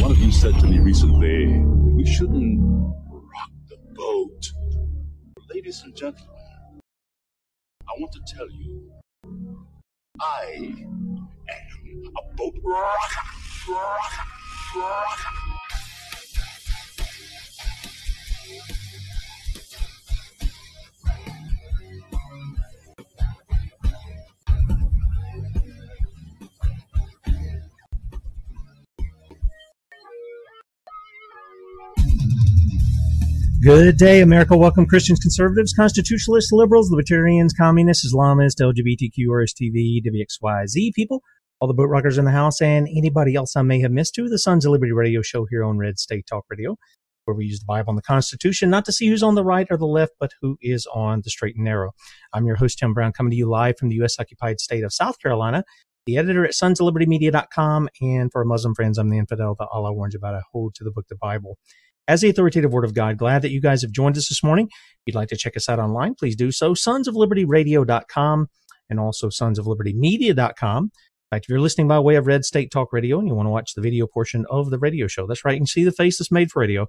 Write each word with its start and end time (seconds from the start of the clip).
One 0.00 0.10
of 0.10 0.18
you 0.18 0.32
said 0.32 0.58
to 0.60 0.66
me 0.66 0.80
recently 0.80 1.46
that 1.46 1.92
we 1.94 2.04
shouldn't 2.04 2.60
rock 2.60 3.50
the 3.68 3.76
boat. 3.94 4.52
Ladies 5.54 5.82
and 5.84 5.94
gentlemen, 5.96 6.28
I 7.88 7.92
want 8.00 8.12
to 8.12 8.34
tell 8.36 8.50
you, 8.50 8.90
I 10.20 10.46
am 10.58 11.28
a 12.16 12.36
boat 12.36 12.54
rocker, 12.64 13.70
rocker, 13.70 14.24
rocker. 14.76 15.43
Good 33.64 33.96
day, 33.96 34.20
America. 34.20 34.58
Welcome, 34.58 34.84
Christians, 34.84 35.20
conservatives, 35.20 35.72
constitutionalists, 35.72 36.52
liberals, 36.52 36.90
libertarians, 36.90 37.54
communists, 37.54 38.12
Islamists, 38.12 38.60
LGBTQ, 38.60 39.26
RSTV, 39.26 40.02
WXYZ 40.04 40.92
people, 40.92 41.22
all 41.60 41.68
the 41.68 41.72
boat 41.72 41.88
rockers 41.88 42.18
in 42.18 42.26
the 42.26 42.30
house, 42.30 42.60
and 42.60 42.86
anybody 42.94 43.34
else 43.34 43.56
I 43.56 43.62
may 43.62 43.80
have 43.80 43.90
missed 43.90 44.16
to 44.16 44.28
the 44.28 44.38
Sons 44.38 44.66
of 44.66 44.72
Liberty 44.72 44.92
radio 44.92 45.22
show 45.22 45.46
here 45.48 45.64
on 45.64 45.78
Red 45.78 45.98
State 45.98 46.26
Talk 46.26 46.44
Radio, 46.50 46.76
where 47.24 47.34
we 47.34 47.46
use 47.46 47.60
the 47.60 47.64
Bible 47.66 47.88
and 47.88 47.96
the 47.96 48.02
Constitution 48.02 48.68
not 48.68 48.84
to 48.84 48.92
see 48.92 49.08
who's 49.08 49.22
on 49.22 49.34
the 49.34 49.44
right 49.44 49.66
or 49.70 49.78
the 49.78 49.86
left, 49.86 50.12
but 50.20 50.32
who 50.42 50.58
is 50.60 50.86
on 50.92 51.22
the 51.24 51.30
straight 51.30 51.56
and 51.56 51.64
narrow. 51.64 51.92
I'm 52.34 52.44
your 52.44 52.56
host, 52.56 52.78
Tim 52.78 52.92
Brown, 52.92 53.12
coming 53.12 53.30
to 53.30 53.36
you 53.36 53.48
live 53.48 53.78
from 53.78 53.88
the 53.88 53.96
U.S. 53.96 54.16
occupied 54.20 54.60
state 54.60 54.84
of 54.84 54.92
South 54.92 55.18
Carolina, 55.20 55.64
the 56.04 56.18
editor 56.18 56.44
at 56.44 56.52
sonsoflibertymedia.com, 56.52 57.88
and 58.02 58.30
for 58.30 58.42
our 58.42 58.44
Muslim 58.44 58.74
friends, 58.74 58.98
I'm 58.98 59.08
the 59.08 59.16
infidel 59.16 59.56
that 59.58 59.68
Allah 59.72 59.94
warns 59.94 60.14
about. 60.14 60.34
I 60.34 60.42
hold 60.52 60.74
to 60.74 60.84
the 60.84 60.90
book, 60.90 61.06
the 61.08 61.16
Bible 61.16 61.56
as 62.08 62.20
the 62.20 62.28
authoritative 62.28 62.72
word 62.72 62.84
of 62.84 62.94
God. 62.94 63.18
Glad 63.18 63.42
that 63.42 63.50
you 63.50 63.60
guys 63.60 63.82
have 63.82 63.92
joined 63.92 64.16
us 64.16 64.28
this 64.28 64.42
morning. 64.42 64.68
If 64.70 65.00
you'd 65.06 65.14
like 65.14 65.28
to 65.28 65.36
check 65.36 65.56
us 65.56 65.68
out 65.68 65.78
online, 65.78 66.14
please 66.14 66.36
do 66.36 66.52
so. 66.52 66.74
Sonsoflibertyradio.com 66.74 68.48
and 68.90 69.00
also 69.00 69.28
sonsoflibertymedia.com. 69.28 70.84
In 70.84 71.36
fact, 71.36 71.46
if 71.46 71.48
you're 71.48 71.60
listening 71.60 71.88
by 71.88 71.98
way 71.98 72.16
of 72.16 72.26
Red 72.26 72.44
State 72.44 72.70
Talk 72.70 72.92
Radio 72.92 73.18
and 73.18 73.26
you 73.26 73.34
want 73.34 73.46
to 73.46 73.50
watch 73.50 73.74
the 73.74 73.80
video 73.80 74.06
portion 74.06 74.44
of 74.50 74.70
the 74.70 74.78
radio 74.78 75.06
show, 75.06 75.26
that's 75.26 75.44
right. 75.44 75.54
You 75.54 75.60
can 75.60 75.66
see 75.66 75.84
the 75.84 75.92
face 75.92 76.18
that's 76.18 76.30
made 76.30 76.50
for 76.50 76.60
radio. 76.60 76.86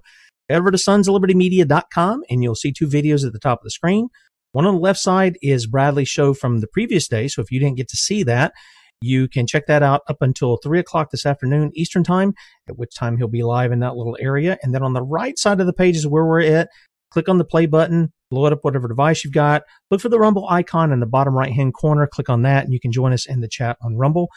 Head 0.48 0.58
over 0.58 0.70
to 0.70 0.78
sonsoflibertymedia.com 0.78 2.22
and 2.30 2.42
you'll 2.42 2.54
see 2.54 2.72
two 2.72 2.86
videos 2.86 3.26
at 3.26 3.32
the 3.32 3.38
top 3.38 3.60
of 3.60 3.64
the 3.64 3.70
screen. 3.70 4.08
One 4.52 4.66
on 4.66 4.74
the 4.74 4.80
left 4.80 5.00
side 5.00 5.36
is 5.42 5.66
Bradley's 5.66 6.08
show 6.08 6.32
from 6.32 6.60
the 6.60 6.66
previous 6.66 7.08
day. 7.08 7.28
So 7.28 7.42
if 7.42 7.50
you 7.50 7.58
didn't 7.58 7.76
get 7.76 7.88
to 7.88 7.96
see 7.96 8.22
that, 8.22 8.52
you 9.00 9.28
can 9.28 9.46
check 9.46 9.66
that 9.66 9.82
out 9.82 10.02
up 10.08 10.18
until 10.20 10.56
three 10.56 10.78
o'clock 10.78 11.10
this 11.10 11.26
afternoon 11.26 11.70
Eastern 11.74 12.04
time, 12.04 12.34
at 12.68 12.78
which 12.78 12.94
time 12.94 13.16
he'll 13.16 13.28
be 13.28 13.42
live 13.42 13.72
in 13.72 13.80
that 13.80 13.96
little 13.96 14.16
area. 14.20 14.58
And 14.62 14.74
then 14.74 14.82
on 14.82 14.94
the 14.94 15.02
right 15.02 15.38
side 15.38 15.60
of 15.60 15.66
the 15.66 15.72
page 15.72 15.96
is 15.96 16.06
where 16.06 16.24
we're 16.24 16.42
at. 16.42 16.68
Click 17.10 17.28
on 17.28 17.38
the 17.38 17.44
play 17.44 17.66
button, 17.66 18.12
blow 18.30 18.46
it 18.46 18.52
up 18.52 18.60
whatever 18.62 18.88
device 18.88 19.24
you've 19.24 19.32
got. 19.32 19.62
Look 19.90 20.00
for 20.00 20.08
the 20.08 20.18
Rumble 20.18 20.48
icon 20.48 20.92
in 20.92 21.00
the 21.00 21.06
bottom 21.06 21.34
right 21.34 21.52
hand 21.52 21.74
corner. 21.74 22.06
Click 22.06 22.28
on 22.28 22.42
that 22.42 22.64
and 22.64 22.72
you 22.72 22.80
can 22.80 22.92
join 22.92 23.12
us 23.12 23.26
in 23.26 23.40
the 23.40 23.48
chat 23.48 23.76
on 23.82 23.96
Rumble. 23.96 24.28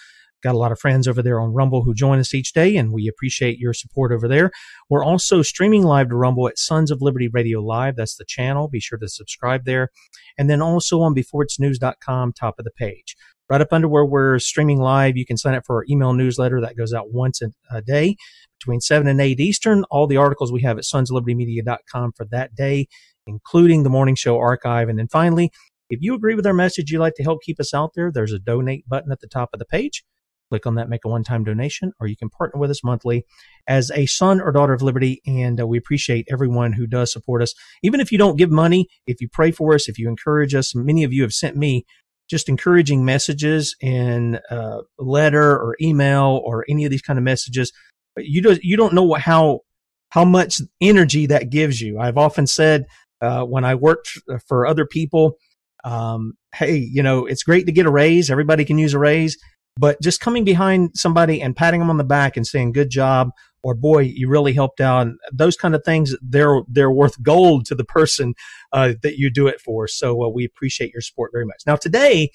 Got 0.42 0.56
a 0.56 0.58
lot 0.58 0.72
of 0.72 0.80
friends 0.80 1.08
over 1.08 1.22
there 1.22 1.41
on 1.41 1.53
Rumble 1.53 1.84
who 1.84 1.94
join 1.94 2.18
us 2.18 2.34
each 2.34 2.53
day, 2.53 2.78
and 2.78 2.94
we 2.94 3.09
appreciate 3.09 3.58
your 3.58 3.74
support 3.74 4.14
over 4.14 4.26
there. 4.26 4.52
We're 4.90 5.03
also 5.03 5.41
streaming 5.41 5.84
live 5.84 6.08
to 6.09 6.16
Rumble 6.16 6.47
at 6.47 6.58
Sons 6.58 6.91
of 6.91 7.02
Liberty 7.02 7.28
Radio 7.28 7.59
Live. 7.59 7.97
That's 7.97 8.16
the 8.16 8.24
channel. 8.26 8.70
Be 8.70 8.80
sure 8.80 8.97
to 9.00 9.09
subscribe 9.09 9.66
there. 9.66 9.90
And 10.38 10.50
then 10.50 10.62
also 10.62 11.02
on 11.02 11.14
beforeitsnews.com, 11.14 12.31
top 12.34 12.56
of 12.58 12.64
the 12.64 12.72
page 12.72 13.18
right 13.50 13.62
up 13.62 13.74
under 13.74 13.88
where 13.88 14.06
we're 14.06 14.40
streaming 14.40 14.80
live. 14.80 15.18
You 15.18 15.26
can 15.26 15.38
sign 15.38 15.56
up 15.56 15.66
for 15.66 15.78
our 15.78 15.86
email 15.90 16.14
newsletter 16.14 16.62
that 16.62 16.78
goes 16.78 16.94
out 16.94 17.12
once 17.12 17.42
a 17.72 17.82
day 17.82 18.16
between 18.60 18.82
7 18.82 19.08
and 19.08 19.20
8 19.20 19.40
Eastern. 19.40 19.84
All 19.90 20.08
the 20.08 20.18
articles 20.18 20.52
we 20.52 20.62
have 20.62 20.78
at 20.78 20.84
sonsoflibertymedia.com 20.84 22.14
for 22.16 22.26
that 22.26 22.56
day, 22.56 22.88
including 23.26 23.84
the 23.84 23.90
morning 23.90 24.16
show 24.16 24.38
archive. 24.38 24.90
And 24.90 25.00
then 25.00 25.08
finally, 25.08 25.52
if 25.90 26.00
you 26.02 26.14
agree 26.14 26.36
with 26.36 26.46
our 26.46 26.54
message, 26.54 26.92
you'd 26.92 27.00
like 27.00 27.16
to 27.16 27.24
help 27.24 27.42
keep 27.42 27.59
us 27.59 27.74
out 27.74 27.92
there, 27.96 28.12
there's 28.12 28.34
a 28.34 28.40
donate 28.40 28.88
button 28.88 29.12
at 29.12 29.22
the 29.22 29.28
top 29.28 29.50
of 29.54 29.59
the 29.59 29.66
page. 29.66 30.04
Click 30.50 30.66
on 30.66 30.76
that, 30.76 30.90
make 30.90 31.06
a 31.06 31.08
one 31.08 31.24
time 31.24 31.44
donation, 31.44 31.94
or 32.00 32.08
you 32.08 32.18
can 32.18 32.30
partner 32.30 32.59
with 32.59 32.72
us 32.72 32.84
monthly 32.84 33.24
as 33.68 33.92
a 33.92 34.08
son 34.08 34.42
or 34.42 34.52
daughter 34.52 34.74
of 34.74 34.82
liberty. 34.82 35.22
And 35.28 35.62
uh, 35.62 35.68
we 35.68 35.78
appreciate 35.78 36.28
everyone 36.32 36.74
who 36.74 36.88
does 36.88 37.12
support 37.12 37.44
us. 37.44 37.54
Even 37.84 38.00
if 38.00 38.12
you 38.12 38.18
don't 38.18 38.36
give 38.36 38.50
money, 38.50 38.88
if 39.06 39.22
you 39.22 39.30
pray 39.30 39.52
for 39.52 39.76
us, 39.76 39.88
if 39.88 40.00
you 40.00 40.09
encourage 40.09 40.56
us, 40.56 40.74
many 40.74 41.04
of 41.04 41.14
you 41.14 41.22
have 41.22 41.34
sent 41.34 41.56
me 41.56 41.86
just 42.29 42.50
encouraging 42.50 43.03
messages 43.03 43.75
in 43.81 44.40
uh, 44.50 44.79
letter 44.97 45.51
or 45.51 45.75
email 45.81 46.41
or 46.44 46.66
any 46.69 46.85
of 46.85 46.91
these 46.91 47.01
kind 47.01 47.17
of 47.17 47.23
messages. 47.23 47.72
You 48.17 48.41
don't 48.41 48.63
you 48.63 48.78
don't 48.78 48.94
know 48.94 49.03
what, 49.03 49.22
how 49.22 49.62
how 50.09 50.25
much 50.25 50.62
energy 50.81 51.28
that 51.28 51.50
gives 51.50 51.81
you. 51.81 52.00
I've 52.00 52.17
often 52.17 52.47
said 52.47 52.85
uh, 53.22 53.44
when 53.44 53.63
I 53.63 53.75
worked 53.75 54.17
for 54.47 54.66
other 54.66 54.85
people, 54.85 55.38
um, 55.84 56.34
hey, 56.53 56.78
you 56.78 57.03
know, 57.03 57.25
it's 57.25 57.44
great 57.44 57.66
to 57.66 57.72
get 57.72 57.85
a 57.85 57.91
raise. 57.91 58.29
Everybody 58.29 58.66
can 58.66 58.78
use 58.78 58.94
a 58.94 59.00
raise, 59.00 59.38
but 59.78 60.01
just 60.01 60.19
coming 60.19 60.44
behind 60.44 60.91
somebody 60.96 61.41
and 61.41 61.56
patting 61.56 61.79
them 61.79 61.90
on 61.90 61.97
the 61.97 62.03
back 62.03 62.38
and 62.38 62.46
saying 62.46 62.73
good 62.73 62.90
job 62.90 63.29
or 63.64 63.75
boy 63.75 64.00
you 64.00 64.30
really 64.30 64.53
helped 64.53 64.81
out. 64.81 65.08
Those 65.31 65.56
kind 65.56 65.75
of 65.75 65.84
things 65.84 66.16
they're 66.22 66.62
they're 66.68 66.92
worth 66.92 67.22
gold 67.22 67.66
to 67.68 67.75
the 67.75 67.84
person 67.84 68.34
uh, 68.72 68.94
that 69.03 69.18
you 69.18 69.30
do 69.30 69.47
it 69.47 69.62
for. 69.62 69.88
So 69.88 70.24
uh, 70.24 70.30
we 70.30 70.46
appreciate 70.46 70.92
your 70.94 71.02
support 71.02 71.31
very 71.34 71.46
much. 71.46 71.64
Now 71.66 71.75
today 71.75 72.31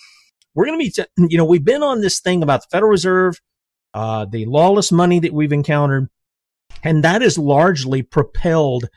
we're 0.54 0.66
going 0.66 0.78
to 0.78 0.84
be 0.84 0.90
t- 0.90 1.04
you 1.30 1.38
know 1.38 1.44
we've 1.44 1.64
been 1.64 1.82
on 1.82 2.00
this 2.00 2.20
thing 2.20 2.42
about 2.42 2.62
the 2.62 2.68
federal 2.70 2.90
reserve 2.90 3.40
uh, 3.94 4.26
the 4.30 4.44
lawless 4.46 4.90
money 4.90 5.20
that 5.20 5.32
we've 5.32 5.52
encountered 5.52 6.08
and 6.82 7.04
that 7.04 7.22
has 7.22 7.38
largely 7.38 8.02
propelled 8.02 8.88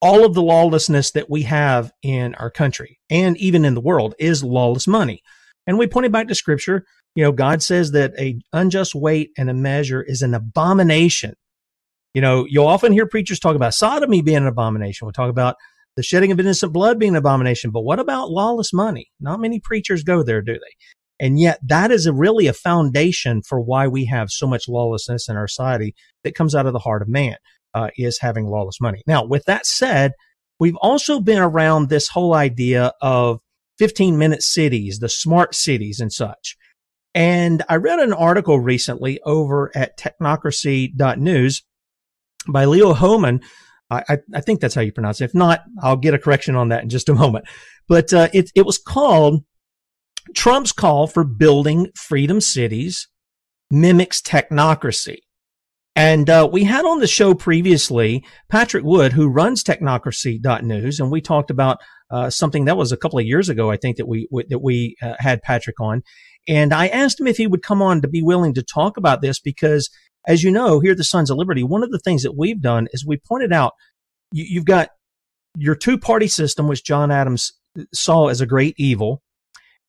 all 0.00 0.24
of 0.24 0.34
the 0.34 0.42
lawlessness 0.42 1.10
that 1.12 1.28
we 1.28 1.42
have 1.42 1.92
in 2.02 2.34
our 2.36 2.50
country 2.50 2.98
and 3.10 3.36
even 3.38 3.64
in 3.64 3.74
the 3.74 3.80
world 3.80 4.14
is 4.18 4.44
lawless 4.44 4.86
money. 4.86 5.22
And 5.66 5.78
we 5.78 5.86
pointed 5.86 6.12
back 6.12 6.28
to 6.28 6.34
scripture. 6.34 6.84
You 7.14 7.24
know, 7.24 7.32
God 7.32 7.62
says 7.62 7.90
that 7.92 8.12
a 8.18 8.38
unjust 8.52 8.94
weight 8.94 9.30
and 9.36 9.50
a 9.50 9.54
measure 9.54 10.02
is 10.02 10.22
an 10.22 10.34
abomination. 10.34 11.34
You 12.14 12.22
know, 12.22 12.46
you'll 12.48 12.66
often 12.66 12.92
hear 12.92 13.06
preachers 13.06 13.38
talk 13.38 13.54
about 13.56 13.74
sodomy 13.74 14.22
being 14.22 14.38
an 14.38 14.46
abomination. 14.46 15.06
We'll 15.06 15.12
talk 15.12 15.30
about 15.30 15.56
the 15.96 16.02
shedding 16.02 16.32
of 16.32 16.40
innocent 16.40 16.72
blood 16.72 16.98
being 16.98 17.12
an 17.12 17.16
abomination. 17.16 17.70
But 17.70 17.82
what 17.82 17.98
about 17.98 18.30
lawless 18.30 18.72
money? 18.72 19.08
Not 19.20 19.40
many 19.40 19.60
preachers 19.60 20.02
go 20.02 20.22
there, 20.22 20.40
do 20.40 20.54
they? 20.54 20.76
And 21.20 21.38
yet 21.40 21.58
that 21.66 21.90
is 21.90 22.06
a 22.06 22.12
really 22.12 22.46
a 22.46 22.52
foundation 22.52 23.42
for 23.42 23.60
why 23.60 23.88
we 23.88 24.04
have 24.06 24.30
so 24.30 24.46
much 24.46 24.68
lawlessness 24.68 25.28
in 25.28 25.36
our 25.36 25.48
society 25.48 25.94
that 26.22 26.34
comes 26.34 26.54
out 26.54 26.66
of 26.66 26.72
the 26.72 26.78
heart 26.78 27.02
of 27.02 27.08
man, 27.08 27.36
uh, 27.74 27.88
is 27.96 28.20
having 28.20 28.46
lawless 28.46 28.80
money. 28.80 29.02
Now, 29.06 29.24
with 29.24 29.44
that 29.46 29.66
said, 29.66 30.12
we've 30.60 30.76
also 30.76 31.20
been 31.20 31.40
around 31.40 31.88
this 31.88 32.08
whole 32.08 32.34
idea 32.34 32.92
of 33.02 33.40
15 33.78 34.18
minute 34.18 34.42
cities, 34.42 34.98
the 34.98 35.08
smart 35.08 35.54
cities 35.54 36.00
and 36.00 36.12
such. 36.12 36.56
And 37.14 37.64
I 37.68 37.76
read 37.76 37.98
an 37.98 38.12
article 38.12 38.60
recently 38.60 39.20
over 39.24 39.72
at 39.74 39.98
technocracy.news 39.98 41.62
by 42.46 42.64
Leo 42.64 42.92
Hohmann. 42.92 43.40
I, 43.90 44.18
I, 44.34 44.42
think 44.42 44.60
that's 44.60 44.74
how 44.74 44.82
you 44.82 44.92
pronounce 44.92 45.22
it. 45.22 45.24
If 45.24 45.34
not, 45.34 45.62
I'll 45.82 45.96
get 45.96 46.12
a 46.12 46.18
correction 46.18 46.54
on 46.56 46.68
that 46.68 46.82
in 46.82 46.90
just 46.90 47.08
a 47.08 47.14
moment. 47.14 47.46
But 47.88 48.12
uh, 48.12 48.28
it, 48.34 48.50
it 48.54 48.66
was 48.66 48.76
called 48.76 49.44
Trump's 50.34 50.72
Call 50.72 51.06
for 51.06 51.24
Building 51.24 51.88
Freedom 51.94 52.40
Cities 52.40 53.08
Mimics 53.70 54.20
Technocracy. 54.20 55.18
And 55.96 56.30
uh, 56.30 56.48
we 56.50 56.64
had 56.64 56.84
on 56.84 57.00
the 57.00 57.08
show 57.08 57.34
previously 57.34 58.24
Patrick 58.48 58.84
Wood, 58.84 59.12
who 59.12 59.28
runs 59.28 59.64
technocracy.news, 59.64 61.00
and 61.00 61.10
we 61.10 61.20
talked 61.20 61.50
about 61.50 61.78
uh, 62.10 62.30
something 62.30 62.66
that 62.66 62.76
was 62.76 62.92
a 62.92 62.96
couple 62.96 63.18
of 63.18 63.26
years 63.26 63.48
ago, 63.48 63.70
I 63.70 63.76
think, 63.76 63.96
that 63.96 64.06
we 64.06 64.28
that 64.48 64.60
we 64.62 64.96
uh, 65.02 65.14
had 65.18 65.42
Patrick 65.42 65.80
on. 65.80 66.02
And 66.46 66.72
I 66.72 66.86
asked 66.86 67.18
him 67.18 67.26
if 67.26 67.36
he 67.36 67.46
would 67.46 67.62
come 67.62 67.82
on 67.82 68.00
to 68.00 68.08
be 68.08 68.22
willing 68.22 68.54
to 68.54 68.62
talk 68.62 68.96
about 68.96 69.22
this 69.22 69.40
because, 69.40 69.90
as 70.28 70.42
you 70.42 70.50
know, 70.50 70.78
here 70.78 70.92
at 70.92 70.98
the 70.98 71.04
Sons 71.04 71.30
of 71.30 71.38
Liberty, 71.38 71.64
one 71.64 71.82
of 71.82 71.90
the 71.90 71.98
things 71.98 72.22
that 72.22 72.36
we've 72.36 72.60
done 72.60 72.86
is 72.92 73.04
we 73.04 73.16
pointed 73.16 73.52
out 73.52 73.72
you, 74.30 74.44
you've 74.46 74.66
got 74.66 74.90
your 75.56 75.74
two 75.74 75.98
party 75.98 76.28
system, 76.28 76.68
which 76.68 76.84
John 76.84 77.10
Adams 77.10 77.52
saw 77.94 78.28
as 78.28 78.42
a 78.42 78.46
great 78.46 78.74
evil. 78.78 79.22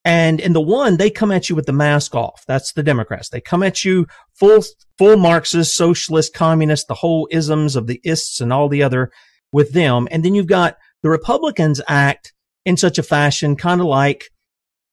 And 0.06 0.40
in 0.40 0.54
the 0.54 0.62
one, 0.62 0.96
they 0.96 1.10
come 1.10 1.30
at 1.30 1.50
you 1.50 1.58
with 1.58 1.66
the 1.66 1.74
mask 1.74 2.16
off. 2.16 2.46
That's 2.48 2.72
the 2.72 2.82
Democrats. 2.82 3.30
They 3.30 3.42
come 3.42 3.64
at 3.64 3.84
you 3.84 4.08
full, 4.34 4.64
full 4.98 5.18
Marxist, 5.18 5.76
socialist, 5.76 6.34
communist, 6.34 6.88
the 6.88 6.96
whole 6.96 7.28
isms 7.32 7.76
of 7.76 7.88
the 7.88 8.00
ists 8.06 8.40
and 8.40 8.54
all 8.54 8.70
the 8.70 8.82
other 8.82 9.12
with 9.52 9.74
them. 9.74 10.08
And 10.10 10.24
then 10.24 10.36
you've 10.36 10.48
got 10.48 10.78
the 11.04 11.10
Republicans 11.10 11.82
act 11.90 12.34
in 12.66 12.78
such 12.78 12.98
a 12.98 13.04
fashion, 13.04 13.58
kind 13.58 13.82
of 13.82 13.88
like, 13.88 14.30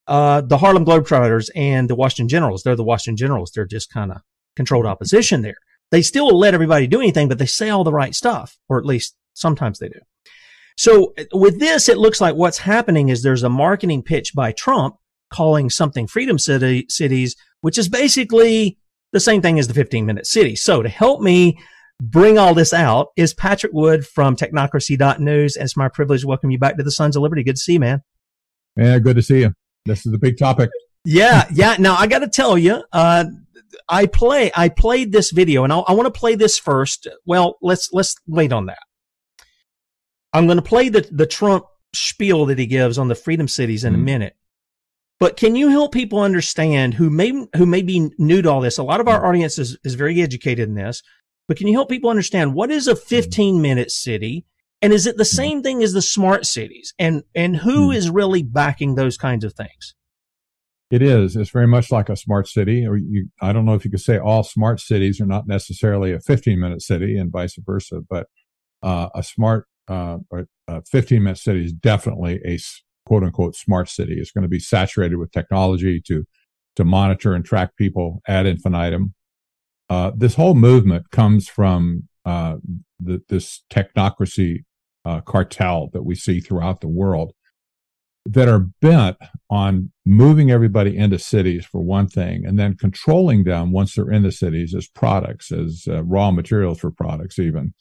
uh, 0.08 0.40
the 0.40 0.58
Harlem 0.58 0.84
Globetrotters 0.84 1.50
and 1.54 1.88
the 1.88 1.94
Washington 1.94 2.28
Generals. 2.28 2.64
They're 2.64 2.76
the 2.76 2.84
Washington 2.84 3.16
Generals. 3.16 3.52
They're 3.54 3.64
just 3.64 3.92
kind 3.92 4.10
of 4.10 4.18
controlled 4.56 4.86
opposition 4.86 5.42
there. 5.42 5.56
They 5.90 6.02
still 6.02 6.36
let 6.36 6.54
everybody 6.54 6.86
do 6.86 7.00
anything, 7.00 7.28
but 7.28 7.38
they 7.38 7.46
say 7.46 7.70
all 7.70 7.84
the 7.84 7.92
right 7.92 8.14
stuff, 8.14 8.56
or 8.68 8.78
at 8.78 8.84
least 8.84 9.14
sometimes 9.34 9.78
they 9.78 9.88
do. 9.88 10.00
So 10.76 11.14
with 11.32 11.60
this, 11.60 11.88
it 11.88 11.98
looks 11.98 12.20
like 12.20 12.34
what's 12.34 12.58
happening 12.58 13.08
is 13.08 13.22
there's 13.22 13.42
a 13.42 13.48
marketing 13.48 14.02
pitch 14.02 14.34
by 14.34 14.52
Trump 14.52 14.96
calling 15.30 15.70
something 15.70 16.06
freedom 16.06 16.38
city 16.38 16.86
cities, 16.88 17.36
which 17.60 17.78
is 17.78 17.88
basically 17.88 18.78
the 19.12 19.20
same 19.20 19.40
thing 19.40 19.58
as 19.58 19.68
the 19.68 19.74
15 19.74 20.04
minute 20.04 20.26
city. 20.26 20.56
So 20.56 20.82
to 20.82 20.88
help 20.88 21.22
me 21.22 21.58
bring 22.02 22.38
all 22.38 22.54
this 22.54 22.74
out 22.74 23.08
is 23.16 23.32
Patrick 23.32 23.72
Wood 23.72 24.06
from 24.06 24.36
technocracy.news. 24.36 25.56
And 25.56 25.64
it's 25.64 25.76
my 25.76 25.88
privilege 25.88 26.22
to 26.22 26.26
welcome 26.26 26.50
you 26.50 26.58
back 26.58 26.76
to 26.76 26.82
the 26.82 26.90
Sons 26.90 27.16
of 27.16 27.22
Liberty. 27.22 27.42
Good 27.42 27.56
to 27.56 27.62
see 27.62 27.74
you, 27.74 27.80
man. 27.80 28.02
Yeah, 28.76 28.98
good 28.98 29.16
to 29.16 29.22
see 29.22 29.40
you. 29.40 29.54
This 29.86 30.04
is 30.04 30.12
a 30.12 30.18
big 30.18 30.36
topic. 30.36 30.68
Yeah, 31.04 31.46
yeah. 31.52 31.76
Now 31.78 31.96
I 31.96 32.06
got 32.06 32.18
to 32.18 32.28
tell 32.28 32.58
you, 32.58 32.82
uh, 32.92 33.24
I 33.88 34.06
play, 34.06 34.50
I 34.54 34.68
played 34.68 35.12
this 35.12 35.30
video 35.30 35.64
and 35.64 35.72
I'll, 35.72 35.84
i 35.88 35.92
want 35.92 36.12
to 36.12 36.18
play 36.18 36.34
this 36.34 36.58
first. 36.58 37.08
Well, 37.24 37.56
let's, 37.62 37.90
let's 37.92 38.14
wait 38.26 38.52
on 38.52 38.66
that. 38.66 38.78
I'm 40.32 40.46
going 40.46 40.58
to 40.58 40.62
play 40.62 40.88
the, 40.88 41.06
the 41.10 41.26
Trump 41.26 41.64
spiel 41.94 42.46
that 42.46 42.58
he 42.58 42.66
gives 42.66 42.98
on 42.98 43.08
the 43.08 43.14
freedom 43.14 43.48
cities 43.48 43.84
in 43.84 43.92
mm-hmm. 43.92 44.02
a 44.02 44.04
minute. 44.04 44.36
But 45.18 45.36
can 45.36 45.56
you 45.56 45.68
help 45.68 45.92
people 45.92 46.20
understand 46.20 46.94
who 46.94 47.08
may, 47.08 47.32
who 47.56 47.64
may 47.64 47.82
be 47.82 48.10
new 48.18 48.42
to 48.42 48.50
all 48.50 48.60
this? 48.60 48.78
A 48.78 48.82
lot 48.82 49.00
of 49.00 49.08
our 49.08 49.18
mm-hmm. 49.18 49.28
audience 49.28 49.58
is, 49.58 49.78
is 49.82 49.94
very 49.94 50.20
educated 50.20 50.68
in 50.68 50.74
this, 50.74 51.02
but 51.48 51.56
can 51.56 51.68
you 51.68 51.74
help 51.74 51.88
people 51.88 52.10
understand 52.10 52.54
what 52.54 52.70
is 52.70 52.86
a 52.86 52.94
mm-hmm. 52.94 53.06
15 53.06 53.62
minute 53.62 53.90
city? 53.90 54.44
And 54.82 54.92
is 54.92 55.06
it 55.06 55.16
the 55.16 55.22
mm-hmm. 55.22 55.36
same 55.36 55.62
thing 55.62 55.82
as 55.82 55.94
the 55.94 56.02
smart 56.02 56.44
cities? 56.44 56.92
And, 56.98 57.22
and 57.34 57.56
who 57.56 57.90
is 57.90 58.10
really 58.10 58.42
backing 58.42 58.94
those 58.94 59.16
kinds 59.16 59.44
of 59.44 59.54
things? 59.54 59.94
It 60.90 61.02
is. 61.02 61.34
It's 61.34 61.50
very 61.50 61.66
much 61.66 61.90
like 61.90 62.08
a 62.08 62.16
smart 62.16 62.46
city. 62.46 62.86
Or 62.86 62.96
you, 62.96 63.28
I 63.40 63.52
don't 63.52 63.64
know 63.64 63.74
if 63.74 63.84
you 63.84 63.90
could 63.90 64.00
say 64.00 64.18
all 64.18 64.42
smart 64.42 64.80
cities 64.80 65.20
are 65.20 65.26
not 65.26 65.48
necessarily 65.48 66.12
a 66.12 66.20
15 66.20 66.60
minute 66.60 66.82
city 66.82 67.18
and 67.18 67.32
vice 67.32 67.56
versa, 67.58 68.00
but 68.08 68.28
uh, 68.82 69.08
a 69.14 69.22
smart 69.22 69.66
uh, 69.88 70.18
a 70.68 70.82
15 70.84 71.22
minute 71.22 71.38
city 71.38 71.64
is 71.64 71.72
definitely 71.72 72.40
a 72.44 72.58
quote 73.04 73.24
unquote 73.24 73.56
smart 73.56 73.88
city. 73.88 74.14
It's 74.18 74.30
going 74.30 74.42
to 74.42 74.48
be 74.48 74.60
saturated 74.60 75.16
with 75.16 75.32
technology 75.32 76.00
to 76.06 76.24
to 76.76 76.84
monitor 76.84 77.34
and 77.34 77.44
track 77.44 77.76
people 77.76 78.20
ad 78.28 78.46
infinitum. 78.46 79.14
Uh, 79.88 80.12
this 80.16 80.34
whole 80.34 80.54
movement 80.54 81.10
comes 81.10 81.48
from 81.48 82.08
uh, 82.24 82.56
the, 83.00 83.22
this 83.28 83.64
technocracy 83.70 84.64
uh, 85.04 85.20
cartel 85.22 85.88
that 85.92 86.02
we 86.02 86.14
see 86.14 86.40
throughout 86.40 86.80
the 86.80 86.88
world 86.88 87.32
that 88.26 88.48
are 88.48 88.66
bent 88.80 89.16
on 89.50 89.90
moving 90.04 90.50
everybody 90.50 90.96
into 90.96 91.18
cities 91.18 91.64
for 91.64 91.80
one 91.80 92.08
thing 92.08 92.44
and 92.44 92.58
then 92.58 92.76
controlling 92.76 93.44
them 93.44 93.72
once 93.72 93.94
they're 93.94 94.10
in 94.10 94.22
the 94.22 94.32
cities 94.32 94.74
as 94.74 94.88
products 94.88 95.52
as 95.52 95.84
uh, 95.88 96.02
raw 96.04 96.30
materials 96.30 96.80
for 96.80 96.90
products 96.90 97.38
even. 97.38 97.72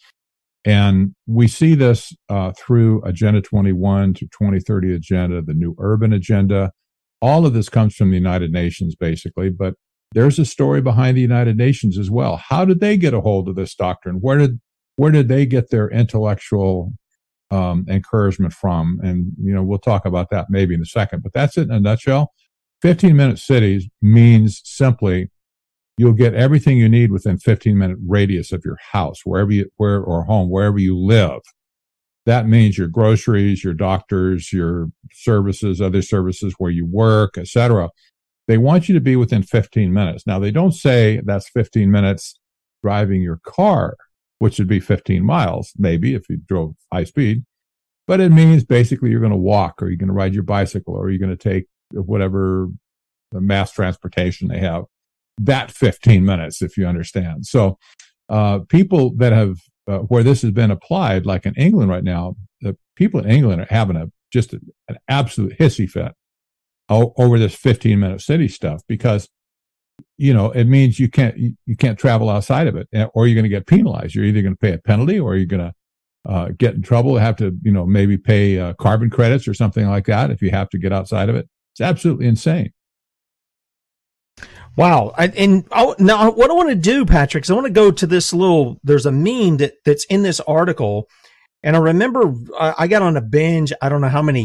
And 0.64 1.14
we 1.28 1.48
see 1.48 1.76
this 1.76 2.16
uh, 2.30 2.52
through 2.58 3.04
agenda 3.04 3.42
21 3.42 4.16
to 4.16 4.26
2030 4.26 4.96
agenda 4.96 5.42
the 5.42 5.54
new 5.54 5.76
urban 5.80 6.14
agenda. 6.14 6.72
All 7.22 7.46
of 7.46 7.54
this 7.54 7.70
comes 7.70 7.96
from 7.96 8.12
the 8.12 8.18
united 8.18 8.52
nations 8.52 8.96
basically 8.96 9.50
but 9.50 9.76
there's 10.14 10.40
a 10.40 10.46
story 10.46 10.82
behind 10.82 11.18
the 11.18 11.22
united 11.22 11.58
nations 11.58 11.98
as 11.98 12.10
well. 12.10 12.38
How 12.38 12.64
did 12.66 12.80
they 12.80 12.98
get 12.98 13.14
a 13.14 13.22
hold 13.22 13.50
of 13.50 13.56
this 13.56 13.76
doctrine? 13.76 14.18
Where 14.22 14.38
did 14.38 14.60
where 14.96 15.12
did 15.12 15.28
they 15.28 15.46
get 15.46 15.72
their 15.72 15.90
intellectual 15.90 16.94
um, 17.56 17.86
encouragement 17.88 18.54
from. 18.54 19.00
And, 19.02 19.32
you 19.42 19.54
know, 19.54 19.64
we'll 19.64 19.80
talk 19.80 20.06
about 20.06 20.30
that 20.32 20.48
maybe 20.50 20.76
in 20.76 20.82
a 20.82 20.86
second, 20.86 21.24
but 21.24 21.34
that's 21.34 21.58
it 21.58 21.70
in 21.70 21.72
a 21.72 21.80
nutshell. 21.80 22.34
15 22.82 23.16
minute 23.16 23.40
cities 23.40 23.88
means 24.02 24.62
simply 24.66 25.32
you'll 25.98 26.14
get 26.14 26.34
everything 26.34 26.78
you 26.78 26.90
need 26.90 27.12
within 27.12 27.38
15 27.38 27.78
minute 27.78 27.98
radius 28.06 28.52
of 28.52 28.64
your 28.66 28.78
house, 28.92 29.22
wherever 29.24 29.52
you, 29.52 29.70
where 29.78 30.02
or 30.02 30.26
home, 30.26 30.50
wherever 30.50 30.78
you 30.78 30.98
live. 30.98 31.40
That 32.26 32.48
means 32.48 32.78
your 32.78 32.90
groceries, 32.90 33.64
your 33.64 33.74
doctors, 33.74 34.52
your 34.52 34.90
services, 35.14 35.80
other 35.80 36.02
services 36.02 36.56
where 36.58 36.72
you 36.72 36.86
work, 36.86 37.38
etc. 37.38 37.90
They 38.48 38.58
want 38.58 38.90
you 38.90 38.96
to 38.96 39.02
be 39.02 39.16
within 39.16 39.44
15 39.44 39.94
minutes. 39.94 40.28
Now 40.28 40.40
they 40.40 40.52
don't 40.52 40.74
say 40.74 41.22
that's 41.24 41.50
15 41.50 41.90
minutes 41.90 42.38
driving 42.84 43.22
your 43.22 43.40
car 43.46 43.96
which 44.40 44.60
would 44.60 44.68
be 44.68 44.80
15 44.80 45.24
miles, 45.24 45.74
maybe 45.78 46.14
if 46.14 46.30
you 46.30 46.38
drove 46.38 46.76
high 46.92 47.04
speed. 47.04 47.44
But 48.08 48.20
it 48.20 48.32
means 48.32 48.64
basically 48.64 49.10
you're 49.10 49.20
going 49.20 49.32
to 49.32 49.38
walk 49.38 49.82
or 49.82 49.88
you're 49.88 49.98
going 49.98 50.10
to 50.10 50.14
ride 50.14 50.34
your 50.34 50.44
bicycle 50.44 50.94
or 50.94 51.10
you're 51.10 51.20
going 51.20 51.36
to 51.36 51.50
take 51.50 51.66
whatever 51.92 52.70
the 53.32 53.42
mass 53.42 53.72
transportation 53.72 54.48
they 54.48 54.60
have. 54.60 54.84
That 55.38 55.72
15 55.72 56.24
minutes, 56.24 56.62
if 56.62 56.78
you 56.78 56.86
understand. 56.86 57.46
So, 57.46 57.78
uh, 58.30 58.60
people 58.70 59.14
that 59.18 59.34
have, 59.34 59.58
uh, 59.88 60.00
where 60.00 60.24
this 60.24 60.42
has 60.44 60.52
been 60.52 60.72
applied, 60.72 61.26
like 61.26 61.46
in 61.46 61.54
England 61.56 61.90
right 61.90 62.04
now, 62.04 62.36
the 62.62 62.78
people 62.96 63.20
in 63.20 63.30
England 63.30 63.62
are 63.62 63.68
having 63.70 63.98
a, 63.98 64.12
just 64.32 64.54
a, 64.54 64.62
an 64.88 64.98
absolute 65.08 65.58
hissy 65.60 65.90
fit 65.90 66.14
over 66.90 67.40
this 67.40 67.56
15 67.56 68.00
minute 68.00 68.22
city 68.22 68.48
stuff 68.48 68.82
because 68.88 69.28
you 70.18 70.34
know, 70.34 70.52
it 70.52 70.66
means 70.66 71.00
you 71.00 71.10
can't 71.10 71.38
you 71.38 71.76
can't 71.78 72.00
travel 72.00 72.30
outside 72.30 72.68
of 72.68 72.76
it, 72.76 72.88
eh, 72.94 73.06
or 73.14 73.28
you're 73.28 73.36
going 73.36 73.44
to 73.44 73.50
get 73.50 73.68
penalized. 73.68 74.16
You're 74.16 74.26
either 74.26 74.42
going 74.42 74.54
to 74.54 74.60
pay 74.60 74.74
a 74.74 74.78
penalty, 74.78 75.20
or 75.20 75.36
you're 75.36 75.46
going 75.46 75.72
to 75.72 75.74
uh, 76.30 76.50
get 76.58 76.76
in 76.76 76.82
trouble. 76.82 77.18
Have 77.18 77.36
to 77.38 77.56
you 77.64 77.72
know 77.72 77.86
maybe 77.86 78.18
pay 78.18 78.60
uh, 78.60 78.74
carbon 78.74 79.10
credits 79.10 79.48
or 79.48 79.54
something 79.54 79.88
like 79.88 80.06
that 80.06 80.32
if 80.32 80.42
you 80.42 80.52
have 80.52 80.70
to 80.70 80.78
get 80.78 80.94
outside 80.94 81.30
of 81.30 81.36
it. 81.36 81.50
It's 81.74 81.82
absolutely 81.82 82.28
insane. 82.28 82.72
Wow. 84.78 85.14
I, 85.18 85.28
and 85.28 85.66
I, 85.72 85.94
now 86.00 86.32
what 86.32 86.50
I 86.50 86.54
want 86.54 86.70
to 86.70 86.76
do, 86.76 87.06
Patrick, 87.06 87.44
is 87.44 87.52
I 87.52 87.54
want 87.54 87.66
to 87.66 87.72
go 87.72 87.92
to 87.92 88.08
this 88.08 88.34
little, 88.34 88.78
there's 88.84 89.06
a 89.06 89.12
meme 89.12 89.58
that, 89.58 89.76
that's 89.86 90.04
in 90.06 90.24
this 90.24 90.40
article 90.42 91.08
and 91.66 91.76
I 91.76 91.80
remember 91.80 92.32
I 92.60 92.86
got 92.88 93.02
on 93.02 93.18
a 93.18 93.22
binge, 93.22 93.74
I 93.82 93.90
don't 93.90 94.00
know 94.00 94.08
how 94.08 94.22
many 94.22 94.44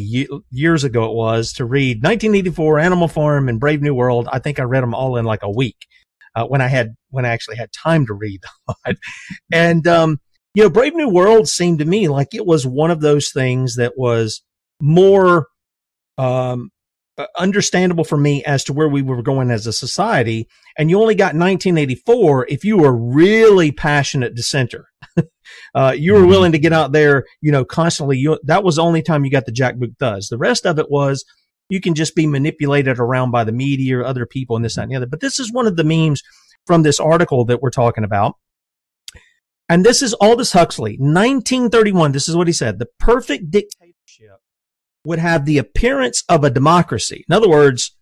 years 0.50 0.84
ago 0.84 1.04
it 1.04 1.14
was, 1.14 1.52
to 1.52 1.66
read 1.66 1.98
1984 1.98 2.78
Animal 2.78 3.08
Farm 3.08 3.50
and 3.50 3.60
Brave 3.60 3.82
New 3.82 3.94
World. 3.94 4.26
I 4.32 4.38
think 4.38 4.58
I 4.58 4.62
read 4.62 4.82
them 4.82 4.94
all 4.94 5.18
in 5.18 5.26
like 5.26 5.42
a 5.42 5.50
week 5.50 5.76
uh, 6.34 6.46
when 6.46 6.62
I 6.62 6.68
had, 6.68 6.96
when 7.10 7.26
I 7.26 7.28
actually 7.28 7.56
had 7.56 7.74
time 7.74 8.06
to 8.06 8.14
read. 8.14 8.40
and, 9.52 9.86
um, 9.86 10.18
you 10.54 10.62
know, 10.62 10.70
Brave 10.70 10.94
New 10.94 11.10
World 11.10 11.46
seemed 11.46 11.80
to 11.80 11.84
me 11.84 12.08
like 12.08 12.28
it 12.32 12.46
was 12.46 12.66
one 12.66 12.90
of 12.90 13.02
those 13.02 13.30
things 13.32 13.76
that 13.76 13.98
was 13.98 14.42
more, 14.80 15.48
um, 16.16 16.70
understandable 17.38 18.04
for 18.04 18.16
me 18.16 18.44
as 18.44 18.64
to 18.64 18.72
where 18.72 18.88
we 18.88 19.02
were 19.02 19.22
going 19.22 19.50
as 19.50 19.66
a 19.66 19.72
society. 19.72 20.48
And 20.78 20.90
you 20.90 21.00
only 21.00 21.14
got 21.14 21.34
1984 21.34 22.46
if 22.48 22.64
you 22.64 22.78
were 22.78 22.96
really 22.96 23.72
passionate 23.72 24.34
dissenter. 24.34 24.88
uh, 25.74 25.94
you 25.96 26.12
were 26.12 26.20
mm-hmm. 26.20 26.28
willing 26.28 26.52
to 26.52 26.58
get 26.58 26.72
out 26.72 26.92
there, 26.92 27.24
you 27.40 27.52
know, 27.52 27.64
constantly. 27.64 28.18
You, 28.18 28.38
that 28.44 28.64
was 28.64 28.76
the 28.76 28.82
only 28.82 29.02
time 29.02 29.24
you 29.24 29.30
got 29.30 29.46
the 29.46 29.52
jackboot 29.52 29.98
thugs. 29.98 30.28
The 30.28 30.38
rest 30.38 30.66
of 30.66 30.78
it 30.78 30.90
was 30.90 31.24
you 31.68 31.80
can 31.80 31.94
just 31.94 32.14
be 32.14 32.26
manipulated 32.26 32.98
around 32.98 33.30
by 33.30 33.44
the 33.44 33.52
media 33.52 33.98
or 33.98 34.04
other 34.04 34.26
people 34.26 34.56
and 34.56 34.64
this, 34.64 34.76
that, 34.76 34.82
and 34.82 34.92
the 34.92 34.96
other. 34.96 35.06
But 35.06 35.20
this 35.20 35.38
is 35.40 35.52
one 35.52 35.66
of 35.66 35.76
the 35.76 35.84
memes 35.84 36.22
from 36.66 36.82
this 36.82 37.00
article 37.00 37.44
that 37.46 37.62
we're 37.62 37.70
talking 37.70 38.04
about. 38.04 38.36
And 39.68 39.86
this 39.86 40.02
is 40.02 40.14
Aldous 40.14 40.52
Huxley, 40.52 40.96
1931. 40.98 42.10
This 42.10 42.28
is 42.28 42.34
what 42.34 42.48
he 42.48 42.52
said. 42.52 42.80
The 42.80 42.88
perfect 42.98 43.52
dictatorship 43.52 43.89
would 45.04 45.18
have 45.18 45.44
the 45.44 45.58
appearance 45.58 46.22
of 46.28 46.44
a 46.44 46.50
democracy. 46.50 47.24
In 47.28 47.34
other 47.34 47.48
words, 47.48 47.96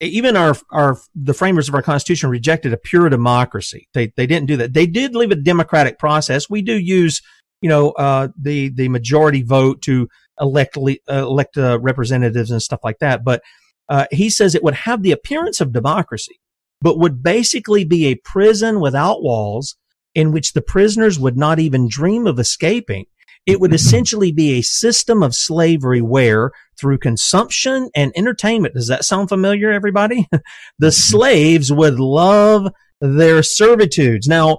even 0.00 0.36
our 0.36 0.56
our 0.70 0.98
the 1.14 1.34
framers 1.34 1.68
of 1.68 1.74
our 1.74 1.82
constitution 1.82 2.30
rejected 2.30 2.72
a 2.72 2.76
pure 2.76 3.08
democracy. 3.08 3.88
They 3.94 4.12
they 4.16 4.26
didn't 4.26 4.46
do 4.46 4.56
that. 4.58 4.74
They 4.74 4.86
did 4.86 5.14
leave 5.14 5.30
a 5.30 5.36
democratic 5.36 5.98
process. 5.98 6.50
We 6.50 6.62
do 6.62 6.78
use 6.78 7.20
you 7.60 7.68
know 7.68 7.90
uh, 7.92 8.28
the 8.40 8.70
the 8.70 8.88
majority 8.88 9.42
vote 9.42 9.82
to 9.82 10.08
elect 10.40 10.76
uh, 10.76 10.90
elect 11.08 11.56
uh, 11.56 11.78
representatives 11.80 12.50
and 12.50 12.62
stuff 12.62 12.80
like 12.84 12.98
that. 12.98 13.24
But 13.24 13.42
uh, 13.88 14.06
he 14.10 14.30
says 14.30 14.54
it 14.54 14.64
would 14.64 14.74
have 14.74 15.02
the 15.02 15.12
appearance 15.12 15.60
of 15.60 15.72
democracy, 15.72 16.40
but 16.80 16.98
would 16.98 17.22
basically 17.22 17.84
be 17.84 18.06
a 18.06 18.16
prison 18.16 18.80
without 18.80 19.22
walls 19.22 19.76
in 20.14 20.32
which 20.32 20.52
the 20.52 20.62
prisoners 20.62 21.18
would 21.18 21.36
not 21.36 21.58
even 21.58 21.88
dream 21.88 22.26
of 22.26 22.38
escaping 22.38 23.06
it 23.46 23.60
would 23.60 23.74
essentially 23.74 24.32
be 24.32 24.52
a 24.52 24.62
system 24.62 25.22
of 25.22 25.34
slavery 25.34 26.02
where 26.02 26.50
through 26.78 26.98
consumption 26.98 27.90
and 27.94 28.12
entertainment, 28.16 28.74
does 28.74 28.88
that 28.88 29.04
sound 29.04 29.28
familiar, 29.28 29.70
everybody? 29.70 30.26
the 30.78 30.92
slaves 30.92 31.72
would 31.72 31.98
love 31.98 32.72
their 33.00 33.42
servitudes. 33.42 34.26
Now, 34.26 34.58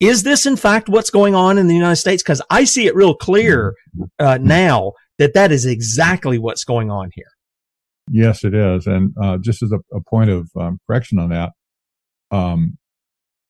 is 0.00 0.24
this 0.24 0.46
in 0.46 0.56
fact 0.56 0.88
what's 0.88 1.10
going 1.10 1.34
on 1.34 1.58
in 1.58 1.68
the 1.68 1.74
United 1.74 1.96
States? 1.96 2.22
Because 2.22 2.42
I 2.50 2.64
see 2.64 2.86
it 2.86 2.96
real 2.96 3.14
clear 3.14 3.74
uh, 4.18 4.38
now 4.40 4.92
that 5.18 5.34
that 5.34 5.52
is 5.52 5.64
exactly 5.64 6.38
what's 6.38 6.64
going 6.64 6.90
on 6.90 7.10
here. 7.14 7.26
Yes, 8.10 8.42
it 8.42 8.52
is. 8.52 8.86
And 8.86 9.14
uh, 9.22 9.38
just 9.38 9.62
as 9.62 9.70
a, 9.70 9.78
a 9.96 10.00
point 10.02 10.28
of 10.28 10.50
um, 10.58 10.80
correction 10.88 11.20
on 11.20 11.30
that, 11.30 11.52
um, 12.32 12.76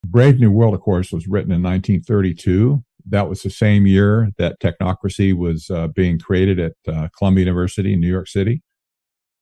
Brave 0.05 0.41
New 0.41 0.51
World, 0.51 0.75
of 0.75 0.81
course, 0.81 1.13
was 1.13 1.27
written 1.27 1.53
in 1.53 1.63
1932. 1.63 2.83
That 3.09 3.29
was 3.29 3.43
the 3.43 3.51
same 3.51 3.87
year 3.87 4.31
that 4.39 4.61
technocracy 4.61 5.37
was 5.37 5.71
uh, 5.71 5.89
being 5.89 6.19
created 6.19 6.59
at 6.59 6.73
uh, 6.89 7.09
Columbia 7.17 7.45
University 7.45 7.93
in 7.93 8.01
New 8.01 8.11
York 8.11 8.29
City. 8.29 8.63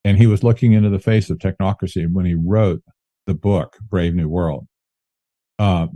And 0.05 0.17
he 0.17 0.27
was 0.27 0.43
looking 0.43 0.73
into 0.73 0.89
the 0.89 0.99
face 0.99 1.29
of 1.29 1.39
technocracy 1.39 2.11
when 2.11 2.25
he 2.25 2.35
wrote 2.35 2.83
the 3.27 3.35
book, 3.35 3.77
Brave 3.83 4.15
New 4.15 4.29
World. 4.29 4.67
Uh, 5.59 5.89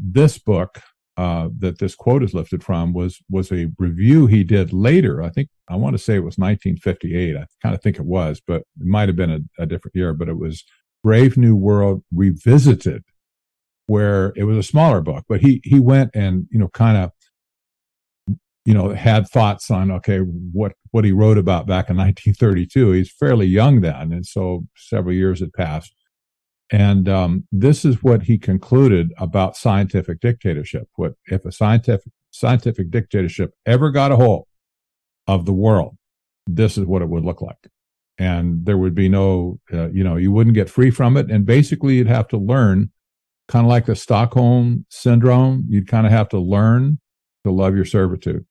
this 0.00 0.38
book 0.38 0.80
uh, 1.16 1.48
that 1.58 1.78
this 1.78 1.94
quote 1.94 2.22
is 2.22 2.34
lifted 2.34 2.64
from 2.64 2.92
was 2.92 3.20
was 3.30 3.52
a 3.52 3.68
review 3.78 4.26
he 4.26 4.42
did 4.42 4.72
later. 4.72 5.22
I 5.22 5.28
think 5.28 5.48
I 5.68 5.76
want 5.76 5.94
to 5.94 6.02
say 6.02 6.14
it 6.14 6.24
was 6.24 6.38
1958. 6.38 7.36
I 7.36 7.46
kind 7.62 7.74
of 7.74 7.82
think 7.82 7.96
it 7.96 8.06
was, 8.06 8.40
but 8.44 8.62
it 8.80 8.86
might 8.86 9.08
have 9.08 9.16
been 9.16 9.30
a, 9.30 9.62
a 9.62 9.66
different 9.66 9.94
year. 9.94 10.14
But 10.14 10.28
it 10.28 10.38
was 10.38 10.64
Brave 11.04 11.36
New 11.36 11.54
World 11.54 12.02
Revisited, 12.12 13.04
where 13.92 14.32
it 14.36 14.44
was 14.44 14.56
a 14.56 14.62
smaller 14.62 15.02
book. 15.02 15.26
But 15.28 15.42
he 15.42 15.60
he 15.64 15.78
went 15.78 16.12
and 16.14 16.46
you 16.50 16.58
know 16.58 16.68
kind 16.68 16.96
of 16.96 17.10
you 18.64 18.72
know 18.72 18.88
had 18.94 19.28
thoughts 19.28 19.70
on 19.70 19.90
okay 19.90 20.18
what 20.18 20.72
what 20.92 21.04
he 21.04 21.12
wrote 21.12 21.36
about 21.36 21.66
back 21.66 21.90
in 21.90 21.96
1932. 22.08 22.92
He's 22.92 23.12
fairly 23.12 23.46
young 23.46 23.82
then, 23.82 24.12
and 24.12 24.24
so 24.24 24.64
several 24.76 25.14
years 25.14 25.40
had 25.40 25.52
passed. 25.52 25.94
And 26.70 27.06
um, 27.06 27.46
this 27.52 27.84
is 27.84 28.02
what 28.02 28.22
he 28.22 28.38
concluded 28.38 29.12
about 29.18 29.58
scientific 29.58 30.20
dictatorship. 30.20 30.88
What 30.96 31.12
if 31.26 31.44
a 31.44 31.52
scientific 31.52 32.12
scientific 32.30 32.90
dictatorship 32.90 33.52
ever 33.66 33.90
got 33.90 34.10
a 34.10 34.16
hold 34.16 34.46
of 35.26 35.44
the 35.44 35.52
world? 35.52 35.98
This 36.46 36.78
is 36.78 36.86
what 36.86 37.02
it 37.02 37.10
would 37.10 37.24
look 37.24 37.42
like, 37.42 37.68
and 38.18 38.64
there 38.64 38.78
would 38.78 38.94
be 38.94 39.10
no, 39.10 39.58
uh, 39.70 39.90
you 39.90 40.02
know, 40.02 40.16
you 40.16 40.32
wouldn't 40.32 40.54
get 40.54 40.70
free 40.70 40.90
from 40.90 41.16
it. 41.18 41.30
And 41.30 41.44
basically, 41.44 41.96
you'd 41.96 42.06
have 42.06 42.28
to 42.28 42.38
learn, 42.38 42.90
kind 43.52 43.66
of 43.66 43.68
like 43.68 43.84
the 43.84 43.94
Stockholm 43.94 44.86
syndrome. 44.88 45.66
You'd 45.68 45.86
kind 45.86 46.06
of 46.06 46.12
have 46.12 46.30
to 46.30 46.38
learn 46.38 46.98
to 47.44 47.52
love 47.52 47.76
your 47.76 47.84
servitude, 47.84 48.46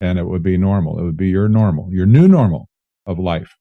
and 0.00 0.18
it 0.18 0.24
would 0.24 0.42
be 0.42 0.56
normal. 0.56 0.98
It 0.98 1.04
would 1.04 1.18
be 1.18 1.28
your 1.28 1.48
normal, 1.48 1.90
your 1.92 2.06
new 2.06 2.26
normal 2.26 2.70
of 3.04 3.18
life. 3.18 3.54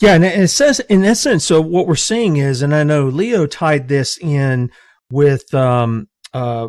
Yeah, 0.00 0.14
and 0.14 0.24
it 0.24 0.48
says 0.48 0.80
in 0.80 1.04
essence, 1.04 1.44
so 1.44 1.60
what 1.60 1.86
we're 1.86 1.94
seeing 1.94 2.36
is, 2.36 2.62
and 2.62 2.74
I 2.74 2.82
know 2.82 3.06
Leo 3.06 3.46
tied 3.46 3.86
this 3.86 4.18
in 4.18 4.72
with 5.12 5.54
um 5.54 6.08
uh 6.32 6.68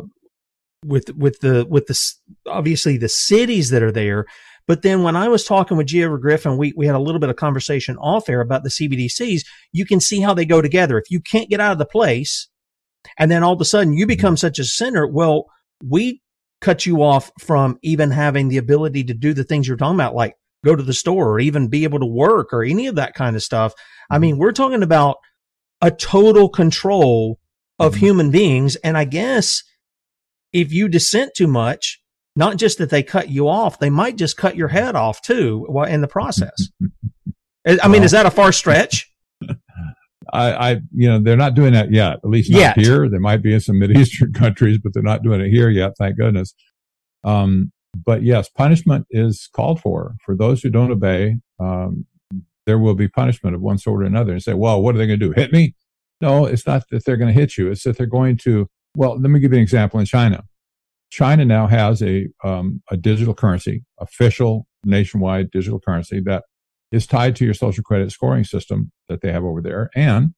with 0.84 1.10
with 1.16 1.40
the 1.40 1.66
with 1.68 1.86
the 1.86 2.14
obviously 2.46 2.98
the 2.98 3.08
cities 3.08 3.70
that 3.70 3.82
are 3.82 3.92
there. 3.92 4.26
But 4.68 4.82
then 4.82 5.02
when 5.02 5.16
I 5.16 5.26
was 5.26 5.44
talking 5.44 5.76
with 5.76 5.88
Giova 5.88 6.20
Griffin, 6.20 6.56
we, 6.56 6.72
we 6.76 6.86
had 6.86 6.96
a 6.96 7.00
little 7.00 7.20
bit 7.20 7.30
of 7.30 7.36
conversation 7.36 7.96
off 7.98 8.28
air 8.28 8.40
about 8.40 8.64
the 8.64 8.68
CBDCs. 8.68 9.42
You 9.72 9.86
can 9.86 10.00
see 10.00 10.20
how 10.20 10.34
they 10.34 10.44
go 10.44 10.60
together. 10.60 10.98
If 10.98 11.08
you 11.08 11.20
can't 11.20 11.48
get 11.48 11.60
out 11.60 11.72
of 11.72 11.78
the 11.78 11.86
place 11.86 12.48
and 13.18 13.30
then 13.30 13.42
all 13.42 13.54
of 13.54 13.60
a 13.60 13.64
sudden 13.64 13.92
you 13.92 14.06
become 14.06 14.36
such 14.36 14.58
a 14.58 14.64
sinner, 14.64 15.06
well, 15.06 15.46
we 15.82 16.22
cut 16.60 16.86
you 16.86 17.02
off 17.02 17.30
from 17.40 17.78
even 17.82 18.10
having 18.10 18.48
the 18.48 18.56
ability 18.56 19.04
to 19.04 19.14
do 19.14 19.34
the 19.34 19.44
things 19.44 19.68
you're 19.68 19.76
talking 19.76 19.96
about, 19.96 20.14
like 20.14 20.34
go 20.64 20.74
to 20.74 20.82
the 20.82 20.94
store 20.94 21.30
or 21.30 21.40
even 21.40 21.68
be 21.68 21.84
able 21.84 22.00
to 22.00 22.06
work 22.06 22.52
or 22.52 22.62
any 22.62 22.86
of 22.86 22.96
that 22.96 23.14
kind 23.14 23.36
of 23.36 23.42
stuff. 23.42 23.72
I 24.10 24.14
mm-hmm. 24.14 24.22
mean, 24.22 24.38
we're 24.38 24.52
talking 24.52 24.82
about 24.82 25.16
a 25.80 25.90
total 25.90 26.48
control 26.48 27.38
of 27.78 27.92
mm-hmm. 27.92 28.04
human 28.04 28.30
beings. 28.30 28.76
And 28.76 28.96
I 28.96 29.04
guess 29.04 29.62
if 30.52 30.72
you 30.72 30.88
dissent 30.88 31.32
too 31.36 31.46
much, 31.46 32.00
not 32.34 32.56
just 32.56 32.78
that 32.78 32.90
they 32.90 33.02
cut 33.02 33.30
you 33.30 33.48
off, 33.48 33.78
they 33.78 33.90
might 33.90 34.16
just 34.16 34.36
cut 34.36 34.56
your 34.56 34.68
head 34.68 34.94
off 34.94 35.22
too 35.22 35.66
in 35.88 36.00
the 36.00 36.08
process. 36.08 36.68
I 37.82 37.88
mean, 37.88 38.04
is 38.04 38.12
that 38.12 38.26
a 38.26 38.30
far 38.30 38.52
stretch? 38.52 39.05
I, 40.36 40.70
I, 40.70 40.80
you 40.94 41.08
know, 41.08 41.18
they're 41.18 41.36
not 41.36 41.54
doing 41.54 41.72
that 41.72 41.90
yet. 41.90 42.18
At 42.22 42.28
least 42.28 42.50
not 42.50 42.58
yet. 42.58 42.78
here. 42.78 43.08
They 43.08 43.18
might 43.18 43.42
be 43.42 43.54
in 43.54 43.60
some 43.60 43.82
Eastern 43.96 44.32
countries, 44.32 44.78
but 44.78 44.92
they're 44.92 45.02
not 45.02 45.22
doing 45.22 45.40
it 45.40 45.50
here 45.50 45.70
yet. 45.70 45.92
Thank 45.98 46.18
goodness. 46.18 46.54
Um, 47.24 47.72
but 48.04 48.22
yes, 48.22 48.48
punishment 48.48 49.06
is 49.10 49.48
called 49.52 49.80
for 49.80 50.16
for 50.24 50.36
those 50.36 50.62
who 50.62 50.70
don't 50.70 50.90
obey. 50.90 51.36
Um, 51.58 52.06
there 52.66 52.78
will 52.78 52.94
be 52.94 53.08
punishment 53.08 53.54
of 53.54 53.62
one 53.62 53.78
sort 53.78 54.02
or 54.02 54.06
another. 54.06 54.32
And 54.32 54.42
say, 54.42 54.54
well, 54.54 54.82
what 54.82 54.94
are 54.94 54.98
they 54.98 55.06
going 55.06 55.20
to 55.20 55.26
do? 55.26 55.32
Hit 55.32 55.52
me? 55.52 55.74
No, 56.20 56.46
it's 56.46 56.66
not 56.66 56.84
that 56.90 57.04
they're 57.04 57.16
going 57.16 57.32
to 57.32 57.40
hit 57.40 57.56
you. 57.56 57.70
It's 57.70 57.84
that 57.84 57.96
they're 57.96 58.06
going 58.06 58.36
to. 58.38 58.68
Well, 58.96 59.18
let 59.20 59.30
me 59.30 59.40
give 59.40 59.52
you 59.52 59.58
an 59.58 59.62
example. 59.62 60.00
In 60.00 60.06
China, 60.06 60.44
China 61.10 61.44
now 61.44 61.66
has 61.66 62.02
a 62.02 62.28
um, 62.44 62.82
a 62.90 62.96
digital 62.96 63.34
currency, 63.34 63.84
official 63.98 64.66
nationwide 64.84 65.50
digital 65.50 65.80
currency 65.80 66.20
that 66.20 66.44
is 66.92 67.06
tied 67.06 67.36
to 67.36 67.44
your 67.44 67.54
social 67.54 67.82
credit 67.82 68.12
scoring 68.12 68.44
system 68.44 68.92
that 69.08 69.20
they 69.20 69.32
have 69.32 69.44
over 69.44 69.60
there, 69.60 69.90
and 69.94 70.34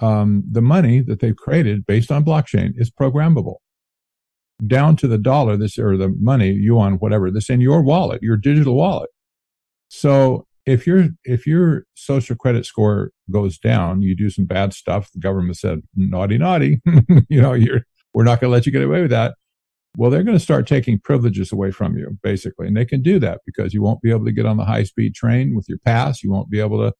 um, 0.00 0.44
the 0.50 0.62
money 0.62 1.00
that 1.00 1.20
they've 1.20 1.36
created 1.36 1.86
based 1.86 2.10
on 2.10 2.24
blockchain 2.24 2.72
is 2.76 2.90
programmable 2.90 3.56
down 4.66 4.96
to 4.96 5.08
the 5.08 5.18
dollar, 5.18 5.56
this 5.56 5.78
or 5.78 5.96
the 5.96 6.14
money, 6.20 6.50
yuan, 6.50 6.94
whatever, 6.94 7.30
this 7.30 7.50
in 7.50 7.60
your 7.60 7.82
wallet, 7.82 8.22
your 8.22 8.36
digital 8.36 8.74
wallet. 8.74 9.10
So 9.88 10.46
if 10.66 10.86
your 10.86 11.08
if 11.24 11.46
your 11.46 11.84
social 11.94 12.36
credit 12.36 12.66
score 12.66 13.10
goes 13.30 13.58
down, 13.58 14.02
you 14.02 14.16
do 14.16 14.30
some 14.30 14.46
bad 14.46 14.72
stuff. 14.72 15.10
The 15.12 15.20
government 15.20 15.58
said 15.58 15.82
naughty, 15.94 16.38
naughty. 16.38 16.80
you 17.28 17.40
know, 17.40 17.52
you're 17.52 17.82
we're 18.14 18.24
not 18.24 18.40
going 18.40 18.50
to 18.50 18.52
let 18.52 18.66
you 18.66 18.72
get 18.72 18.82
away 18.82 19.02
with 19.02 19.10
that. 19.10 19.34
Well, 19.96 20.10
they're 20.10 20.24
going 20.24 20.36
to 20.36 20.42
start 20.42 20.66
taking 20.66 20.98
privileges 20.98 21.52
away 21.52 21.70
from 21.70 21.96
you, 21.96 22.18
basically, 22.22 22.66
and 22.66 22.76
they 22.76 22.84
can 22.84 23.00
do 23.00 23.20
that 23.20 23.42
because 23.46 23.72
you 23.72 23.80
won't 23.80 24.02
be 24.02 24.10
able 24.10 24.24
to 24.24 24.32
get 24.32 24.46
on 24.46 24.56
the 24.56 24.64
high 24.64 24.82
speed 24.82 25.14
train 25.14 25.54
with 25.54 25.68
your 25.68 25.78
pass. 25.78 26.22
You 26.22 26.32
won't 26.32 26.50
be 26.50 26.58
able 26.58 26.78
to, 26.78 26.92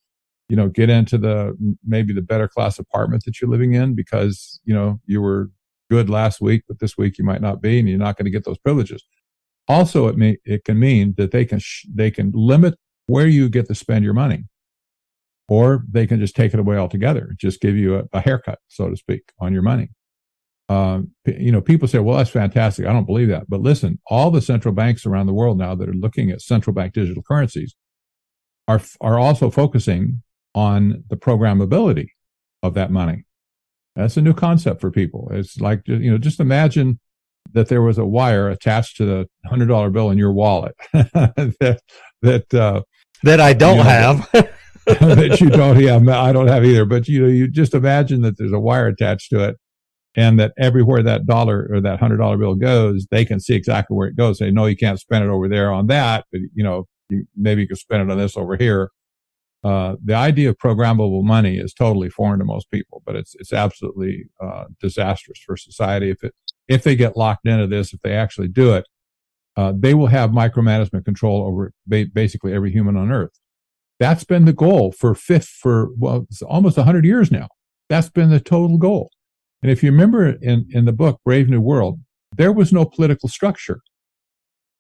you 0.48 0.54
know, 0.54 0.68
get 0.68 0.90
into 0.90 1.18
the 1.18 1.56
maybe 1.84 2.12
the 2.12 2.22
better 2.22 2.46
class 2.46 2.78
apartment 2.78 3.24
that 3.24 3.40
you're 3.40 3.50
living 3.50 3.74
in 3.74 3.94
because 3.94 4.60
you 4.64 4.74
know 4.74 5.00
you 5.06 5.20
were 5.20 5.50
good 5.90 6.08
last 6.08 6.40
week, 6.40 6.62
but 6.68 6.78
this 6.78 6.96
week 6.96 7.18
you 7.18 7.24
might 7.24 7.40
not 7.40 7.60
be, 7.60 7.78
and 7.80 7.88
you're 7.88 7.98
not 7.98 8.16
going 8.16 8.26
to 8.26 8.30
get 8.30 8.44
those 8.44 8.58
privileges. 8.58 9.02
Also, 9.66 10.06
it 10.06 10.16
may 10.16 10.36
it 10.44 10.64
can 10.64 10.78
mean 10.78 11.14
that 11.16 11.32
they 11.32 11.44
can 11.44 11.58
sh- 11.58 11.86
they 11.92 12.10
can 12.12 12.30
limit 12.34 12.74
where 13.06 13.26
you 13.26 13.48
get 13.48 13.66
to 13.66 13.74
spend 13.74 14.04
your 14.04 14.14
money, 14.14 14.44
or 15.48 15.84
they 15.90 16.06
can 16.06 16.20
just 16.20 16.36
take 16.36 16.54
it 16.54 16.60
away 16.60 16.76
altogether, 16.76 17.30
just 17.36 17.60
give 17.60 17.76
you 17.76 17.96
a, 17.96 18.04
a 18.12 18.20
haircut, 18.20 18.60
so 18.68 18.88
to 18.88 18.96
speak, 18.96 19.32
on 19.40 19.52
your 19.52 19.62
money. 19.62 19.88
Um, 20.68 21.10
you 21.26 21.52
know, 21.52 21.60
people 21.60 21.88
say, 21.88 21.98
"Well, 21.98 22.16
that's 22.16 22.30
fantastic." 22.30 22.86
I 22.86 22.92
don't 22.92 23.06
believe 23.06 23.28
that, 23.28 23.44
but 23.48 23.60
listen, 23.60 24.00
all 24.06 24.30
the 24.30 24.40
central 24.40 24.72
banks 24.74 25.04
around 25.04 25.26
the 25.26 25.34
world 25.34 25.58
now 25.58 25.74
that 25.74 25.88
are 25.88 25.94
looking 25.94 26.30
at 26.30 26.40
central 26.40 26.72
bank 26.72 26.94
digital 26.94 27.22
currencies 27.22 27.74
are 28.66 28.80
are 29.00 29.18
also 29.18 29.50
focusing 29.50 30.22
on 30.54 31.04
the 31.08 31.16
programmability 31.16 32.08
of 32.62 32.74
that 32.74 32.90
money. 32.90 33.24
That's 33.96 34.16
a 34.16 34.22
new 34.22 34.34
concept 34.34 34.80
for 34.80 34.90
people. 34.90 35.28
It's 35.32 35.60
like, 35.60 35.82
you 35.86 36.10
know, 36.10 36.18
just 36.18 36.40
imagine 36.40 36.98
that 37.52 37.68
there 37.68 37.82
was 37.82 37.98
a 37.98 38.04
wire 38.04 38.48
attached 38.48 38.96
to 38.96 39.04
the 39.04 39.28
hundred 39.46 39.66
dollar 39.66 39.90
bill 39.90 40.10
in 40.10 40.18
your 40.18 40.32
wallet 40.32 40.74
that, 40.92 41.80
that, 42.22 42.54
uh, 42.54 42.82
that 43.22 43.40
I 43.40 43.52
don't 43.52 43.78
you 43.78 43.84
know, 43.84 43.90
have. 43.90 44.30
that 44.86 45.40
you 45.40 45.50
don't 45.50 45.80
have. 45.80 46.08
I 46.08 46.32
don't 46.32 46.48
have 46.48 46.64
either. 46.64 46.84
But 46.84 47.08
you 47.08 47.22
know, 47.22 47.28
you 47.28 47.48
just 47.48 47.74
imagine 47.74 48.22
that 48.22 48.36
there's 48.36 48.52
a 48.52 48.58
wire 48.58 48.86
attached 48.88 49.30
to 49.30 49.44
it, 49.44 49.56
and 50.16 50.38
that 50.38 50.52
everywhere 50.58 51.02
that 51.02 51.26
dollar 51.26 51.68
or 51.70 51.80
that 51.80 51.98
hundred 51.98 52.18
dollar 52.18 52.36
bill 52.38 52.54
goes, 52.54 53.06
they 53.10 53.24
can 53.24 53.40
see 53.40 53.54
exactly 53.54 53.96
where 53.96 54.08
it 54.08 54.16
goes. 54.16 54.38
Say, 54.38 54.50
no, 54.50 54.66
you 54.66 54.76
can't 54.76 55.00
spend 55.00 55.24
it 55.24 55.30
over 55.30 55.48
there 55.48 55.72
on 55.72 55.86
that, 55.88 56.24
but 56.30 56.40
you 56.54 56.62
know, 56.62 56.86
you, 57.10 57.26
maybe 57.36 57.62
you 57.62 57.68
can 57.68 57.76
spend 57.76 58.02
it 58.02 58.12
on 58.12 58.18
this 58.18 58.36
over 58.36 58.56
here. 58.56 58.90
Uh, 59.64 59.96
the 60.04 60.14
idea 60.14 60.50
of 60.50 60.58
programmable 60.58 61.24
money 61.24 61.56
is 61.56 61.72
totally 61.72 62.10
foreign 62.10 62.38
to 62.38 62.44
most 62.44 62.70
people, 62.70 63.02
but 63.06 63.16
it's 63.16 63.34
it's 63.36 63.52
absolutely 63.52 64.24
uh, 64.42 64.64
disastrous 64.80 65.38
for 65.44 65.56
society 65.56 66.10
if 66.10 66.22
it 66.22 66.34
if 66.68 66.82
they 66.82 66.94
get 66.94 67.16
locked 67.16 67.46
into 67.46 67.66
this. 67.66 67.94
If 67.94 68.00
they 68.02 68.12
actually 68.12 68.48
do 68.48 68.74
it, 68.74 68.86
uh, 69.56 69.72
they 69.76 69.94
will 69.94 70.08
have 70.08 70.30
micromanagement 70.30 71.04
control 71.04 71.46
over 71.46 71.72
ba- 71.86 72.06
basically 72.12 72.52
every 72.52 72.72
human 72.72 72.96
on 72.96 73.10
Earth. 73.10 73.40
That's 73.98 74.24
been 74.24 74.44
the 74.44 74.52
goal 74.52 74.92
for 74.92 75.14
fifth 75.14 75.48
for 75.48 75.88
well, 75.96 76.26
almost 76.46 76.76
hundred 76.76 77.06
years 77.06 77.32
now. 77.32 77.48
That's 77.88 78.10
been 78.10 78.28
the 78.28 78.40
total 78.40 78.76
goal. 78.76 79.10
And 79.64 79.72
if 79.72 79.82
you 79.82 79.90
remember 79.90 80.28
in 80.28 80.68
in 80.70 80.84
the 80.84 80.92
book 80.92 81.20
Brave 81.24 81.48
New 81.48 81.62
World, 81.62 81.98
there 82.36 82.52
was 82.52 82.70
no 82.70 82.84
political 82.84 83.30
structure. 83.30 83.80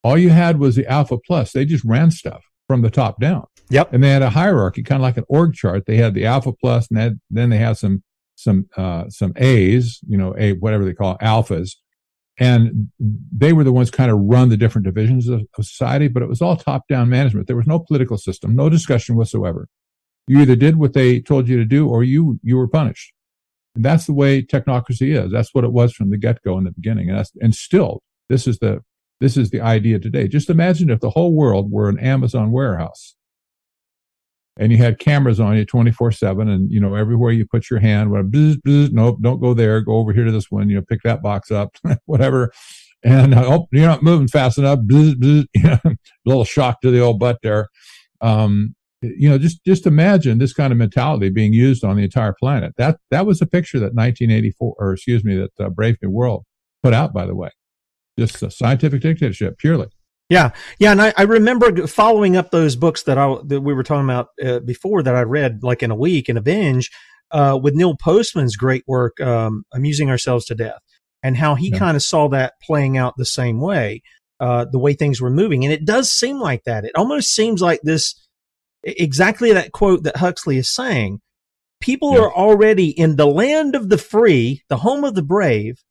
All 0.02 0.18
you 0.18 0.28
had 0.28 0.58
was 0.58 0.76
the 0.76 0.86
Alpha 0.86 1.16
Plus. 1.26 1.52
They 1.52 1.64
just 1.64 1.84
ran 1.84 2.10
stuff 2.10 2.44
from 2.66 2.82
the 2.82 2.90
top 2.90 3.18
down. 3.18 3.46
Yep. 3.70 3.94
And 3.94 4.04
they 4.04 4.10
had 4.10 4.20
a 4.20 4.28
hierarchy, 4.28 4.82
kind 4.82 5.00
of 5.00 5.02
like 5.02 5.16
an 5.16 5.24
org 5.26 5.54
chart. 5.54 5.84
They 5.86 5.96
had 5.96 6.12
the 6.12 6.26
alpha 6.26 6.52
plus, 6.52 6.90
and 6.90 7.18
then 7.30 7.48
they 7.48 7.56
had 7.56 7.78
some 7.78 8.02
some 8.36 8.68
uh, 8.76 9.08
some 9.08 9.32
A's, 9.36 10.00
you 10.06 10.18
know, 10.18 10.34
a 10.36 10.52
whatever 10.52 10.84
they 10.84 10.92
call 10.92 11.16
alphas, 11.18 11.76
and 12.38 12.90
they 13.00 13.54
were 13.54 13.64
the 13.64 13.72
ones 13.72 13.90
kind 13.90 14.10
of 14.10 14.18
run 14.20 14.50
the 14.50 14.58
different 14.58 14.84
divisions 14.84 15.28
of, 15.28 15.46
of 15.56 15.64
society. 15.64 16.08
But 16.08 16.22
it 16.22 16.28
was 16.28 16.42
all 16.42 16.56
top 16.56 16.82
down 16.88 17.08
management. 17.08 17.46
There 17.46 17.56
was 17.56 17.66
no 17.66 17.78
political 17.78 18.18
system, 18.18 18.54
no 18.54 18.68
discussion 18.68 19.16
whatsoever. 19.16 19.68
You 20.26 20.40
either 20.40 20.56
did 20.56 20.76
what 20.76 20.92
they 20.92 21.20
told 21.20 21.48
you 21.48 21.56
to 21.56 21.64
do, 21.64 21.88
or 21.88 22.04
you 22.04 22.38
you 22.42 22.58
were 22.58 22.68
punished. 22.68 23.14
And 23.74 23.84
that's 23.84 24.06
the 24.06 24.12
way 24.12 24.42
technocracy 24.42 25.16
is. 25.16 25.32
That's 25.32 25.52
what 25.52 25.64
it 25.64 25.72
was 25.72 25.92
from 25.92 26.10
the 26.10 26.16
get 26.16 26.42
go 26.42 26.58
in 26.58 26.64
the 26.64 26.70
beginning, 26.70 27.08
and 27.08 27.18
that's 27.18 27.32
and 27.40 27.54
still 27.54 28.02
this 28.28 28.46
is 28.46 28.58
the 28.58 28.80
this 29.20 29.36
is 29.36 29.50
the 29.50 29.60
idea 29.60 29.98
today. 29.98 30.28
Just 30.28 30.50
imagine 30.50 30.90
if 30.90 31.00
the 31.00 31.10
whole 31.10 31.34
world 31.34 31.70
were 31.70 31.88
an 31.88 31.98
Amazon 31.98 32.50
warehouse. 32.50 33.14
And 34.56 34.70
you 34.70 34.78
had 34.78 35.00
cameras 35.00 35.40
on 35.40 35.56
you 35.56 35.64
24 35.64 36.12
7 36.12 36.48
and 36.48 36.70
you 36.70 36.78
know 36.78 36.94
everywhere 36.94 37.32
you 37.32 37.44
put 37.44 37.70
your 37.70 37.80
hand 37.80 38.12
whatever, 38.12 38.28
bzz, 38.28 38.56
bzz, 38.64 38.92
nope 38.92 39.18
don't 39.20 39.40
go 39.40 39.52
there. 39.52 39.80
Go 39.80 39.96
over 39.96 40.12
here 40.12 40.24
to 40.24 40.30
this 40.30 40.50
one 40.50 40.68
you 40.68 40.76
know 40.76 40.84
pick 40.88 41.02
that 41.02 41.22
box 41.22 41.50
up 41.50 41.76
whatever. 42.04 42.52
And 43.02 43.34
uh, 43.34 43.44
oh 43.46 43.66
you're 43.72 43.88
not 43.88 44.04
moving 44.04 44.28
fast 44.28 44.58
enough. 44.58 44.78
Bzz, 44.80 45.14
bzz, 45.14 45.46
you 45.54 45.62
know, 45.62 45.78
a 45.84 45.96
little 46.24 46.44
shock 46.44 46.80
to 46.82 46.92
the 46.92 47.00
old 47.00 47.18
butt 47.18 47.38
there. 47.42 47.68
Um, 48.20 48.76
you 49.16 49.28
know 49.28 49.38
just 49.38 49.64
just 49.64 49.86
imagine 49.86 50.38
this 50.38 50.52
kind 50.52 50.72
of 50.72 50.78
mentality 50.78 51.30
being 51.30 51.52
used 51.52 51.84
on 51.84 51.96
the 51.96 52.02
entire 52.04 52.34
planet. 52.38 52.72
That 52.76 52.98
that 53.10 53.26
was 53.26 53.40
a 53.42 53.46
picture 53.46 53.78
that 53.78 53.94
1984 53.94 54.74
or 54.78 54.92
excuse 54.92 55.24
me 55.24 55.36
that 55.36 55.64
uh, 55.64 55.70
brave 55.70 55.96
new 56.02 56.10
world 56.10 56.44
put 56.82 56.94
out 56.94 57.12
by 57.12 57.26
the 57.26 57.34
way. 57.34 57.50
Just 58.18 58.42
a 58.42 58.50
scientific 58.50 59.00
dictatorship 59.00 59.58
purely. 59.58 59.88
Yeah, 60.30 60.52
yeah, 60.78 60.92
and 60.92 61.02
I, 61.02 61.12
I 61.18 61.22
remember 61.22 61.86
following 61.86 62.36
up 62.36 62.50
those 62.50 62.76
books 62.76 63.02
that 63.02 63.18
I 63.18 63.36
that 63.44 63.60
we 63.60 63.74
were 63.74 63.82
talking 63.82 64.08
about 64.08 64.28
uh, 64.42 64.60
before 64.60 65.02
that 65.02 65.14
I 65.14 65.22
read 65.22 65.62
like 65.62 65.82
in 65.82 65.90
a 65.90 65.96
week 65.96 66.28
in 66.28 66.36
a 66.36 66.42
binge 66.42 66.90
uh, 67.30 67.58
with 67.62 67.74
Neil 67.74 67.96
Postman's 67.96 68.56
great 68.56 68.84
work, 68.86 69.20
um, 69.20 69.64
"Amusing 69.72 70.08
Ourselves 70.08 70.46
to 70.46 70.54
Death," 70.54 70.80
and 71.22 71.36
how 71.36 71.56
he 71.56 71.68
yeah. 71.68 71.78
kind 71.78 71.96
of 71.96 72.02
saw 72.02 72.28
that 72.30 72.54
playing 72.62 72.96
out 72.96 73.14
the 73.18 73.26
same 73.26 73.60
way, 73.60 74.02
uh, 74.40 74.64
the 74.70 74.78
way 74.78 74.94
things 74.94 75.20
were 75.20 75.30
moving, 75.30 75.62
and 75.62 75.72
it 75.72 75.84
does 75.84 76.10
seem 76.10 76.40
like 76.40 76.64
that. 76.64 76.86
It 76.86 76.92
almost 76.96 77.34
seems 77.34 77.60
like 77.60 77.80
this 77.82 78.14
exactly 78.84 79.52
that 79.52 79.72
quote 79.72 80.02
that 80.04 80.18
Huxley 80.18 80.56
is 80.56 80.68
saying. 80.68 81.20
People 81.80 82.14
yeah. 82.14 82.20
are 82.20 82.32
already 82.32 82.88
in 82.88 83.16
the 83.16 83.26
land 83.26 83.74
of 83.74 83.88
the 83.88 83.98
free, 83.98 84.62
the 84.68 84.78
home 84.78 85.04
of 85.04 85.14
the 85.14 85.22
brave. 85.22 85.82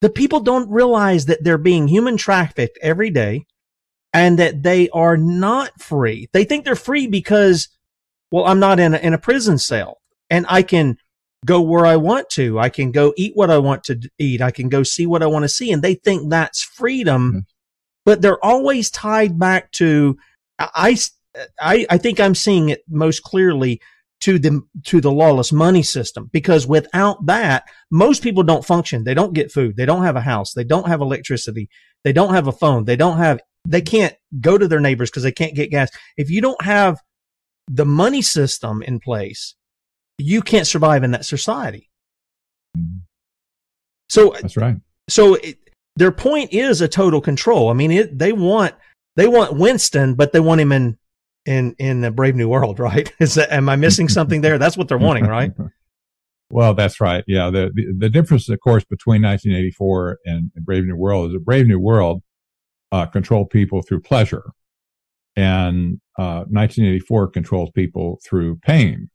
The 0.00 0.10
people 0.10 0.40
don't 0.40 0.70
realize 0.70 1.26
that 1.26 1.42
they're 1.42 1.58
being 1.58 1.88
human 1.88 2.16
trafficked 2.16 2.78
every 2.80 3.10
day 3.10 3.44
and 4.12 4.38
that 4.38 4.62
they 4.62 4.88
are 4.90 5.16
not 5.16 5.80
free. 5.80 6.28
They 6.32 6.44
think 6.44 6.64
they're 6.64 6.76
free 6.76 7.06
because, 7.08 7.68
well, 8.30 8.46
I'm 8.46 8.60
not 8.60 8.78
in 8.78 8.94
a, 8.94 8.98
in 8.98 9.12
a 9.12 9.18
prison 9.18 9.58
cell 9.58 9.98
and 10.30 10.46
I 10.48 10.62
can 10.62 10.96
go 11.44 11.60
where 11.60 11.84
I 11.84 11.96
want 11.96 12.30
to. 12.30 12.58
I 12.58 12.68
can 12.68 12.90
go 12.90 13.12
eat 13.16 13.32
what 13.34 13.50
I 13.50 13.58
want 13.58 13.84
to 13.84 14.00
eat. 14.18 14.40
I 14.40 14.50
can 14.50 14.68
go 14.68 14.82
see 14.82 15.06
what 15.06 15.22
I 15.22 15.26
want 15.26 15.44
to 15.44 15.48
see. 15.48 15.72
And 15.72 15.82
they 15.82 15.94
think 15.94 16.30
that's 16.30 16.62
freedom, 16.62 17.28
mm-hmm. 17.28 17.38
but 18.04 18.22
they're 18.22 18.44
always 18.44 18.90
tied 18.90 19.38
back 19.38 19.70
to, 19.72 20.16
I, 20.58 20.96
I, 21.60 21.86
I 21.90 21.98
think 21.98 22.20
I'm 22.20 22.34
seeing 22.34 22.68
it 22.68 22.82
most 22.88 23.22
clearly 23.22 23.80
to 24.20 24.38
the 24.38 24.62
to 24.84 25.00
the 25.00 25.12
lawless 25.12 25.52
money 25.52 25.82
system 25.82 26.28
because 26.32 26.66
without 26.66 27.24
that 27.26 27.64
most 27.90 28.20
people 28.20 28.42
don't 28.42 28.64
function 28.64 29.04
they 29.04 29.14
don't 29.14 29.32
get 29.32 29.52
food 29.52 29.76
they 29.76 29.86
don't 29.86 30.02
have 30.02 30.16
a 30.16 30.20
house 30.20 30.54
they 30.54 30.64
don't 30.64 30.88
have 30.88 31.00
electricity 31.00 31.68
they 32.02 32.12
don't 32.12 32.34
have 32.34 32.48
a 32.48 32.52
phone 32.52 32.84
they 32.84 32.96
don't 32.96 33.18
have 33.18 33.38
they 33.68 33.82
can't 33.82 34.14
go 34.40 34.56
to 34.56 34.66
their 34.66 34.80
neighbors 34.80 35.10
because 35.10 35.22
they 35.22 35.32
can't 35.32 35.54
get 35.54 35.70
gas. 35.70 35.90
If 36.16 36.30
you 36.30 36.40
don't 36.40 36.62
have 36.62 37.00
the 37.66 37.84
money 37.84 38.22
system 38.22 38.82
in 38.82 38.98
place, 38.98 39.54
you 40.16 40.42
can't 40.42 40.66
survive 40.66 41.04
in 41.04 41.10
that 41.12 41.26
society. 41.26 41.90
So 44.08 44.34
that's 44.40 44.56
right. 44.56 44.76
So 45.08 45.34
it, 45.34 45.58
their 45.96 46.12
point 46.12 46.52
is 46.52 46.80
a 46.80 46.88
total 46.88 47.20
control. 47.20 47.68
I 47.68 47.74
mean, 47.74 47.90
it, 47.90 48.18
they 48.18 48.32
want 48.32 48.74
they 49.16 49.28
want 49.28 49.56
Winston, 49.56 50.14
but 50.14 50.32
they 50.32 50.40
want 50.40 50.60
him 50.60 50.72
in 50.72 50.96
in 51.48 51.74
in 51.78 52.02
the 52.02 52.10
Brave 52.10 52.36
New 52.36 52.48
World, 52.48 52.78
right? 52.90 53.12
Is 53.18 53.34
that 53.34 53.50
am 53.50 53.68
I 53.68 53.76
missing 53.76 54.08
something 54.08 54.42
there? 54.42 54.58
That's 54.58 54.76
what 54.76 54.86
they're 54.88 54.98
wanting, 54.98 55.24
right? 55.24 55.52
well, 56.50 56.74
that's 56.74 57.00
right. 57.00 57.24
Yeah. 57.26 57.50
The, 57.50 57.70
the, 57.74 57.94
the 57.98 58.10
difference, 58.10 58.48
of 58.48 58.60
course, 58.60 58.84
between 58.84 59.22
1984 59.22 60.18
and 60.26 60.50
Brave 60.60 60.84
New 60.84 60.96
World 60.96 61.30
is 61.30 61.36
a 61.36 61.40
Brave 61.40 61.66
New 61.66 61.80
World 61.80 62.22
uh, 62.92 63.06
control 63.06 63.46
people 63.46 63.82
through 63.82 64.00
pleasure. 64.00 64.44
And 65.36 66.00
uh, 66.18 66.44
1984 66.48 67.28
controls 67.28 67.70
people 67.74 68.18
through 68.26 68.56
pain. 68.56 69.08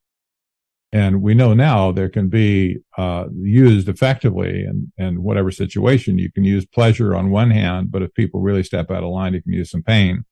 And 0.93 1.21
we 1.21 1.34
know 1.34 1.53
now 1.53 1.91
there 1.91 2.08
can 2.08 2.29
be 2.29 2.77
uh, 2.97 3.25
used 3.41 3.89
effectively 3.89 4.63
in, 4.63 4.91
in 4.97 5.23
whatever 5.23 5.49
situation. 5.49 6.19
You 6.19 6.31
can 6.31 6.43
use 6.43 6.65
pleasure 6.67 7.15
on 7.15 7.31
one 7.31 7.49
hand, 7.49 7.91
but 7.91 8.03
if 8.03 8.13
people 8.13 8.41
really 8.41 8.63
step 8.63 8.91
out 8.91 9.03
of 9.03 9.10
line, 9.10 9.34
you 9.34 9.41
can 9.41 9.53
use 9.53 9.71
some 9.71 9.81
pain. 9.81 10.23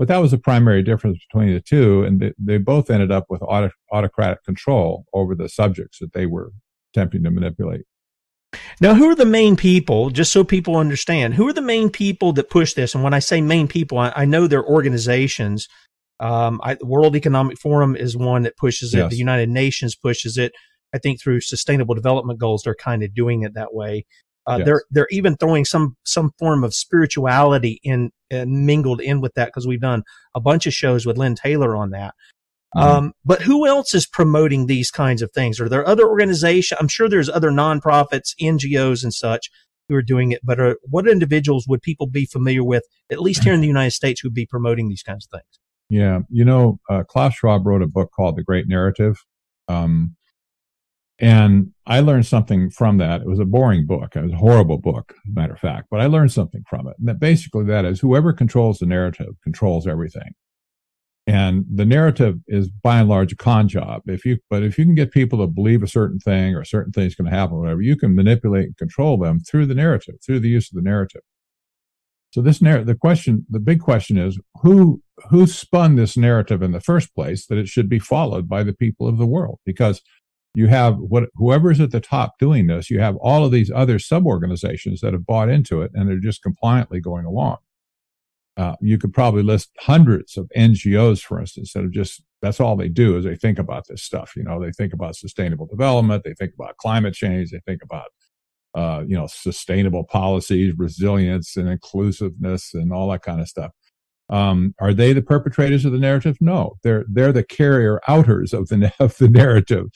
But 0.00 0.08
that 0.08 0.16
was 0.16 0.30
the 0.30 0.38
primary 0.38 0.82
difference 0.82 1.18
between 1.30 1.52
the 1.52 1.60
two. 1.60 2.04
And 2.04 2.20
they, 2.20 2.32
they 2.38 2.56
both 2.56 2.90
ended 2.90 3.12
up 3.12 3.26
with 3.28 3.42
auto, 3.42 3.70
autocratic 3.92 4.42
control 4.44 5.04
over 5.12 5.34
the 5.34 5.46
subjects 5.46 5.98
that 5.98 6.14
they 6.14 6.24
were 6.24 6.52
attempting 6.94 7.22
to 7.24 7.30
manipulate. 7.30 7.82
Now, 8.80 8.94
who 8.94 9.10
are 9.10 9.14
the 9.14 9.26
main 9.26 9.56
people, 9.56 10.08
just 10.08 10.32
so 10.32 10.42
people 10.42 10.76
understand, 10.76 11.34
who 11.34 11.46
are 11.48 11.52
the 11.52 11.60
main 11.60 11.90
people 11.90 12.32
that 12.32 12.48
push 12.48 12.72
this? 12.72 12.94
And 12.94 13.04
when 13.04 13.12
I 13.12 13.18
say 13.18 13.42
main 13.42 13.68
people, 13.68 13.98
I, 13.98 14.10
I 14.16 14.24
know 14.24 14.46
they're 14.46 14.64
organizations. 14.64 15.68
Um, 16.18 16.62
I, 16.64 16.76
the 16.76 16.86
World 16.86 17.14
Economic 17.14 17.58
Forum 17.58 17.94
is 17.94 18.16
one 18.16 18.44
that 18.44 18.56
pushes 18.56 18.94
it. 18.94 19.00
Yes. 19.00 19.10
The 19.10 19.18
United 19.18 19.50
Nations 19.50 19.94
pushes 19.94 20.38
it. 20.38 20.52
I 20.94 20.98
think 20.98 21.20
through 21.20 21.42
sustainable 21.42 21.94
development 21.94 22.40
goals, 22.40 22.62
they're 22.62 22.74
kind 22.74 23.02
of 23.02 23.14
doing 23.14 23.42
it 23.42 23.52
that 23.52 23.74
way. 23.74 24.06
Uh, 24.46 24.56
yes. 24.58 24.66
They're 24.66 24.82
they're 24.90 25.08
even 25.10 25.36
throwing 25.36 25.64
some 25.64 25.96
some 26.04 26.32
form 26.38 26.64
of 26.64 26.74
spirituality 26.74 27.80
in 27.82 28.10
uh, 28.32 28.44
mingled 28.46 29.00
in 29.00 29.20
with 29.20 29.34
that 29.34 29.46
because 29.46 29.66
we've 29.66 29.80
done 29.80 30.02
a 30.34 30.40
bunch 30.40 30.66
of 30.66 30.72
shows 30.72 31.06
with 31.06 31.18
Lynn 31.18 31.34
Taylor 31.34 31.76
on 31.76 31.90
that. 31.90 32.14
Mm-hmm. 32.76 32.88
Um, 32.88 33.12
but 33.24 33.42
who 33.42 33.66
else 33.66 33.94
is 33.94 34.06
promoting 34.06 34.66
these 34.66 34.90
kinds 34.90 35.22
of 35.22 35.32
things? 35.32 35.60
Are 35.60 35.68
there 35.68 35.86
other 35.86 36.08
organizations? 36.08 36.78
I'm 36.80 36.88
sure 36.88 37.08
there's 37.08 37.28
other 37.28 37.50
nonprofits, 37.50 38.34
NGOs, 38.40 39.02
and 39.02 39.12
such 39.12 39.50
who 39.88 39.96
are 39.96 40.02
doing 40.02 40.30
it. 40.30 40.40
But 40.44 40.60
are, 40.60 40.76
what 40.84 41.08
individuals 41.08 41.66
would 41.68 41.82
people 41.82 42.06
be 42.06 42.26
familiar 42.26 42.62
with, 42.62 42.84
at 43.10 43.20
least 43.20 43.42
here 43.42 43.52
in 43.52 43.60
the 43.60 43.66
United 43.66 43.90
States, 43.90 44.20
who 44.20 44.28
would 44.28 44.34
be 44.34 44.46
promoting 44.46 44.88
these 44.88 45.02
kinds 45.02 45.26
of 45.26 45.38
things? 45.38 45.58
Yeah, 45.90 46.20
you 46.30 46.44
know, 46.44 46.78
uh, 46.88 47.02
Klaus 47.02 47.34
Schwab 47.34 47.66
wrote 47.66 47.82
a 47.82 47.88
book 47.88 48.10
called 48.14 48.36
The 48.36 48.44
Great 48.44 48.68
Narrative. 48.68 49.16
Um, 49.66 50.14
and 51.20 51.72
I 51.86 52.00
learned 52.00 52.26
something 52.26 52.70
from 52.70 52.96
that. 52.98 53.20
It 53.20 53.26
was 53.26 53.38
a 53.38 53.44
boring 53.44 53.86
book. 53.86 54.16
It 54.16 54.22
was 54.22 54.32
a 54.32 54.36
horrible 54.36 54.78
book, 54.78 55.12
as 55.26 55.30
a 55.30 55.38
matter 55.38 55.52
of 55.52 55.60
fact, 55.60 55.88
but 55.90 56.00
I 56.00 56.06
learned 56.06 56.32
something 56.32 56.64
from 56.68 56.88
it. 56.88 56.96
And 56.98 57.06
that 57.08 57.20
basically 57.20 57.66
that 57.66 57.84
is 57.84 58.00
whoever 58.00 58.32
controls 58.32 58.78
the 58.78 58.86
narrative 58.86 59.34
controls 59.44 59.86
everything. 59.86 60.32
And 61.26 61.66
the 61.72 61.84
narrative 61.84 62.38
is 62.48 62.70
by 62.70 63.00
and 63.00 63.08
large 63.08 63.32
a 63.32 63.36
con 63.36 63.68
job. 63.68 64.02
If 64.06 64.24
you, 64.24 64.38
but 64.48 64.62
if 64.62 64.78
you 64.78 64.84
can 64.84 64.94
get 64.94 65.12
people 65.12 65.38
to 65.40 65.46
believe 65.46 65.82
a 65.82 65.86
certain 65.86 66.18
thing 66.18 66.54
or 66.54 66.62
a 66.62 66.66
certain 66.66 66.90
thing's 66.92 67.14
going 67.14 67.30
to 67.30 67.36
happen, 67.36 67.58
whatever, 67.58 67.82
you 67.82 67.96
can 67.96 68.16
manipulate 68.16 68.64
and 68.64 68.76
control 68.78 69.18
them 69.18 69.40
through 69.40 69.66
the 69.66 69.74
narrative, 69.74 70.16
through 70.24 70.40
the 70.40 70.48
use 70.48 70.72
of 70.72 70.76
the 70.76 70.82
narrative. 70.82 71.20
So 72.32 72.40
this 72.40 72.62
narrative, 72.62 72.86
the 72.86 72.94
question, 72.94 73.44
the 73.50 73.60
big 73.60 73.80
question 73.80 74.16
is 74.16 74.38
who, 74.62 75.02
who 75.28 75.46
spun 75.46 75.96
this 75.96 76.16
narrative 76.16 76.62
in 76.62 76.72
the 76.72 76.80
first 76.80 77.14
place 77.14 77.46
that 77.46 77.58
it 77.58 77.68
should 77.68 77.88
be 77.88 77.98
followed 77.98 78.48
by 78.48 78.62
the 78.62 78.72
people 78.72 79.06
of 79.06 79.18
the 79.18 79.26
world? 79.26 79.58
Because 79.66 80.00
you 80.54 80.66
have 80.66 80.96
what, 80.96 81.30
whoever's 81.34 81.80
at 81.80 81.90
the 81.90 82.00
top 82.00 82.38
doing 82.38 82.66
this, 82.66 82.90
you 82.90 83.00
have 83.00 83.16
all 83.16 83.44
of 83.44 83.52
these 83.52 83.70
other 83.70 83.98
sub 83.98 84.26
organizations 84.26 85.00
that 85.00 85.12
have 85.12 85.26
bought 85.26 85.48
into 85.48 85.82
it 85.82 85.90
and 85.94 86.08
they're 86.08 86.18
just 86.18 86.42
compliantly 86.42 87.00
going 87.00 87.24
along. 87.24 87.58
Uh, 88.56 88.74
you 88.80 88.98
could 88.98 89.14
probably 89.14 89.42
list 89.42 89.70
hundreds 89.78 90.36
of 90.36 90.50
NGOs, 90.56 91.22
for 91.22 91.40
instance, 91.40 91.72
that 91.72 91.84
are 91.84 91.88
just 91.88 92.22
that's 92.42 92.60
all 92.60 92.76
they 92.76 92.88
do 92.88 93.16
is 93.16 93.24
they 93.24 93.36
think 93.36 93.58
about 93.58 93.86
this 93.88 94.02
stuff. 94.02 94.32
You 94.36 94.42
know, 94.42 94.60
they 94.60 94.72
think 94.72 94.92
about 94.92 95.16
sustainable 95.16 95.66
development, 95.66 96.24
they 96.24 96.34
think 96.34 96.52
about 96.54 96.76
climate 96.78 97.14
change, 97.14 97.50
they 97.50 97.60
think 97.66 97.82
about 97.82 98.08
uh, 98.74 99.04
you 99.06 99.16
know 99.16 99.26
sustainable 99.26 100.04
policies, 100.04 100.74
resilience, 100.76 101.56
and 101.56 101.68
inclusiveness, 101.68 102.74
and 102.74 102.92
all 102.92 103.10
that 103.10 103.22
kind 103.22 103.40
of 103.40 103.48
stuff. 103.48 103.72
Um, 104.28 104.74
are 104.78 104.94
they 104.94 105.12
the 105.12 105.22
perpetrators 105.22 105.84
of 105.84 105.92
the 105.92 105.98
narrative? 105.98 106.36
No, 106.40 106.76
they're 106.82 107.04
they're 107.08 107.32
the 107.32 107.44
carrier 107.44 108.00
outers 108.08 108.52
of 108.52 108.68
the 108.68 108.92
of 109.00 109.16
the 109.18 109.28
narrative. 109.28 109.86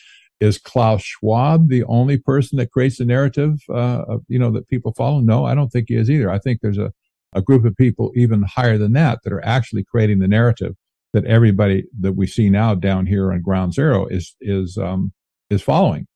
Is 0.45 0.59
Klaus 0.59 1.03
Schwab 1.03 1.69
the 1.69 1.85
only 1.85 2.19
person 2.19 2.59
that 2.59 2.71
creates 2.71 2.99
the 2.99 3.07
narrative? 3.07 3.61
Uh, 3.73 4.19
you 4.29 4.39
know 4.39 4.51
that 4.51 4.69
people 4.69 4.93
follow? 4.93 5.21
No, 5.21 5.47
I 5.47 5.55
don't 5.55 5.71
think 5.71 5.87
he 5.89 5.95
is 5.95 6.11
either. 6.11 6.31
I 6.31 6.39
think 6.39 6.61
there's 6.61 6.79
a 6.79 6.93
a 7.35 7.43
group 7.43 7.65
of 7.65 7.75
people 7.77 8.13
even 8.15 8.43
higher 8.43 8.79
than 8.79 8.93
that 8.93 9.21
that 9.25 9.33
are 9.33 9.45
actually 9.45 9.85
creating 9.85 10.21
the 10.21 10.29
narrative 10.29 10.75
that 11.15 11.25
everybody 11.25 11.85
that 12.01 12.13
we 12.13 12.27
see 12.27 12.51
now 12.51 12.75
down 12.75 13.07
here 13.07 13.33
on 13.33 13.41
ground 13.41 13.73
zero 13.73 14.07
is 14.07 14.37
is 14.41 14.77
um, 14.77 15.13
is 15.49 15.63
following. 15.63 16.07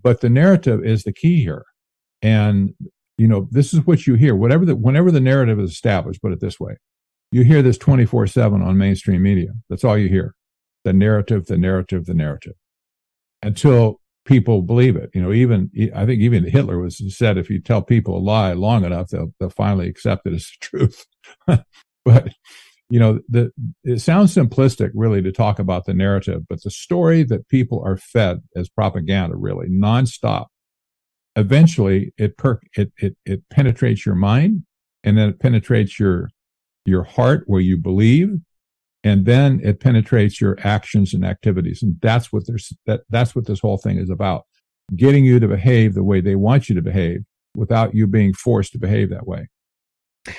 But 0.00 0.20
the 0.20 0.30
narrative 0.30 0.84
is 0.84 1.02
the 1.02 1.12
key 1.12 1.42
here, 1.42 1.64
and 2.22 2.72
you 3.18 3.26
know 3.26 3.48
this 3.50 3.74
is 3.74 3.80
what 3.86 4.06
you 4.06 4.14
hear. 4.14 4.36
Whatever 4.36 4.64
the 4.64 4.76
whenever 4.76 5.10
the 5.10 5.20
narrative 5.20 5.58
is 5.58 5.72
established, 5.72 6.22
put 6.22 6.32
it 6.32 6.40
this 6.40 6.60
way, 6.60 6.76
you 7.32 7.42
hear 7.42 7.62
this 7.62 7.78
twenty 7.78 8.06
four 8.06 8.28
seven 8.28 8.62
on 8.62 8.78
mainstream 8.78 9.22
media. 9.22 9.48
That's 9.68 9.82
all 9.82 9.98
you 9.98 10.08
hear: 10.08 10.34
the 10.84 10.92
narrative, 10.92 11.46
the 11.46 11.58
narrative, 11.58 12.06
the 12.06 12.14
narrative. 12.14 12.54
Until 13.42 14.00
people 14.24 14.62
believe 14.62 14.96
it. 14.96 15.10
You 15.14 15.22
know, 15.22 15.32
even 15.32 15.70
I 15.94 16.06
think 16.06 16.20
even 16.20 16.44
Hitler 16.44 16.78
was 16.78 17.02
said 17.16 17.38
if 17.38 17.50
you 17.50 17.60
tell 17.60 17.82
people 17.82 18.16
a 18.16 18.20
lie 18.20 18.52
long 18.52 18.84
enough, 18.84 19.08
they'll 19.08 19.32
they'll 19.40 19.50
finally 19.50 19.88
accept 19.88 20.26
it 20.26 20.34
as 20.34 20.50
the 20.50 20.56
truth. 20.60 21.06
but 22.04 22.28
you 22.90 22.98
know, 22.98 23.20
the 23.28 23.50
it 23.84 24.00
sounds 24.00 24.34
simplistic 24.34 24.90
really 24.94 25.22
to 25.22 25.32
talk 25.32 25.58
about 25.58 25.84
the 25.84 25.94
narrative, 25.94 26.42
but 26.48 26.62
the 26.62 26.70
story 26.70 27.22
that 27.24 27.48
people 27.48 27.82
are 27.84 27.96
fed 27.96 28.40
as 28.56 28.68
propaganda 28.68 29.36
really 29.36 29.68
nonstop. 29.68 30.46
Eventually, 31.36 32.12
it 32.18 32.36
per 32.36 32.60
it 32.76 32.92
it 32.98 33.16
it 33.24 33.42
penetrates 33.50 34.04
your 34.04 34.16
mind, 34.16 34.64
and 35.04 35.16
then 35.16 35.28
it 35.28 35.40
penetrates 35.40 35.98
your 35.98 36.30
your 36.84 37.04
heart 37.04 37.44
where 37.46 37.60
you 37.60 37.76
believe, 37.76 38.30
and 39.02 39.24
then 39.24 39.60
it 39.62 39.80
penetrates 39.80 40.40
your 40.40 40.58
actions 40.62 41.14
and 41.14 41.24
activities 41.24 41.82
and 41.82 41.96
that's 42.00 42.32
what 42.32 42.46
there's 42.46 42.72
that 42.86 43.00
that's 43.10 43.34
what 43.34 43.46
this 43.46 43.60
whole 43.60 43.78
thing 43.78 43.98
is 43.98 44.10
about 44.10 44.44
getting 44.96 45.24
you 45.24 45.38
to 45.38 45.48
behave 45.48 45.94
the 45.94 46.04
way 46.04 46.20
they 46.20 46.36
want 46.36 46.68
you 46.68 46.74
to 46.74 46.82
behave 46.82 47.20
without 47.56 47.94
you 47.94 48.06
being 48.06 48.32
forced 48.32 48.72
to 48.72 48.78
behave 48.78 49.10
that 49.10 49.26
way 49.26 49.46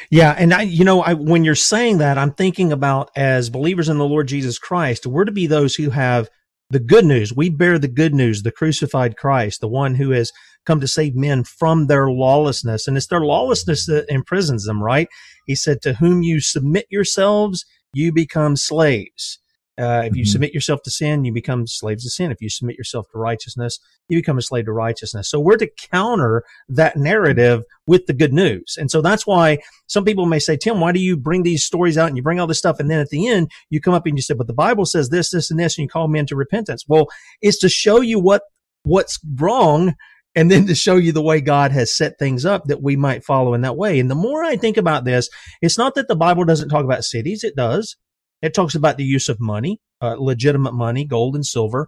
yeah, 0.09 0.35
and 0.37 0.53
I, 0.53 0.61
you 0.61 0.85
know, 0.85 1.01
I, 1.01 1.13
when 1.13 1.43
you're 1.43 1.55
saying 1.55 1.97
that, 1.99 2.17
I'm 2.17 2.33
thinking 2.33 2.71
about 2.71 3.09
as 3.15 3.49
believers 3.49 3.89
in 3.89 3.97
the 3.97 4.05
Lord 4.05 4.27
Jesus 4.27 4.59
Christ, 4.59 5.07
we're 5.07 5.25
to 5.25 5.31
be 5.31 5.47
those 5.47 5.75
who 5.75 5.89
have 5.89 6.29
the 6.69 6.79
good 6.79 7.05
news. 7.05 7.35
We 7.35 7.49
bear 7.49 7.79
the 7.79 7.87
good 7.87 8.13
news, 8.13 8.43
the 8.43 8.51
crucified 8.51 9.17
Christ, 9.17 9.59
the 9.59 9.67
one 9.67 9.95
who 9.95 10.11
has 10.11 10.31
come 10.65 10.79
to 10.79 10.87
save 10.87 11.15
men 11.15 11.43
from 11.43 11.87
their 11.87 12.09
lawlessness. 12.09 12.87
And 12.87 12.95
it's 12.95 13.07
their 13.07 13.21
lawlessness 13.21 13.87
that 13.87 14.05
imprisons 14.09 14.65
them, 14.65 14.81
right? 14.81 15.07
He 15.47 15.55
said, 15.55 15.81
to 15.81 15.93
whom 15.93 16.21
you 16.21 16.39
submit 16.39 16.85
yourselves, 16.89 17.65
you 17.93 18.11
become 18.11 18.55
slaves. 18.55 19.39
Uh, 19.79 20.03
if 20.05 20.15
you 20.15 20.23
mm-hmm. 20.23 20.29
submit 20.29 20.53
yourself 20.53 20.81
to 20.83 20.91
sin, 20.91 21.25
you 21.25 21.33
become 21.33 21.65
slaves 21.65 22.03
to 22.03 22.09
sin. 22.09 22.29
If 22.29 22.41
you 22.41 22.49
submit 22.49 22.77
yourself 22.77 23.07
to 23.11 23.17
righteousness, 23.17 23.79
you 24.09 24.19
become 24.19 24.37
a 24.37 24.41
slave 24.41 24.65
to 24.65 24.73
righteousness. 24.73 25.29
So 25.29 25.39
we're 25.39 25.57
to 25.57 25.69
counter 25.91 26.43
that 26.69 26.97
narrative 26.97 27.63
with 27.87 28.05
the 28.05 28.13
good 28.13 28.33
news. 28.33 28.75
And 28.77 28.91
so 28.91 29.01
that's 29.01 29.25
why 29.25 29.59
some 29.87 30.03
people 30.03 30.25
may 30.25 30.39
say, 30.39 30.57
Tim, 30.57 30.81
why 30.81 30.91
do 30.91 30.99
you 30.99 31.17
bring 31.17 31.43
these 31.43 31.63
stories 31.63 31.97
out 31.97 32.09
and 32.09 32.17
you 32.17 32.21
bring 32.21 32.39
all 32.39 32.47
this 32.47 32.59
stuff? 32.59 32.79
And 32.79 32.91
then 32.91 32.99
at 32.99 33.09
the 33.09 33.27
end, 33.27 33.49
you 33.69 33.81
come 33.81 33.93
up 33.93 34.05
and 34.05 34.17
you 34.17 34.21
say, 34.21 34.35
but 34.35 34.47
the 34.47 34.53
Bible 34.53 34.85
says 34.85 35.09
this, 35.09 35.31
this, 35.31 35.49
and 35.49 35.59
this, 35.59 35.77
and 35.77 35.83
you 35.83 35.89
call 35.89 36.07
men 36.07 36.27
to 36.27 36.35
repentance. 36.35 36.83
Well, 36.87 37.07
it's 37.41 37.57
to 37.59 37.69
show 37.69 38.01
you 38.01 38.19
what, 38.19 38.43
what's 38.83 39.19
wrong 39.35 39.95
and 40.35 40.49
then 40.49 40.65
to 40.67 40.75
show 40.75 40.95
you 40.95 41.11
the 41.11 41.21
way 41.21 41.41
God 41.41 41.71
has 41.71 41.95
set 41.95 42.17
things 42.17 42.45
up 42.45 42.65
that 42.65 42.81
we 42.81 42.95
might 42.95 43.25
follow 43.25 43.53
in 43.53 43.61
that 43.61 43.77
way. 43.77 43.99
And 43.99 44.09
the 44.09 44.15
more 44.15 44.43
I 44.43 44.55
think 44.55 44.77
about 44.77 45.03
this, 45.03 45.29
it's 45.61 45.77
not 45.77 45.95
that 45.95 46.07
the 46.07 46.15
Bible 46.15 46.45
doesn't 46.45 46.69
talk 46.69 46.85
about 46.85 47.03
cities. 47.03 47.43
It 47.43 47.55
does. 47.55 47.97
It 48.41 48.53
talks 48.53 48.75
about 48.75 48.97
the 48.97 49.03
use 49.03 49.29
of 49.29 49.39
money, 49.39 49.79
uh, 50.01 50.15
legitimate 50.17 50.73
money, 50.73 51.05
gold 51.05 51.35
and 51.35 51.45
silver. 51.45 51.87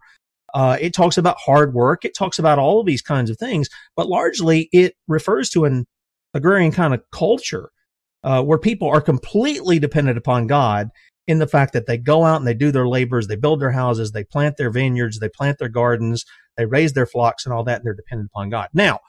Uh, 0.53 0.77
it 0.79 0.93
talks 0.93 1.17
about 1.17 1.37
hard 1.39 1.73
work. 1.73 2.05
It 2.05 2.15
talks 2.15 2.37
about 2.37 2.59
all 2.59 2.79
of 2.79 2.85
these 2.85 3.01
kinds 3.01 3.29
of 3.29 3.37
things, 3.37 3.69
but 3.95 4.07
largely 4.07 4.69
it 4.71 4.93
refers 5.07 5.49
to 5.51 5.65
an 5.65 5.85
agrarian 6.33 6.71
kind 6.71 6.93
of 6.93 7.01
culture 7.11 7.69
uh, 8.23 8.43
where 8.43 8.59
people 8.59 8.87
are 8.87 9.01
completely 9.01 9.79
dependent 9.79 10.17
upon 10.17 10.47
God 10.47 10.89
in 11.25 11.39
the 11.39 11.47
fact 11.47 11.73
that 11.73 11.87
they 11.87 11.97
go 11.97 12.23
out 12.23 12.37
and 12.37 12.47
they 12.47 12.53
do 12.53 12.71
their 12.71 12.87
labors, 12.87 13.27
they 13.27 13.35
build 13.35 13.61
their 13.61 13.71
houses, 13.71 14.11
they 14.11 14.23
plant 14.23 14.57
their 14.57 14.69
vineyards, 14.69 15.19
they 15.19 15.29
plant 15.29 15.57
their 15.57 15.69
gardens, 15.69 16.25
they 16.57 16.65
raise 16.65 16.93
their 16.93 17.05
flocks 17.05 17.45
and 17.45 17.53
all 17.53 17.63
that, 17.63 17.77
and 17.77 17.85
they're 17.85 17.93
dependent 17.93 18.29
upon 18.33 18.49
God. 18.49 18.69
Now, 18.73 18.99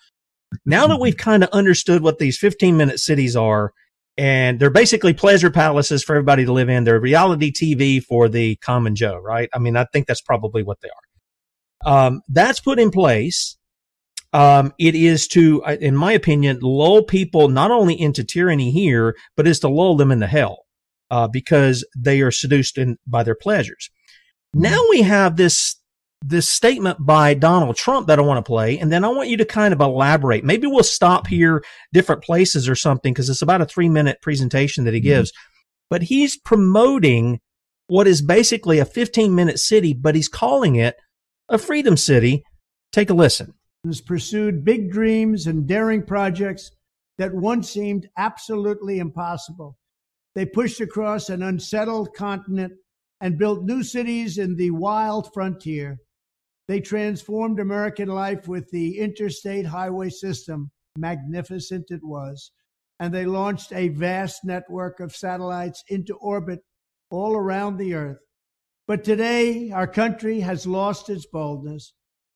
now 0.64 0.86
that 0.86 1.00
we've 1.00 1.16
kind 1.16 1.42
of 1.42 1.50
understood 1.50 2.02
what 2.02 2.18
these 2.18 2.38
15 2.38 2.76
minute 2.76 3.00
cities 3.00 3.36
are, 3.36 3.72
and 4.16 4.60
they're 4.60 4.70
basically 4.70 5.12
pleasure 5.12 5.50
palaces 5.50 6.04
for 6.04 6.14
everybody 6.14 6.44
to 6.44 6.52
live 6.52 6.68
in. 6.68 6.84
They're 6.84 7.00
reality 7.00 7.52
TV 7.52 8.02
for 8.02 8.28
the 8.28 8.56
common 8.56 8.94
Joe, 8.94 9.18
right? 9.18 9.48
I 9.52 9.58
mean, 9.58 9.76
I 9.76 9.86
think 9.92 10.06
that's 10.06 10.20
probably 10.20 10.62
what 10.62 10.78
they 10.80 10.88
are. 10.88 12.06
Um, 12.06 12.22
that's 12.28 12.60
put 12.60 12.78
in 12.78 12.90
place. 12.90 13.56
Um, 14.32 14.72
it 14.78 14.94
is 14.94 15.28
to, 15.28 15.62
in 15.80 15.96
my 15.96 16.12
opinion, 16.12 16.58
lull 16.60 17.02
people 17.02 17.48
not 17.48 17.70
only 17.70 18.00
into 18.00 18.24
tyranny 18.24 18.70
here, 18.70 19.14
but 19.36 19.46
is 19.46 19.60
to 19.60 19.68
lull 19.68 19.96
them 19.96 20.10
into 20.10 20.26
hell, 20.26 20.64
uh, 21.10 21.28
because 21.28 21.84
they 21.96 22.20
are 22.20 22.32
seduced 22.32 22.78
in, 22.78 22.98
by 23.06 23.22
their 23.22 23.36
pleasures. 23.36 23.90
Now 24.52 24.80
we 24.90 25.02
have 25.02 25.36
this 25.36 25.76
this 26.26 26.48
statement 26.48 26.96
by 27.04 27.34
Donald 27.34 27.76
Trump 27.76 28.06
that 28.06 28.18
I 28.18 28.22
want 28.22 28.38
to 28.38 28.48
play, 28.48 28.78
and 28.78 28.90
then 28.90 29.04
I 29.04 29.08
want 29.08 29.28
you 29.28 29.36
to 29.36 29.44
kind 29.44 29.74
of 29.74 29.80
elaborate. 29.80 30.42
Maybe 30.42 30.66
we'll 30.66 30.82
stop 30.82 31.26
here, 31.26 31.62
different 31.92 32.22
places 32.22 32.66
or 32.68 32.74
something, 32.74 33.12
because 33.12 33.28
it's 33.28 33.42
about 33.42 33.60
a 33.60 33.66
three 33.66 33.90
minute 33.90 34.22
presentation 34.22 34.84
that 34.84 34.94
he 34.94 35.00
mm-hmm. 35.00 35.08
gives. 35.08 35.32
But 35.90 36.04
he's 36.04 36.38
promoting 36.38 37.40
what 37.88 38.06
is 38.06 38.22
basically 38.22 38.78
a 38.78 38.86
15 38.86 39.34
minute 39.34 39.58
city, 39.58 39.92
but 39.92 40.14
he's 40.14 40.28
calling 40.28 40.76
it 40.76 40.96
a 41.48 41.58
freedom 41.58 41.96
city. 41.96 42.42
Take 42.90 43.10
a 43.10 43.14
listen. 43.14 43.52
Has 43.84 44.00
pursued 44.00 44.64
big 44.64 44.90
dreams 44.90 45.46
and 45.46 45.68
daring 45.68 46.06
projects 46.06 46.70
that 47.18 47.34
once 47.34 47.68
seemed 47.68 48.08
absolutely 48.16 48.98
impossible. 48.98 49.76
They 50.34 50.46
pushed 50.46 50.80
across 50.80 51.28
an 51.28 51.42
unsettled 51.42 52.14
continent 52.16 52.72
and 53.20 53.38
built 53.38 53.62
new 53.62 53.82
cities 53.82 54.38
in 54.38 54.56
the 54.56 54.70
wild 54.70 55.28
frontier. 55.34 55.98
They 56.66 56.80
transformed 56.80 57.60
American 57.60 58.08
life 58.08 58.48
with 58.48 58.70
the 58.70 58.98
interstate 58.98 59.66
highway 59.66 60.10
system. 60.10 60.70
Magnificent 60.96 61.86
it 61.90 62.02
was. 62.02 62.50
And 63.00 63.12
they 63.12 63.26
launched 63.26 63.72
a 63.72 63.88
vast 63.88 64.44
network 64.44 65.00
of 65.00 65.14
satellites 65.14 65.82
into 65.88 66.14
orbit 66.14 66.60
all 67.10 67.34
around 67.34 67.76
the 67.76 67.94
earth. 67.94 68.18
But 68.86 69.04
today, 69.04 69.70
our 69.70 69.86
country 69.86 70.40
has 70.40 70.66
lost 70.66 71.10
its 71.10 71.26
boldness. 71.26 71.92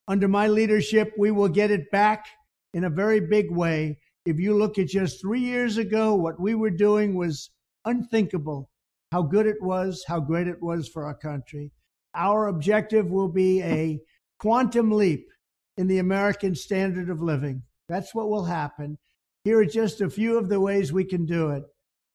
Under 0.06 0.28
my 0.28 0.46
leadership, 0.48 1.12
we 1.18 1.30
will 1.30 1.48
get 1.48 1.70
it 1.70 1.90
back 1.90 2.26
in 2.74 2.84
a 2.84 2.90
very 2.90 3.20
big 3.20 3.50
way. 3.50 3.98
If 4.24 4.38
you 4.38 4.56
look 4.56 4.78
at 4.78 4.88
just 4.88 5.20
three 5.20 5.40
years 5.40 5.76
ago, 5.78 6.14
what 6.14 6.40
we 6.40 6.54
were 6.54 6.70
doing 6.70 7.14
was 7.14 7.50
unthinkable. 7.84 8.70
How 9.12 9.22
good 9.22 9.46
it 9.46 9.62
was, 9.62 10.04
how 10.06 10.20
great 10.20 10.48
it 10.48 10.62
was 10.62 10.88
for 10.88 11.04
our 11.04 11.16
country. 11.16 11.72
Our 12.14 12.48
objective 12.48 13.10
will 13.10 13.28
be 13.28 13.62
a 13.62 14.00
quantum 14.38 14.90
leap 14.90 15.28
in 15.76 15.86
the 15.86 15.98
American 15.98 16.54
standard 16.54 17.10
of 17.10 17.20
living. 17.20 17.62
That's 17.88 18.14
what 18.14 18.28
will 18.28 18.44
happen. 18.44 18.98
Here 19.44 19.58
are 19.60 19.64
just 19.64 20.00
a 20.00 20.10
few 20.10 20.36
of 20.36 20.48
the 20.48 20.60
ways 20.60 20.92
we 20.92 21.04
can 21.04 21.24
do 21.24 21.50
it. 21.50 21.62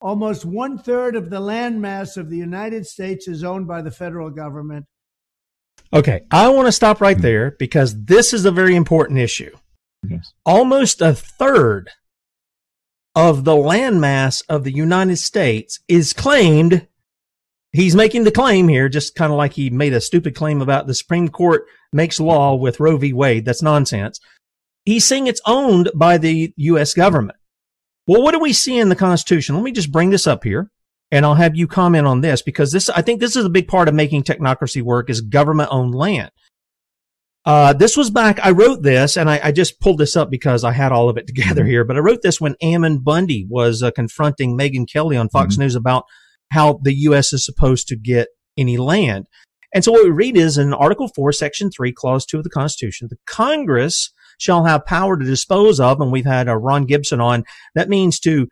Almost 0.00 0.44
one 0.44 0.78
third 0.78 1.16
of 1.16 1.30
the 1.30 1.40
landmass 1.40 2.16
of 2.16 2.28
the 2.28 2.36
United 2.36 2.86
States 2.86 3.26
is 3.26 3.42
owned 3.42 3.66
by 3.66 3.82
the 3.82 3.90
federal 3.90 4.30
government. 4.30 4.86
Okay, 5.92 6.22
I 6.30 6.48
want 6.48 6.66
to 6.66 6.72
stop 6.72 7.00
right 7.00 7.18
there 7.18 7.52
because 7.52 8.04
this 8.04 8.34
is 8.34 8.44
a 8.44 8.50
very 8.50 8.76
important 8.76 9.18
issue. 9.18 9.56
Yes. 10.06 10.32
Almost 10.44 11.00
a 11.00 11.14
third 11.14 11.90
of 13.14 13.44
the 13.44 13.54
landmass 13.54 14.42
of 14.48 14.64
the 14.64 14.72
United 14.72 15.16
States 15.16 15.80
is 15.88 16.12
claimed 16.12 16.86
he's 17.74 17.94
making 17.94 18.24
the 18.24 18.30
claim 18.30 18.68
here, 18.68 18.88
just 18.88 19.14
kind 19.14 19.32
of 19.32 19.36
like 19.36 19.52
he 19.52 19.68
made 19.68 19.92
a 19.92 20.00
stupid 20.00 20.34
claim 20.34 20.62
about 20.62 20.86
the 20.86 20.94
Supreme 20.94 21.28
Court 21.28 21.64
makes 21.92 22.20
law 22.20 22.54
with 22.54 22.80
Roe 22.80 22.96
v. 22.96 23.12
Wade. 23.12 23.44
That's 23.44 23.62
nonsense. 23.62 24.20
He's 24.84 25.06
saying 25.06 25.26
it's 25.26 25.40
owned 25.46 25.90
by 25.94 26.18
the 26.18 26.52
U.S. 26.56 26.94
government. 26.94 27.38
Well, 28.06 28.22
what 28.22 28.32
do 28.32 28.38
we 28.38 28.52
see 28.52 28.78
in 28.78 28.90
the 28.90 28.96
Constitution? 28.96 29.54
Let 29.54 29.64
me 29.64 29.72
just 29.72 29.92
bring 29.92 30.10
this 30.10 30.26
up 30.26 30.44
here 30.44 30.70
and 31.10 31.24
I'll 31.24 31.34
have 31.34 31.56
you 31.56 31.66
comment 31.66 32.06
on 32.06 32.20
this 32.20 32.42
because 32.42 32.70
this, 32.70 32.90
I 32.90 33.02
think 33.02 33.20
this 33.20 33.36
is 33.36 33.44
a 33.44 33.50
big 33.50 33.66
part 33.66 33.88
of 33.88 33.94
making 33.94 34.24
technocracy 34.24 34.82
work 34.82 35.08
is 35.08 35.20
government 35.20 35.70
owned 35.72 35.94
land. 35.94 36.30
Uh, 37.46 37.72
this 37.72 37.96
was 37.96 38.10
back, 38.10 38.38
I 38.44 38.50
wrote 38.50 38.82
this 38.82 39.16
and 39.16 39.28
I, 39.28 39.40
I, 39.44 39.52
just 39.52 39.78
pulled 39.78 39.98
this 39.98 40.16
up 40.16 40.30
because 40.30 40.64
I 40.64 40.72
had 40.72 40.92
all 40.92 41.10
of 41.10 41.18
it 41.18 41.26
together 41.28 41.64
here, 41.64 41.84
but 41.84 41.96
I 41.96 42.00
wrote 42.00 42.22
this 42.22 42.40
when 42.40 42.56
Ammon 42.62 42.98
Bundy 42.98 43.46
was 43.48 43.82
uh, 43.82 43.90
confronting 43.90 44.56
Megyn 44.56 44.90
Kelly 44.90 45.16
on 45.16 45.28
Fox 45.28 45.54
mm-hmm. 45.54 45.62
News 45.62 45.74
about 45.74 46.04
how 46.50 46.80
the 46.82 46.94
U.S. 46.94 47.32
is 47.32 47.44
supposed 47.44 47.88
to 47.88 47.96
get 47.96 48.28
any 48.56 48.76
land. 48.76 49.26
And 49.74 49.82
so 49.82 49.90
what 49.90 50.04
we 50.04 50.10
read 50.10 50.36
is 50.36 50.56
in 50.56 50.72
Article 50.72 51.08
4, 51.08 51.32
Section 51.32 51.70
3, 51.70 51.92
Clause 51.92 52.24
2 52.26 52.38
of 52.38 52.44
the 52.44 52.50
Constitution, 52.50 53.08
the 53.10 53.18
Congress 53.26 54.12
shall 54.38 54.64
have 54.64 54.86
power 54.86 55.16
to 55.16 55.24
dispose 55.24 55.80
of, 55.80 56.00
and 56.00 56.12
we've 56.12 56.24
had 56.24 56.48
uh, 56.48 56.56
Ron 56.56 56.86
Gibson 56.86 57.20
on, 57.20 57.44
that 57.74 57.88
means 57.88 58.20
to 58.20 58.48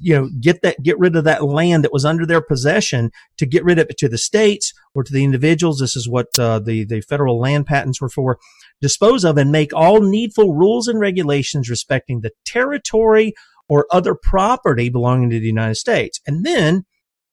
you 0.00 0.14
know, 0.14 0.28
get 0.40 0.60
that, 0.62 0.82
get 0.82 0.98
rid 0.98 1.16
of 1.16 1.24
that 1.24 1.44
land 1.44 1.82
that 1.84 1.92
was 1.92 2.04
under 2.04 2.26
their 2.26 2.42
possession 2.42 3.10
to 3.38 3.46
get 3.46 3.64
rid 3.64 3.78
of 3.78 3.88
it 3.88 3.98
to 3.98 4.08
the 4.08 4.18
states 4.18 4.72
or 4.94 5.02
to 5.02 5.12
the 5.12 5.24
individuals. 5.24 5.78
This 5.78 5.96
is 5.96 6.08
what 6.08 6.38
uh, 6.38 6.58
the, 6.58 6.84
the 6.84 7.00
federal 7.00 7.40
land 7.40 7.66
patents 7.66 8.00
were 8.00 8.10
for. 8.10 8.38
Dispose 8.82 9.24
of 9.24 9.38
and 9.38 9.50
make 9.50 9.72
all 9.72 10.00
needful 10.00 10.54
rules 10.54 10.88
and 10.88 11.00
regulations 11.00 11.70
respecting 11.70 12.20
the 12.20 12.32
territory 12.44 13.32
or 13.68 13.86
other 13.90 14.14
property 14.14 14.90
belonging 14.90 15.30
to 15.30 15.40
the 15.40 15.46
United 15.46 15.76
States. 15.76 16.20
And 16.26 16.44
then 16.44 16.84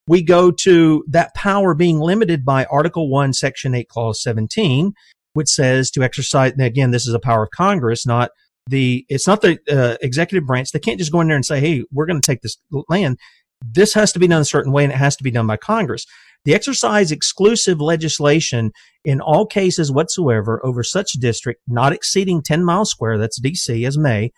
we 0.10 0.24
go 0.24 0.50
to 0.50 1.06
that 1.08 1.36
power 1.36 1.76
being 1.76 2.00
limited 2.00 2.44
by 2.44 2.66
Article 2.66 3.12
1, 3.12 3.32
Section 3.32 3.76
8, 3.76 3.88
Clause 3.90 4.24
17, 4.24 4.94
which 5.34 5.48
says 5.48 5.92
to 5.92 6.02
exercise, 6.02 6.52
and 6.54 6.64
again, 6.64 6.90
this 6.90 7.08
is 7.08 7.14
a 7.14 7.20
power 7.20 7.44
of 7.44 7.52
Congress, 7.52 8.08
not 8.08 8.32
the, 8.68 9.06
it's 9.08 9.28
not 9.28 9.42
the 9.42 9.60
uh, 9.70 9.98
executive 10.02 10.48
branch. 10.48 10.72
They 10.72 10.80
can't 10.80 10.98
just 10.98 11.12
go 11.12 11.22
in 11.22 11.28
there 11.28 11.36
and 11.36 11.46
say, 11.46 11.60
hey, 11.60 11.84
we're 11.92 12.08
going 12.08 12.20
to 12.20 12.26
take 12.26 12.42
this 12.42 12.58
land. 12.90 13.20
This 13.64 13.94
has 13.94 14.12
to 14.14 14.20
be 14.20 14.26
done 14.26 14.42
a 14.42 14.46
certain 14.46 14.72
way 14.72 14.84
and 14.84 14.92
it 14.92 14.98
has 14.98 15.16
to 15.18 15.24
be 15.24 15.30
done 15.30 15.46
by 15.46 15.58
Congress. 15.58 16.08
The 16.44 16.56
exercise 16.56 17.12
exclusive 17.12 17.80
legislation 17.80 18.72
in 19.06 19.22
all 19.22 19.46
cases 19.46 19.92
whatsoever 19.92 20.60
over 20.66 20.82
such 20.82 21.12
district 21.14 21.62
not 21.68 21.94
exceeding 21.94 22.42
10 22.42 22.66
miles 22.66 22.90
square, 22.90 23.20
that's 23.20 23.40
DC 23.40 23.86
as 23.86 23.96
may, 23.96 24.32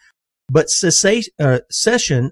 but 0.52 0.70
cessation, 0.70 1.32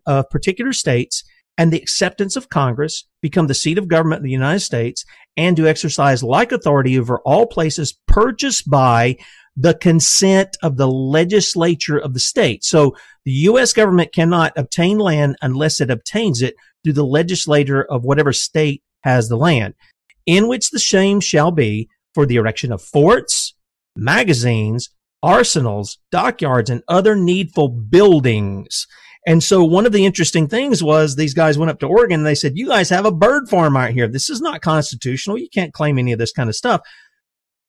uh, 0.06 0.20
of 0.20 0.30
particular 0.30 0.74
states 0.74 1.24
and 1.58 1.72
the 1.72 1.78
acceptance 1.78 2.36
of 2.36 2.50
Congress 2.50 3.06
become 3.22 3.48
the 3.48 3.54
seat 3.54 3.78
of 3.78 3.88
government 3.88 4.20
of 4.20 4.24
the 4.24 4.32
United 4.32 4.62
States 4.62 5.04
and 5.36 5.58
to 5.58 5.68
exercise 5.68 6.24
like 6.24 6.52
authority 6.52 6.98
over 6.98 7.20
all 7.26 7.46
places 7.46 7.98
purchased 8.08 8.70
by 8.70 9.18
the 9.58 9.74
consent 9.74 10.56
of 10.64 10.78
the 10.78 10.88
legislature 10.88 11.98
of 11.98 12.14
the 12.14 12.20
state. 12.20 12.64
So 12.64 12.96
the 13.26 13.32
U.S. 13.32 13.74
government 13.74 14.14
cannot 14.14 14.54
obtain 14.56 15.00
land 15.00 15.36
unless 15.42 15.82
it 15.82 15.92
obtains 15.92 16.42
it 16.42 16.56
through 16.84 16.94
the 16.94 17.06
legislature 17.06 17.84
of 17.84 18.06
whatever 18.06 18.32
state 18.32 18.84
has 19.04 19.28
the 19.28 19.36
land. 19.36 19.74
in 20.30 20.48
which 20.48 20.70
the 20.70 20.80
same 20.80 21.20
shall 21.20 21.50
be 21.50 21.90
for 22.14 22.26
the 22.26 22.36
erection 22.36 22.72
of 22.72 22.84
forts, 22.84 23.56
magazines, 23.96 24.90
arsenals, 25.24 25.98
dockyards, 26.12 26.70
and 26.70 26.84
other 26.88 27.16
needful 27.16 27.68
buildings. 27.68 28.86
And 29.30 29.44
so 29.44 29.64
one 29.64 29.86
of 29.86 29.92
the 29.92 30.08
interesting 30.08 30.48
things 30.48 30.84
was 30.84 31.16
these 31.16 31.36
guys 31.36 31.56
went 31.56 31.70
up 31.70 31.80
to 31.82 31.86
Oregon 31.86 32.22
and 32.22 32.26
they 32.26 32.34
said, 32.34 32.58
you 32.58 32.68
guys 32.68 32.90
have 32.90 33.06
a 33.06 33.12
bird 33.12 33.48
farm 33.48 33.78
out 33.78 33.92
here. 33.92 34.08
This 34.08 34.28
is 34.28 34.42
not 34.42 34.62
constitutional. 34.62 35.38
You 35.38 35.48
can't 35.54 35.72
claim 35.72 36.00
any 36.00 36.12
of 36.12 36.18
this 36.18 36.32
kind 36.32 36.50
of 36.50 36.56
stuff. 36.56 36.82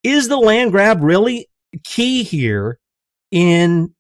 Is 0.03 0.29
the 0.29 0.39
land 0.39 0.73
grab 0.73 1.03
really 1.03 1.49
key 1.85 2.23
here 2.23 2.79
in 3.31 3.95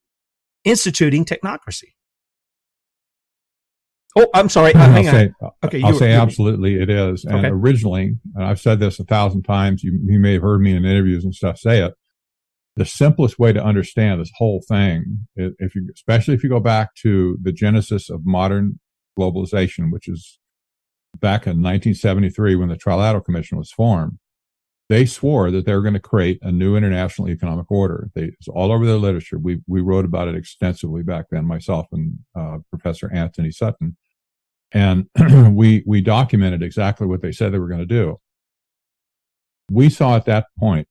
instituting 0.64 1.26
technocracy? 1.26 1.92
Oh, 4.16 4.26
I'm 4.32 4.48
sorry. 4.48 4.74
Uh, 4.74 4.78
I'll 4.78 5.04
say, 5.04 5.32
okay, 5.62 5.82
I'll 5.82 5.98
say 5.98 6.12
absolutely 6.14 6.80
it 6.80 6.88
is. 6.88 7.26
And 7.26 7.40
okay. 7.40 7.48
originally, 7.48 8.14
and 8.36 8.42
I've 8.42 8.58
said 8.58 8.80
this 8.80 8.98
a 9.00 9.04
thousand 9.04 9.42
times, 9.42 9.84
you, 9.84 10.00
you 10.06 10.18
may 10.18 10.32
have 10.32 10.42
heard 10.42 10.62
me 10.62 10.74
in 10.74 10.86
interviews 10.86 11.24
and 11.24 11.34
stuff 11.34 11.58
say 11.58 11.84
it. 11.84 11.92
The 12.76 12.84
simplest 12.84 13.38
way 13.38 13.52
to 13.52 13.62
understand 13.62 14.20
this 14.20 14.30
whole 14.36 14.62
thing, 14.66 15.26
if 15.36 15.74
you, 15.74 15.88
especially 15.94 16.34
if 16.34 16.42
you 16.42 16.48
go 16.48 16.60
back 16.60 16.94
to 17.02 17.36
the 17.42 17.52
genesis 17.52 18.08
of 18.08 18.24
modern 18.24 18.78
globalization, 19.18 19.90
which 19.90 20.08
is 20.08 20.38
back 21.18 21.46
in 21.46 21.62
1973 21.62 22.54
when 22.54 22.68
the 22.68 22.76
Trilateral 22.76 23.24
Commission 23.24 23.58
was 23.58 23.72
formed, 23.72 24.18
they 24.88 25.06
swore 25.06 25.52
that 25.52 25.66
they 25.66 25.74
were 25.74 25.82
going 25.82 25.94
to 25.94 26.00
create 26.00 26.38
a 26.42 26.50
new 26.50 26.76
international 26.76 27.28
economic 27.28 27.70
order. 27.70 28.10
They, 28.14 28.24
it's 28.24 28.48
all 28.48 28.72
over 28.72 28.84
their 28.84 28.96
literature. 28.96 29.38
We, 29.38 29.60
we 29.68 29.80
wrote 29.80 30.04
about 30.04 30.26
it 30.26 30.34
extensively 30.34 31.04
back 31.04 31.26
then, 31.30 31.46
myself 31.46 31.86
and 31.92 32.18
uh, 32.36 32.58
Professor 32.70 33.08
Antony 33.12 33.52
Sutton. 33.52 33.96
And 34.72 35.06
we, 35.54 35.84
we 35.86 36.00
documented 36.00 36.62
exactly 36.62 37.06
what 37.06 37.22
they 37.22 37.30
said 37.30 37.52
they 37.52 37.58
were 37.58 37.68
going 37.68 37.80
to 37.80 37.86
do. 37.86 38.18
We 39.70 39.90
saw 39.90 40.16
at 40.16 40.24
that 40.24 40.46
point 40.58 40.88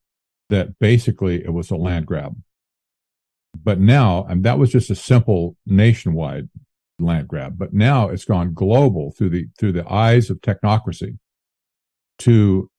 that 0.49 0.79
basically 0.79 1.43
it 1.43 1.53
was 1.53 1.71
a 1.71 1.75
land 1.75 2.05
grab. 2.05 2.35
But 3.61 3.79
now, 3.79 4.25
and 4.29 4.43
that 4.43 4.59
was 4.59 4.71
just 4.71 4.89
a 4.89 4.95
simple 4.95 5.55
nationwide 5.65 6.49
land 6.99 7.27
grab, 7.27 7.57
but 7.57 7.73
now 7.73 8.09
it's 8.09 8.25
gone 8.25 8.53
global 8.53 9.11
through 9.17 9.29
the, 9.29 9.47
through 9.57 9.71
the 9.73 9.91
eyes 9.91 10.29
of 10.29 10.41
technocracy 10.41 11.17
to, 12.19 12.69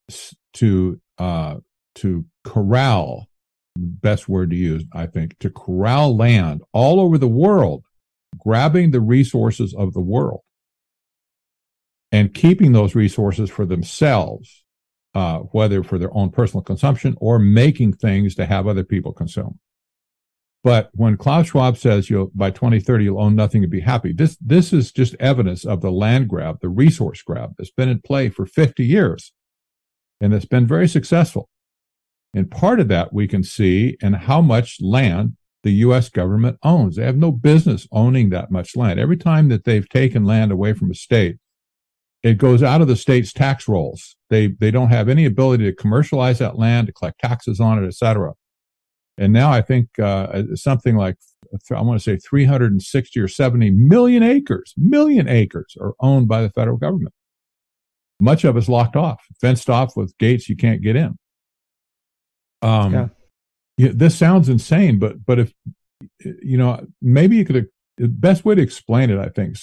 to 0.55 1.01
uh, 1.19 1.57
to 1.97 2.25
corral, 2.45 3.29
best 3.77 4.29
word 4.29 4.51
to 4.51 4.57
use, 4.57 4.85
I 4.93 5.07
think, 5.07 5.39
to 5.41 5.51
corral 5.51 6.17
land 6.17 6.63
all 6.73 7.01
over 7.01 7.19
the 7.19 7.29
world, 7.29 7.85
grabbing 8.39 8.91
the 8.91 9.01
resources 9.01 9.75
of 9.75 9.93
the 9.93 10.01
world 10.01 10.41
and 12.13 12.35
keeping 12.35 12.73
those 12.73 12.95
resources 12.95 13.51
for 13.51 13.67
themselves, 13.67 14.65
uh, 15.14 15.38
whether 15.38 15.83
for 15.83 15.99
their 15.99 16.14
own 16.16 16.31
personal 16.31 16.62
consumption 16.62 17.16
or 17.20 17.38
making 17.38 17.94
things 17.94 18.35
to 18.37 18.46
have 18.46 18.66
other 18.66 18.85
people 18.85 19.12
consume. 19.12 19.59
But 20.62 20.90
when 20.92 21.16
Klaus 21.16 21.49
Schwab 21.49 21.79
says 21.79 22.11
you'll 22.11 22.31
by 22.35 22.51
2030 22.51 23.05
you'll 23.05 23.20
own 23.20 23.35
nothing 23.35 23.62
and 23.62 23.70
be 23.70 23.81
happy, 23.81 24.12
this 24.12 24.37
this 24.40 24.73
is 24.73 24.92
just 24.92 25.14
evidence 25.18 25.64
of 25.64 25.81
the 25.81 25.90
land 25.90 26.29
grab, 26.29 26.61
the 26.61 26.68
resource 26.68 27.23
grab 27.23 27.55
that's 27.57 27.70
been 27.70 27.88
in 27.88 28.01
play 28.03 28.29
for 28.29 28.44
50 28.44 28.85
years 28.85 29.33
and 30.20 30.35
it's 30.35 30.44
been 30.44 30.66
very 30.66 30.88
successful. 30.88 31.49
And 32.35 32.51
part 32.51 32.79
of 32.79 32.88
that 32.88 33.12
we 33.12 33.27
can 33.27 33.42
see 33.42 33.96
in 34.01 34.12
how 34.12 34.40
much 34.40 34.81
land 34.81 35.37
the 35.62 35.73
U.S. 35.73 36.09
government 36.09 36.59
owns. 36.62 36.96
They 36.96 37.05
have 37.05 37.16
no 37.16 37.33
business 37.33 37.87
owning 37.92 38.31
that 38.31 38.51
much 38.51 38.77
land. 38.77 38.99
Every 39.01 39.16
time 39.16 39.49
that 39.49 39.64
they've 39.64 39.88
taken 39.88 40.25
land 40.25 40.53
away 40.53 40.73
from 40.73 40.90
a 40.90 40.94
state, 40.94 41.38
it 42.23 42.39
goes 42.39 42.63
out 42.63 42.81
of 42.81 42.89
the 42.89 42.97
state's 42.97 43.33
tax 43.33 43.69
rolls. 43.69 44.17
They 44.29 44.49
they 44.49 44.71
don't 44.71 44.91
have 44.91 45.09
any 45.09 45.25
ability 45.25 45.65
to 45.65 45.75
commercialize 45.75 46.39
that 46.39 46.59
land, 46.59 46.87
to 46.87 46.93
collect 46.93 47.21
taxes 47.21 47.61
on 47.61 47.83
it, 47.83 47.87
etc. 47.87 48.35
And 49.19 49.33
now 49.33 49.51
I 49.51 49.63
think 49.63 49.99
uh, 49.99 50.43
something 50.55 50.97
like 50.97 51.17
I 51.75 51.81
want 51.83 52.01
to 52.01 52.03
say 52.03 52.17
360 52.17 53.21
or 53.21 53.29
70 53.29 53.71
million 53.71 54.23
acres, 54.23 54.73
million 54.77 55.29
acres 55.29 55.77
are 55.81 55.95
owned 56.01 56.29
by 56.29 56.43
the 56.43 56.51
federal 56.51 56.77
government 56.77 57.13
much 58.21 58.45
of 58.45 58.57
it's 58.57 58.69
locked 58.69 58.97
off, 58.97 59.25
fenced 59.41 59.71
off 59.71 59.97
with 59.97 60.17
gates 60.19 60.49
you 60.49 60.57
can't 60.57 60.83
get 60.83 60.97
in. 60.97 61.17
Um, 62.63 62.93
yeah. 62.93 63.09
yeah. 63.79 63.91
this 63.95 64.17
sounds 64.17 64.49
insane, 64.49 64.99
but 64.99 65.25
but 65.25 65.39
if 65.39 65.53
you 66.21 66.59
know, 66.59 66.87
maybe 67.01 67.37
you 67.37 67.45
could. 67.45 67.69
The 67.97 68.09
best 68.09 68.47
way 68.47 68.55
to 68.55 68.63
explain 68.63 69.11
it, 69.11 69.19
I 69.19 69.29
think, 69.29 69.57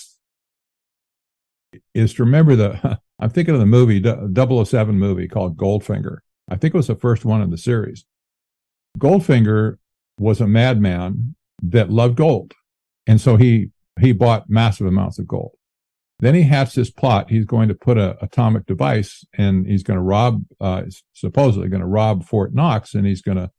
is 1.93 2.13
to 2.15 2.23
remember 2.23 2.55
the. 2.55 2.99
I'm 3.19 3.31
thinking 3.31 3.55
of 3.55 3.59
the 3.59 3.65
movie 3.65 4.01
007 4.03 4.99
movie 4.99 5.27
called 5.27 5.57
Goldfinger. 5.57 6.19
I 6.49 6.55
think 6.55 6.75
it 6.75 6.77
was 6.77 6.87
the 6.87 6.95
first 6.95 7.25
one 7.25 7.41
in 7.41 7.49
the 7.49 7.57
series. 7.57 8.05
Goldfinger 8.99 9.77
was 10.19 10.39
a 10.39 10.47
madman 10.47 11.35
that 11.63 11.89
loved 11.89 12.15
gold, 12.15 12.53
and 13.07 13.19
so 13.19 13.35
he 13.35 13.71
he 13.99 14.11
bought 14.11 14.49
massive 14.49 14.87
amounts 14.87 15.17
of 15.19 15.27
gold. 15.27 15.57
Then 16.19 16.33
he 16.33 16.43
hatched 16.43 16.75
this 16.75 16.89
plot. 16.89 17.29
He's 17.29 17.45
going 17.45 17.67
to 17.67 17.75
put 17.75 17.97
an 17.97 18.15
atomic 18.21 18.65
device 18.65 19.23
and 19.37 19.67
he's 19.67 19.83
going 19.83 19.97
to 19.97 20.03
rob, 20.03 20.43
uh, 20.59 20.83
supposedly 21.13 21.69
going 21.69 21.81
to 21.81 21.87
rob 21.87 22.25
Fort 22.25 22.55
Knox 22.55 22.95
and 22.95 23.05
he's 23.05 23.21
going 23.21 23.37
to 23.37 23.51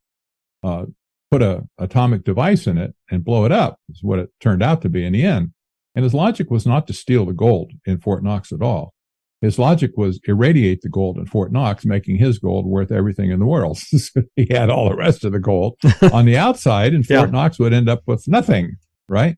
uh, 0.65 0.87
put 1.31 1.43
a 1.43 1.65
atomic 1.79 2.25
device 2.25 2.67
in 2.67 2.77
it 2.79 2.95
and 3.11 3.25
blow 3.25 3.45
it 3.45 3.53
up 3.53 3.79
is 3.91 4.03
what 4.03 4.19
it 4.19 4.31
turned 4.41 4.63
out 4.63 4.83
to 4.83 4.89
be 4.89 5.05
in 5.05 5.13
the 5.13 5.25
end. 5.25 5.53
And 5.95 6.05
his 6.05 6.15
logic 6.15 6.51
was 6.51 6.67
not 6.67 6.87
to 6.87 6.93
steal 6.93 7.25
the 7.25 7.33
gold 7.33 7.73
in 7.87 7.99
Fort 7.99 8.23
Knox 8.23 8.53
at 8.53 8.63
all. 8.63 8.95
His 9.41 9.59
logic 9.59 9.93
was 9.97 10.21
irradiate 10.25 10.83
the 10.83 10.89
gold 10.89 11.17
in 11.17 11.27
Fort 11.27 11.53
Knox, 11.53 11.85
making 11.85 12.17
his 12.17 12.39
gold 12.39 12.67
worth 12.67 12.91
everything 12.91 13.31
in 13.31 13.39
the 13.39 13.47
world. 13.47 13.79
he 14.37 14.49
had 14.51 14.69
all 14.69 14.89
the 14.89 14.97
rest 14.97 15.25
of 15.25 15.33
the 15.33 15.39
gold 15.39 15.77
on 16.13 16.25
the 16.25 16.37
outside 16.37 16.93
and 16.93 17.07
Fort 17.07 17.29
yeah. 17.29 17.33
Knox 17.33 17.59
would 17.59 17.73
end 17.73 17.89
up 17.89 18.03
with 18.07 18.27
nothing, 18.27 18.77
right? 19.09 19.37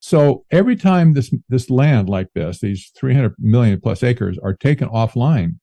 So 0.00 0.44
every 0.50 0.74
time 0.74 1.14
this 1.14 1.32
this 1.48 1.70
land 1.70 2.08
like 2.08 2.28
this, 2.34 2.58
these 2.58 2.90
300 2.98 3.36
million 3.38 3.80
plus 3.80 4.02
acres 4.02 4.36
are 4.42 4.54
taken 4.54 4.88
offline, 4.88 5.58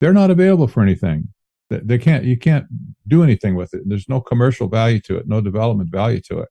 they're 0.00 0.12
not 0.12 0.30
available 0.30 0.68
for 0.68 0.84
anything. 0.84 1.28
They, 1.68 1.80
they 1.80 1.98
can't 1.98 2.24
you 2.24 2.38
can't 2.38 2.66
do 3.08 3.24
anything 3.24 3.56
with 3.56 3.74
it. 3.74 3.82
There's 3.84 4.08
no 4.08 4.20
commercial 4.20 4.68
value 4.68 5.00
to 5.00 5.16
it, 5.16 5.26
no 5.26 5.40
development 5.40 5.90
value 5.90 6.20
to 6.28 6.38
it. 6.38 6.48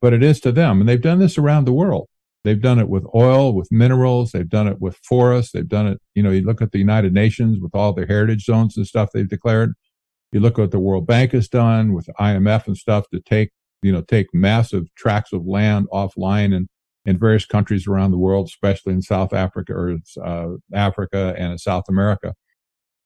But 0.00 0.14
it 0.14 0.22
is 0.22 0.40
to 0.40 0.52
them, 0.52 0.80
and 0.80 0.88
they've 0.88 1.00
done 1.00 1.18
this 1.18 1.36
around 1.36 1.66
the 1.66 1.74
world. 1.74 2.08
They've 2.46 2.60
done 2.60 2.78
it 2.78 2.88
with 2.88 3.04
oil, 3.14 3.52
with 3.54 3.68
minerals. 3.70 4.32
They've 4.32 4.48
done 4.48 4.68
it 4.68 4.80
with 4.80 4.96
forests. 4.98 5.52
They've 5.52 5.68
done 5.68 5.86
it. 5.86 5.98
You 6.14 6.22
know, 6.22 6.30
you 6.30 6.42
look 6.42 6.62
at 6.62 6.72
the 6.72 6.78
United 6.78 7.12
Nations 7.12 7.58
with 7.60 7.74
all 7.74 7.92
their 7.92 8.06
heritage 8.06 8.44
zones 8.44 8.76
and 8.76 8.86
stuff 8.86 9.10
they've 9.12 9.28
declared. 9.28 9.74
You 10.32 10.40
look 10.40 10.58
at 10.58 10.62
what 10.62 10.70
the 10.70 10.80
World 10.80 11.06
Bank 11.06 11.32
has 11.32 11.48
done 11.48 11.92
with 11.92 12.08
IMF 12.20 12.66
and 12.66 12.76
stuff 12.76 13.04
to 13.12 13.20
take 13.20 13.50
you 13.82 13.92
know, 13.92 14.02
take 14.02 14.26
massive 14.32 14.92
tracts 14.96 15.32
of 15.32 15.46
land 15.46 15.86
offline 15.92 16.54
in, 16.54 16.68
in 17.04 17.18
various 17.18 17.46
countries 17.46 17.86
around 17.86 18.10
the 18.10 18.18
world, 18.18 18.46
especially 18.46 18.92
in 18.92 19.02
South 19.02 19.32
Africa 19.32 19.72
or 19.72 19.98
uh, 20.24 20.56
Africa 20.74 21.34
and 21.38 21.60
South 21.60 21.84
America. 21.88 22.34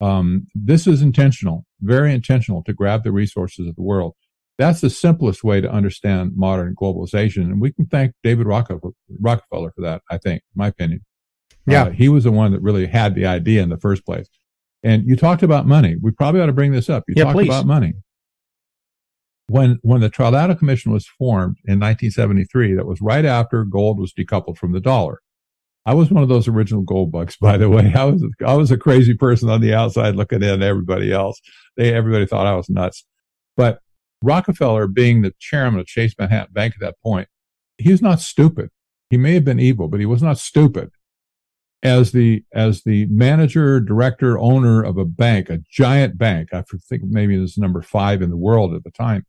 Um, 0.00 0.46
this 0.55 0.87
is 0.87 1.03
intentional, 1.03 1.66
very 1.83 2.14
intentional 2.14 2.62
to 2.64 2.72
grab 2.72 3.05
the 3.05 3.12
resources 3.12 3.68
of 3.68 3.76
the 3.76 3.83
world. 3.83 4.14
That's 4.61 4.81
the 4.81 4.90
simplest 4.90 5.42
way 5.42 5.61
to 5.61 5.70
understand 5.70 6.33
modern 6.37 6.75
globalization. 6.75 7.44
And 7.44 7.61
we 7.61 7.73
can 7.73 7.87
thank 7.87 8.12
David 8.23 8.46
Rockefeller, 8.46 8.92
for 9.73 9.81
that, 9.81 10.03
I 10.11 10.18
think, 10.18 10.42
my 10.55 10.68
opinion. 10.68 11.05
Yeah. 11.66 11.85
Uh, 11.85 11.90
he 11.90 12.09
was 12.09 12.25
the 12.25 12.33
one 12.33 12.53
that 12.53 12.61
really 12.61 12.87
had 12.87 13.14
the 13.14 13.27
idea 13.27 13.62
in 13.62 13.68
the 13.68 13.79
first 13.79 14.05
place. 14.05 14.29
And 14.83 15.07
you 15.07 15.16
talked 15.16 15.42
about 15.42 15.66
money. 15.66 15.96
We 16.01 16.11
probably 16.11 16.40
ought 16.40 16.46
to 16.46 16.53
bring 16.53 16.73
this 16.73 16.88
up. 16.88 17.05
You 17.09 17.14
yeah, 17.16 17.25
talked 17.25 17.37
please. 17.37 17.49
about 17.49 17.66
money 17.66 17.94
when 19.51 19.81
when 19.83 20.01
the 20.01 20.09
Trilateral 20.09 20.59
Commission 20.59 20.92
was 20.92 21.07
formed 21.07 21.57
in 21.64 21.81
1973, 21.81 22.75
that 22.75 22.87
was 22.87 23.01
right 23.01 23.25
after 23.25 23.64
gold 23.64 23.99
was 23.99 24.12
decoupled 24.12 24.57
from 24.57 24.73
the 24.73 24.81
dollar. 24.81 25.20
I 25.85 25.94
was 25.94 26.11
one 26.11 26.23
of 26.23 26.29
those 26.29 26.46
original 26.46 26.83
gold 26.83 27.11
bugs, 27.11 27.37
by 27.37 27.57
the 27.57 27.68
way. 27.68 27.92
I 27.96 28.05
was 28.05 28.25
I 28.46 28.55
was 28.55 28.70
a 28.70 28.77
crazy 28.77 29.14
person 29.14 29.51
on 29.51 29.61
the 29.61 29.75
outside 29.75 30.14
looking 30.14 30.42
in. 30.42 30.62
Everybody 30.62 31.12
else, 31.12 31.40
they 31.77 31.92
everybody 31.92 32.27
thought 32.27 32.46
I 32.46 32.55
was 32.55 32.70
nuts. 32.70 33.05
But 33.57 33.81
Rockefeller, 34.22 34.87
being 34.87 35.22
the 35.22 35.35
chairman 35.38 35.80
of 35.80 35.87
Chase 35.87 36.14
Manhattan 36.18 36.52
Bank 36.52 36.74
at 36.74 36.80
that 36.80 37.00
point, 37.02 37.28
he 37.78 37.90
was 37.90 38.02
not 38.02 38.20
stupid. 38.20 38.70
He 39.09 39.16
may 39.16 39.35
have 39.35 39.44
been 39.44 39.61
evil, 39.61 39.88
but 39.88 40.00
he 40.00 40.06
was 40.06 40.22
not 40.22 40.38
stupid. 40.38 40.90
As 41.83 42.12
the 42.12 42.44
as 42.52 42.83
the 42.83 43.06
manager, 43.06 43.80
director, 43.80 44.38
owner 44.38 44.83
of 44.83 44.98
a 44.98 45.06
bank, 45.06 45.48
a 45.48 45.62
giant 45.70 46.18
bank, 46.18 46.50
I 46.52 46.62
think 46.88 47.04
maybe 47.04 47.35
it 47.35 47.40
was 47.40 47.56
number 47.56 47.80
five 47.80 48.20
in 48.20 48.28
the 48.28 48.37
world 48.37 48.74
at 48.74 48.85
the 48.85 48.90
time, 48.90 49.24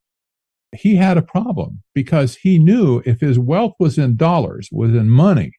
he 0.76 0.98
had 0.98 1.18
a 1.18 1.22
problem 1.22 1.82
because 1.94 2.36
he 2.36 2.60
knew 2.60 3.02
if 3.06 3.22
his 3.22 3.40
wealth 3.40 3.74
was 3.80 3.98
in 3.98 4.18
dollars, 4.18 4.68
was 4.72 4.92
in 4.92 5.10
money, 5.10 5.54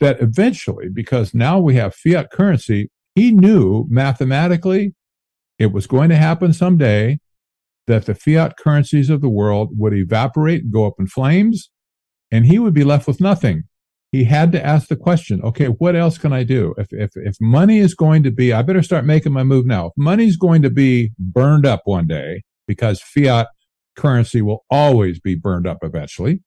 that 0.00 0.20
eventually, 0.22 0.88
because 0.88 1.34
now 1.34 1.58
we 1.58 1.74
have 1.76 1.94
fiat 1.94 2.30
currency, 2.30 2.90
he 3.14 3.30
knew 3.30 3.86
mathematically 3.88 4.94
it 5.58 5.72
was 5.72 5.86
going 5.86 6.08
to 6.10 6.16
happen 6.16 6.52
someday 6.52 7.18
that 7.86 8.06
the 8.06 8.14
fiat 8.14 8.56
currencies 8.56 9.10
of 9.10 9.20
the 9.20 9.28
world 9.28 9.70
would 9.78 9.94
evaporate 9.94 10.62
and 10.64 10.72
go 10.72 10.86
up 10.86 10.94
in 10.98 11.06
flames, 11.06 11.70
and 12.30 12.46
he 12.46 12.58
would 12.58 12.74
be 12.74 12.84
left 12.84 13.06
with 13.06 13.20
nothing. 13.20 13.64
he 14.12 14.24
had 14.24 14.52
to 14.52 14.64
ask 14.64 14.88
the 14.88 14.96
question, 14.96 15.42
okay, 15.42 15.66
what 15.66 15.96
else 15.96 16.16
can 16.16 16.32
I 16.32 16.42
do? 16.42 16.74
If, 16.78 16.88
if, 16.90 17.10
if 17.16 17.36
money 17.40 17.78
is 17.78 17.94
going 17.94 18.22
to 18.22 18.30
be, 18.30 18.52
I 18.52 18.62
better 18.62 18.82
start 18.82 19.04
making 19.04 19.32
my 19.32 19.42
move 19.44 19.66
now. 19.66 19.86
If 19.86 19.92
money's 19.96 20.36
going 20.36 20.62
to 20.62 20.70
be 20.70 21.10
burned 21.18 21.66
up 21.66 21.82
one 21.84 22.06
day 22.06 22.42
because 22.66 23.00
fiat 23.00 23.48
currency 23.96 24.42
will 24.42 24.64
always 24.70 25.20
be 25.20 25.34
burned 25.34 25.66
up 25.66 25.78
eventually, 25.82 26.40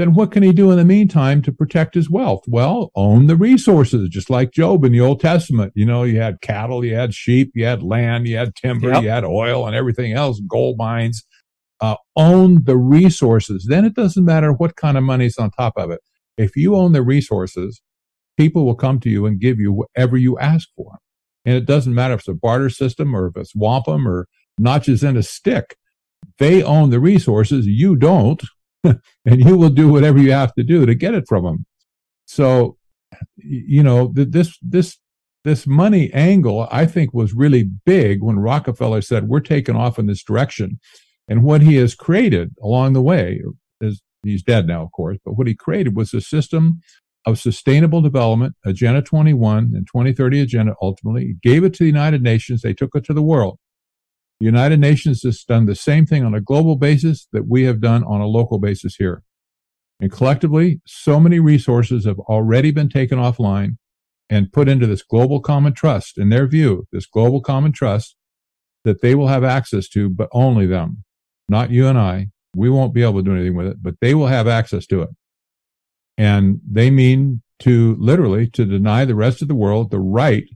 then 0.00 0.14
what 0.14 0.30
can 0.30 0.42
he 0.42 0.50
do 0.50 0.70
in 0.70 0.78
the 0.78 0.84
meantime 0.84 1.42
to 1.42 1.52
protect 1.52 1.94
his 1.94 2.08
wealth? 2.08 2.42
Well, 2.48 2.90
own 2.94 3.26
the 3.26 3.36
resources, 3.36 4.08
just 4.08 4.30
like 4.30 4.50
Job 4.50 4.82
in 4.82 4.92
the 4.92 5.00
Old 5.00 5.20
Testament. 5.20 5.74
You 5.76 5.84
know, 5.84 6.04
you 6.04 6.18
had 6.18 6.40
cattle, 6.40 6.82
you 6.82 6.94
had 6.94 7.12
sheep, 7.12 7.52
you 7.54 7.66
had 7.66 7.82
land, 7.82 8.26
you 8.26 8.38
had 8.38 8.54
timber, 8.54 8.88
yep. 8.88 9.02
you 9.02 9.10
had 9.10 9.24
oil 9.24 9.66
and 9.66 9.76
everything 9.76 10.14
else, 10.14 10.40
gold 10.48 10.78
mines. 10.78 11.22
Uh, 11.82 11.96
own 12.16 12.64
the 12.64 12.78
resources. 12.78 13.66
Then 13.68 13.84
it 13.84 13.94
doesn't 13.94 14.24
matter 14.24 14.52
what 14.52 14.76
kind 14.76 14.96
of 14.96 15.04
money's 15.04 15.36
on 15.36 15.50
top 15.50 15.74
of 15.76 15.90
it. 15.90 16.00
If 16.38 16.56
you 16.56 16.76
own 16.76 16.92
the 16.92 17.02
resources, 17.02 17.82
people 18.38 18.64
will 18.64 18.74
come 18.74 19.00
to 19.00 19.10
you 19.10 19.26
and 19.26 19.38
give 19.38 19.58
you 19.58 19.70
whatever 19.70 20.16
you 20.16 20.38
ask 20.38 20.68
for. 20.76 20.98
And 21.44 21.56
it 21.56 21.66
doesn't 21.66 21.94
matter 21.94 22.14
if 22.14 22.20
it's 22.20 22.28
a 22.28 22.34
barter 22.34 22.70
system 22.70 23.14
or 23.14 23.26
if 23.26 23.36
it's 23.36 23.54
wampum 23.54 24.08
or 24.08 24.28
notches 24.58 25.02
in 25.02 25.18
a 25.18 25.22
stick. 25.22 25.76
They 26.38 26.62
own 26.62 26.88
the 26.88 27.00
resources. 27.00 27.66
You 27.66 27.96
don't. 27.96 28.42
and 28.84 29.00
you 29.24 29.56
will 29.56 29.70
do 29.70 29.90
whatever 29.90 30.18
you 30.18 30.32
have 30.32 30.54
to 30.54 30.62
do 30.62 30.86
to 30.86 30.94
get 30.94 31.14
it 31.14 31.24
from 31.28 31.44
them. 31.44 31.66
So, 32.26 32.76
you 33.36 33.82
know, 33.82 34.12
this, 34.14 34.56
this, 34.62 34.98
this 35.44 35.66
money 35.66 36.12
angle, 36.12 36.68
I 36.70 36.86
think 36.86 37.12
was 37.12 37.32
really 37.32 37.64
big 37.84 38.22
when 38.22 38.38
Rockefeller 38.38 39.00
said, 39.00 39.28
we're 39.28 39.40
taking 39.40 39.76
off 39.76 39.98
in 39.98 40.06
this 40.06 40.22
direction. 40.22 40.78
And 41.28 41.42
what 41.42 41.62
he 41.62 41.76
has 41.76 41.94
created 41.94 42.54
along 42.62 42.92
the 42.92 43.02
way 43.02 43.42
is 43.80 44.02
he's 44.22 44.42
dead 44.42 44.66
now, 44.66 44.82
of 44.82 44.92
course, 44.92 45.18
but 45.24 45.32
what 45.32 45.46
he 45.46 45.54
created 45.54 45.96
was 45.96 46.12
a 46.12 46.20
system 46.20 46.80
of 47.26 47.38
sustainable 47.38 48.00
development, 48.00 48.54
Agenda 48.64 49.02
21 49.02 49.72
and 49.74 49.86
2030 49.86 50.40
Agenda 50.40 50.74
ultimately. 50.80 51.26
He 51.26 51.50
gave 51.50 51.64
it 51.64 51.74
to 51.74 51.84
the 51.84 51.88
United 51.88 52.22
Nations. 52.22 52.62
They 52.62 52.74
took 52.74 52.94
it 52.94 53.04
to 53.04 53.12
the 53.12 53.22
world. 53.22 53.58
The 54.40 54.46
United 54.46 54.80
Nations 54.80 55.22
has 55.24 55.44
done 55.44 55.66
the 55.66 55.74
same 55.74 56.06
thing 56.06 56.24
on 56.24 56.34
a 56.34 56.40
global 56.40 56.76
basis 56.76 57.28
that 57.32 57.46
we 57.46 57.64
have 57.64 57.80
done 57.80 58.02
on 58.04 58.22
a 58.22 58.26
local 58.26 58.58
basis 58.58 58.96
here. 58.96 59.22
And 60.00 60.10
collectively, 60.10 60.80
so 60.86 61.20
many 61.20 61.38
resources 61.38 62.06
have 62.06 62.18
already 62.20 62.70
been 62.70 62.88
taken 62.88 63.18
offline 63.18 63.76
and 64.30 64.50
put 64.50 64.66
into 64.66 64.86
this 64.86 65.02
global 65.02 65.40
common 65.40 65.74
trust, 65.74 66.16
in 66.16 66.30
their 66.30 66.46
view, 66.46 66.86
this 66.90 67.04
global 67.04 67.42
common 67.42 67.72
trust 67.72 68.16
that 68.84 69.02
they 69.02 69.14
will 69.14 69.28
have 69.28 69.44
access 69.44 69.88
to, 69.88 70.08
but 70.08 70.30
only 70.32 70.64
them, 70.64 71.04
not 71.48 71.70
you 71.70 71.86
and 71.86 71.98
I. 71.98 72.28
We 72.56 72.70
won't 72.70 72.94
be 72.94 73.02
able 73.02 73.16
to 73.16 73.22
do 73.22 73.34
anything 73.34 73.56
with 73.56 73.66
it, 73.66 73.82
but 73.82 73.96
they 74.00 74.14
will 74.14 74.28
have 74.28 74.48
access 74.48 74.86
to 74.86 75.02
it. 75.02 75.10
And 76.16 76.60
they 76.66 76.90
mean 76.90 77.42
to 77.60 77.94
literally 77.98 78.48
to 78.50 78.64
deny 78.64 79.04
the 79.04 79.14
rest 79.14 79.42
of 79.42 79.48
the 79.48 79.54
world 79.54 79.90
the 79.90 80.00
right 80.00 80.48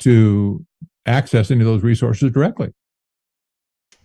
to 0.00 0.66
access 1.06 1.52
any 1.52 1.60
of 1.60 1.66
those 1.66 1.84
resources 1.84 2.32
directly. 2.32 2.72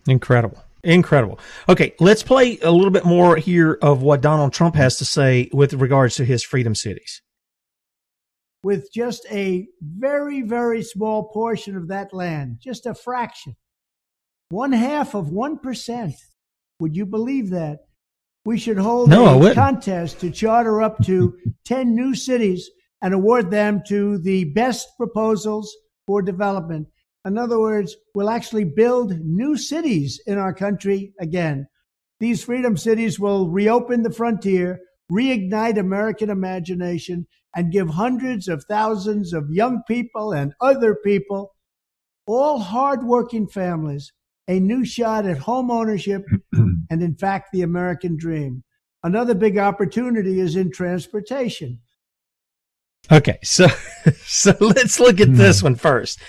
Incredible. 0.08 0.64
Incredible. 0.84 1.40
Okay, 1.68 1.94
let's 2.00 2.24
play 2.24 2.58
a 2.60 2.72
little 2.72 2.92
bit 2.92 3.06
more 3.06 3.36
here 3.36 3.78
of 3.82 4.02
what 4.02 4.22
Donald 4.22 4.54
Trump 4.54 4.76
has 4.76 4.98
to 4.98 5.06
say 5.06 5.50
with 5.52 5.74
regards 5.74 6.16
to 6.16 6.26
his 6.26 6.44
freedom 6.44 6.74
cities. 6.74 7.22
With 8.64 8.92
just 8.94 9.26
a 9.32 9.68
very, 9.82 10.42
very 10.42 10.84
small 10.84 11.30
portion 11.30 11.76
of 11.76 11.90
that 11.90 12.14
land, 12.14 12.58
just 12.62 12.86
a 12.86 12.94
fraction, 12.94 13.56
one 14.50 14.72
half 14.72 15.16
of 15.16 15.28
1%. 15.28 16.14
Would 16.80 16.96
you 16.96 17.06
believe 17.06 17.50
that? 17.52 17.80
We 18.46 18.58
should 18.58 18.78
hold 18.78 19.10
no, 19.10 19.46
a 19.46 19.54
contest 19.54 20.22
to 20.22 20.32
charter 20.32 20.82
up 20.82 20.98
to 21.06 21.38
10 21.66 21.94
new 21.94 22.16
cities 22.16 22.70
and 23.02 23.14
award 23.14 23.52
them 23.52 23.82
to 23.88 24.18
the 24.18 24.46
best 24.46 24.88
proposals 24.98 25.76
for 26.08 26.22
development. 26.22 26.88
In 27.26 27.38
other 27.38 27.60
words, 27.60 27.96
we'll 28.16 28.30
actually 28.30 28.64
build 28.64 29.20
new 29.20 29.58
cities 29.58 30.22
in 30.26 30.38
our 30.38 30.54
country 30.54 31.14
again. 31.20 31.68
These 32.20 32.44
freedom 32.44 32.78
cities 32.78 33.20
will 33.20 33.50
reopen 33.50 34.04
the 34.04 34.12
frontier, 34.12 34.80
reignite 35.12 35.78
American 35.78 36.30
imagination, 36.30 37.28
and 37.56 37.72
give 37.72 37.90
hundreds 37.90 38.48
of 38.48 38.64
thousands 38.66 39.34
of 39.34 39.50
young 39.50 39.82
people 39.88 40.32
and 40.32 40.54
other 40.62 40.96
people, 40.96 41.56
all 42.26 42.60
hardworking 42.60 43.48
families, 43.48 44.14
a 44.48 44.60
new 44.60 44.86
shot 44.86 45.26
at 45.26 45.40
home 45.40 45.72
ownership 45.72 46.24
and, 46.54 47.02
in 47.04 47.16
fact, 47.16 47.50
the 47.52 47.62
American 47.62 48.18
dream. 48.18 48.64
Another 49.04 49.34
big 49.34 49.58
opportunity 49.58 50.40
is 50.40 50.56
in 50.56 50.72
transportation. 50.72 51.80
Okay, 53.12 53.40
so 53.44 53.68
so 54.26 54.56
let's 54.60 55.00
look 55.00 55.20
at 55.20 55.34
this 55.36 55.62
hmm. 55.62 55.68
one 55.68 55.76
first 55.76 56.20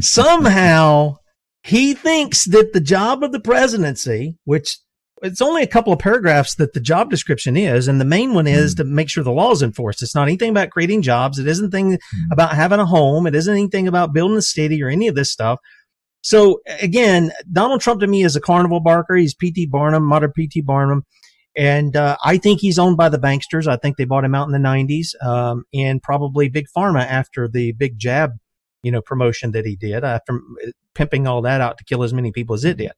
somehow 0.00 1.16
he 1.62 1.94
thinks 1.94 2.44
that 2.46 2.72
the 2.72 2.80
job 2.80 3.22
of 3.22 3.32
the 3.32 3.40
presidency, 3.40 4.36
which 4.44 4.78
it's 5.22 5.40
only 5.40 5.62
a 5.62 5.68
couple 5.68 5.92
of 5.92 6.00
paragraphs 6.00 6.56
that 6.56 6.72
the 6.72 6.80
job 6.80 7.08
description 7.08 7.56
is, 7.56 7.86
and 7.86 8.00
the 8.00 8.04
main 8.04 8.34
one 8.34 8.48
is 8.48 8.74
mm. 8.74 8.78
to 8.78 8.84
make 8.84 9.08
sure 9.08 9.22
the 9.22 9.30
law 9.30 9.52
is 9.52 9.62
enforced. 9.62 10.02
It's 10.02 10.14
not 10.14 10.26
anything 10.26 10.50
about 10.50 10.70
creating 10.70 11.02
jobs. 11.02 11.38
It 11.38 11.46
isn't 11.46 11.72
anything 11.72 11.98
mm. 11.98 12.32
about 12.32 12.54
having 12.54 12.80
a 12.80 12.86
home. 12.86 13.26
It 13.26 13.34
isn't 13.34 13.54
anything 13.54 13.86
about 13.86 14.12
building 14.12 14.36
a 14.36 14.42
city 14.42 14.82
or 14.82 14.88
any 14.88 15.06
of 15.06 15.14
this 15.14 15.30
stuff. 15.30 15.60
So 16.22 16.60
again, 16.80 17.32
Donald 17.50 17.80
Trump 17.80 18.00
to 18.00 18.06
me 18.06 18.24
is 18.24 18.36
a 18.36 18.40
carnival 18.40 18.80
barker. 18.80 19.14
He's 19.14 19.34
P.T. 19.34 19.66
Barnum, 19.66 20.04
modern 20.04 20.32
P.T. 20.32 20.62
Barnum. 20.62 21.04
And 21.56 21.96
uh, 21.96 22.16
I 22.24 22.38
think 22.38 22.60
he's 22.60 22.78
owned 22.78 22.96
by 22.96 23.08
the 23.08 23.18
banksters. 23.18 23.66
I 23.66 23.76
think 23.76 23.96
they 23.96 24.04
bought 24.04 24.24
him 24.24 24.34
out 24.34 24.46
in 24.46 24.52
the 24.52 24.58
90s 24.58 25.08
um, 25.24 25.64
and 25.74 26.02
probably 26.02 26.48
Big 26.48 26.66
Pharma 26.76 27.04
after 27.04 27.46
the 27.46 27.72
big 27.72 27.98
jab 27.98 28.30
you 28.82 28.90
know, 28.90 29.02
promotion 29.02 29.52
that 29.52 29.64
he 29.64 29.76
did 29.76 30.04
uh, 30.04 30.08
after 30.08 30.34
uh, 30.34 30.70
pimping 30.94 31.26
all 31.26 31.42
that 31.42 31.60
out 31.60 31.78
to 31.78 31.84
kill 31.84 32.02
as 32.02 32.12
many 32.12 32.32
people 32.32 32.54
as 32.54 32.64
it 32.64 32.76
did. 32.76 32.92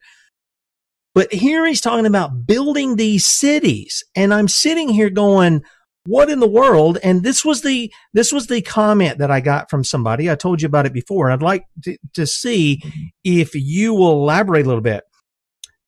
But 1.14 1.32
here 1.32 1.64
he's 1.64 1.80
talking 1.80 2.06
about 2.06 2.46
building 2.46 2.96
these 2.96 3.26
cities. 3.26 4.02
And 4.16 4.34
I'm 4.34 4.48
sitting 4.48 4.88
here 4.88 5.10
going, 5.10 5.62
what 6.06 6.28
in 6.28 6.40
the 6.40 6.48
world? 6.48 6.98
And 7.02 7.22
this 7.22 7.44
was 7.44 7.62
the, 7.62 7.92
this 8.12 8.32
was 8.32 8.48
the 8.48 8.60
comment 8.60 9.18
that 9.18 9.30
I 9.30 9.40
got 9.40 9.70
from 9.70 9.84
somebody. 9.84 10.30
I 10.30 10.34
told 10.34 10.60
you 10.60 10.66
about 10.66 10.86
it 10.86 10.92
before. 10.92 11.30
I'd 11.30 11.40
like 11.40 11.64
to, 11.84 11.96
to 12.14 12.26
see 12.26 12.82
mm-hmm. 12.84 13.02
if 13.22 13.54
you 13.54 13.94
will 13.94 14.12
elaborate 14.12 14.64
a 14.64 14.68
little 14.68 14.82
bit. 14.82 15.04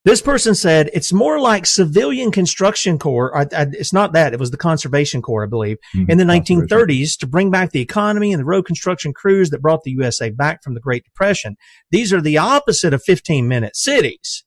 This 0.07 0.23
person 0.23 0.55
said 0.55 0.89
it's 0.93 1.13
more 1.13 1.41
like 1.41 1.67
civilian 1.67 2.31
construction 2.31 2.97
corps. 2.97 3.37
I, 3.37 3.41
I, 3.43 3.67
it's 3.73 3.93
not 3.93 4.13
that. 4.13 4.33
It 4.33 4.39
was 4.39 4.53
the 4.53 4.57
conservation 4.57 5.21
corps, 5.21 5.43
I 5.43 5.49
believe, 5.49 5.79
mm-hmm. 5.97 6.09
in 6.09 6.17
the 6.17 6.23
1930s 6.23 7.19
to 7.19 7.27
bring 7.27 7.51
back 7.51 7.73
the 7.73 7.81
economy 7.81 8.33
and 8.33 8.39
the 8.39 8.45
road 8.45 8.67
construction 8.67 9.13
crews 9.13 9.51
that 9.51 9.61
brought 9.61 9.83
the 9.83 9.91
USA 9.91 10.31
back 10.31 10.63
from 10.63 10.75
the 10.75 10.81
Great 10.81 11.03
Depression. 11.03 11.57
These 11.91 12.13
are 12.13 12.21
the 12.21 12.39
opposite 12.39 12.95
of 12.95 13.03
15 13.03 13.49
minute 13.49 13.75
cities. 13.75 14.45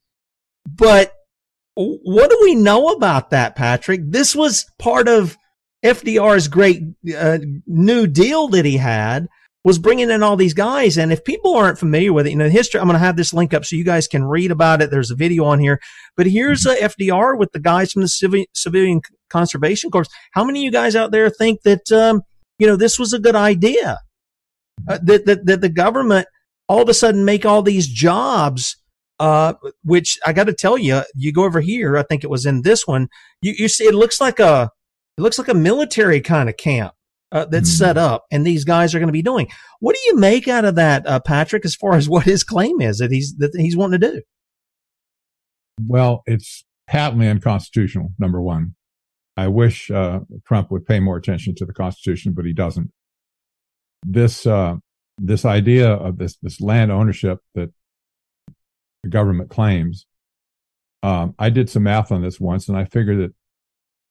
But 0.65 1.13
what 1.76 2.30
do 2.30 2.39
we 2.41 2.56
know 2.56 2.93
about 2.93 3.32
that, 3.32 3.58
Patrick? 3.58 4.00
This 4.06 4.34
was 4.34 4.65
part 4.80 5.10
of 5.10 5.38
FDR's 5.84 6.48
great 6.48 6.84
uh, 7.13 7.39
New 7.67 8.08
Deal 8.08 8.48
that 8.48 8.63
he 8.63 8.78
had 8.78 9.28
was 9.63 9.78
bringing 9.78 10.10
in 10.10 10.24
all 10.24 10.38
these 10.38 10.54
guys. 10.54 10.98
And 10.98 11.12
if 11.12 11.24
people 11.24 11.56
aren't 11.56 11.80
familiar 11.80 12.13
with 12.13 12.28
it, 12.28 12.32
you 12.32 12.38
know, 12.38 12.50
history, 12.50 12.80
I'm 12.80 12.88
going 12.88 12.95
to 12.95 13.06
have 13.06 13.17
this 13.17 13.34
link 13.34 13.54
up 13.54 13.65
so 13.65 13.76
you 13.76 13.84
guys 13.84 14.08
can 14.08 14.24
read 14.24 14.52
about 14.52 14.82
it. 14.82 14.89
There's 14.89 15.12
a 15.12 15.15
video 15.15 15.45
on 15.45 15.60
here, 15.60 15.80
but 16.15 16.28
here's 16.28 16.65
a 16.65 16.76
FDR 16.76 17.38
with 17.38 17.52
the 17.52 17.60
guys 17.60 17.91
from 17.91 18.04
the 18.04 18.08
Civil, 18.08 18.45
Civilian 18.54 19.02
Conservation 19.30 19.91
Corps. 19.91 20.06
How 20.32 20.43
many 20.45 20.60
of 20.60 20.63
you 20.63 20.72
guys 20.72 20.95
out 20.95 21.12
there 21.12 21.30
think 21.30 21.62
that, 21.63 21.91
um, 21.91 22.22
you 22.58 22.67
know, 22.67 22.78
this 22.78 22.98
was 22.98 23.12
a 23.12 23.19
good 23.19 23.36
idea? 23.36 24.00
Uh, 24.88 25.00
that, 25.04 25.26
that, 25.26 25.45
that 25.45 25.62
the 25.62 25.69
government 25.69 26.26
all 26.69 26.82
of 26.82 26.88
a 26.88 26.93
sudden 26.93 27.26
make 27.26 27.45
all 27.45 27.62
these 27.62 27.88
jobs, 27.88 28.78
uh, 29.19 29.56
which 29.84 30.17
I 30.26 30.32
got 30.32 30.45
to 30.45 30.54
tell 30.54 30.78
you, 30.78 31.02
you 31.15 31.34
go 31.34 31.43
over 31.43 31.60
here. 31.60 31.98
I 31.98 32.04
think 32.04 32.23
it 32.23 32.29
was 32.29 32.46
in 32.46 32.62
this 32.62 32.88
one. 32.88 33.10
You, 33.42 33.54
you 33.58 33.67
see, 33.67 33.86
it 33.86 33.96
looks 33.96 34.21
like 34.21 34.40
a, 34.40 34.69
it 35.17 35.21
looks 35.21 35.38
like 35.38 35.50
a 35.50 35.54
military 35.54 36.21
kind 36.21 36.48
of 36.48 36.56
camp 36.56 36.94
uh, 37.32 37.46
that's 37.46 37.69
mm-hmm. 37.69 37.77
set 37.77 37.98
up 37.98 38.25
and 38.32 38.46
these 38.46 38.63
guys 38.63 38.94
are 38.94 39.00
going 39.00 39.08
to 39.08 39.13
be 39.13 39.21
doing. 39.21 39.48
What 39.80 39.96
do 39.96 40.02
you 40.06 40.17
make 40.17 40.48
out 40.48 40.65
of 40.65 40.75
that, 40.75 41.06
uh, 41.06 41.19
Patrick, 41.19 41.65
as 41.65 41.75
far 41.75 41.96
as 41.96 42.10
what 42.10 42.25
his 42.25 42.44
claim 42.44 42.82
is 42.82 42.98
that 43.00 43.12
he's, 43.12 43.36
that 43.38 43.56
he's 43.56 43.77
wanting 43.77 44.00
to 44.00 44.12
do? 44.12 44.21
Well, 45.88 46.23
it's 46.25 46.65
patently 46.88 47.27
unconstitutional, 47.27 48.10
number 48.19 48.42
one. 48.42 48.75
I 49.38 49.48
wish 49.48 49.90
uh, 49.90 50.19
Trump 50.46 50.69
would 50.69 50.86
pay 50.86 51.00
more 51.00 51.15
attention 51.15 51.56
to 51.56 51.65
the 51.65 51.73
Constitution, 51.73 52.34
but 52.34 52.46
he 52.46 52.52
doesn't. 52.52 52.92
This 54.06 54.46
uh, 54.46 54.75
this 55.17 55.46
idea 55.46 55.92
of 55.92 56.17
this 56.17 56.38
this 56.42 56.60
land 56.60 56.92
ownership 56.92 57.40
that 57.56 57.71
the 59.04 59.10
government 59.10 59.50
claims. 59.50 60.06
Um, 61.04 61.36
I 61.40 61.50
did 61.50 61.69
some 61.69 61.84
math 61.84 62.12
on 62.12 62.21
this 62.21 62.40
once, 62.40 62.67
and 62.67 62.77
I 62.77 62.84
figured 62.84 63.19
that 63.19 63.34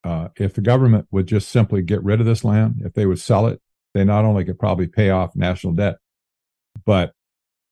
uh, 0.04 0.28
if 0.36 0.54
the 0.54 0.60
government 0.60 1.06
would 1.10 1.26
just 1.26 1.48
simply 1.48 1.82
get 1.82 2.02
rid 2.02 2.20
of 2.20 2.26
this 2.26 2.44
land, 2.44 2.82
if 2.84 2.94
they 2.94 3.06
would 3.06 3.20
sell 3.20 3.46
it, 3.46 3.60
they 3.94 4.04
not 4.04 4.24
only 4.24 4.44
could 4.44 4.58
probably 4.58 4.86
pay 4.86 5.10
off 5.10 5.34
national 5.34 5.72
debt, 5.72 5.96
but 6.84 7.12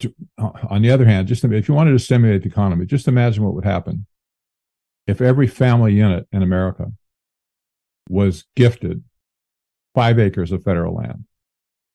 to, 0.01 0.15
uh, 0.39 0.51
on 0.69 0.83
the 0.83 0.91
other 0.91 1.05
hand, 1.05 1.29
just 1.29 1.45
if 1.45 1.69
you 1.69 1.75
wanted 1.75 1.93
to 1.93 1.99
stimulate 1.99 2.43
the 2.43 2.49
economy, 2.49 2.87
just 2.87 3.09
imagine 3.09 3.45
what 3.45 3.55
would 3.55 3.65
happen 3.65 4.07
if 5.07 5.21
every 5.21 5.47
family 5.47 5.95
unit 5.95 6.27
in 6.33 6.43
America 6.43 6.93
was 8.09 8.45
gifted 8.57 9.03
five 9.95 10.19
acres 10.19 10.53
of 10.53 10.63
federal 10.63 10.95
land. 10.95 11.25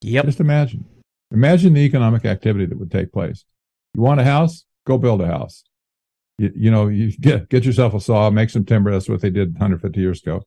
Yep. 0.01 0.25
Just 0.25 0.39
imagine. 0.39 0.85
Imagine 1.31 1.73
the 1.73 1.81
economic 1.81 2.25
activity 2.25 2.65
that 2.65 2.77
would 2.77 2.91
take 2.91 3.11
place. 3.11 3.45
You 3.93 4.01
want 4.01 4.19
a 4.19 4.23
house? 4.23 4.65
Go 4.85 4.97
build 4.97 5.21
a 5.21 5.27
house. 5.27 5.63
You, 6.41 6.51
you 6.55 6.71
know, 6.71 6.87
you 6.87 7.11
get 7.21 7.49
get 7.49 7.63
yourself 7.63 7.93
a 7.93 7.99
saw, 7.99 8.29
make 8.29 8.49
some 8.49 8.65
timber. 8.65 8.91
That's 8.91 9.09
what 9.09 9.21
they 9.21 9.29
did 9.29 9.53
150 9.53 9.99
years 9.99 10.21
ago. 10.21 10.43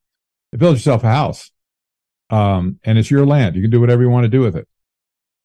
You 0.52 0.58
build 0.58 0.76
yourself 0.76 1.04
a 1.04 1.08
house, 1.08 1.50
um, 2.30 2.78
and 2.84 2.98
it's 2.98 3.10
your 3.10 3.26
land. 3.26 3.56
You 3.56 3.62
can 3.62 3.70
do 3.70 3.80
whatever 3.80 4.02
you 4.02 4.10
want 4.10 4.24
to 4.24 4.28
do 4.28 4.40
with 4.40 4.56
it. 4.56 4.68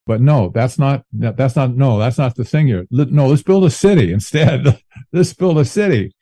But 0.05 0.21
no, 0.21 0.49
that's 0.53 0.79
not 0.79 1.05
that's 1.13 1.55
not 1.55 1.75
no, 1.75 1.99
that's 1.99 2.17
not 2.17 2.35
the 2.35 2.43
thing 2.43 2.67
here. 2.67 2.85
No, 2.89 3.27
let's 3.27 3.43
build 3.43 3.63
a 3.65 3.69
city 3.69 4.11
instead. 4.17 4.81
let's 5.13 5.33
build 5.33 5.59
a 5.59 5.65
city. 5.65 6.15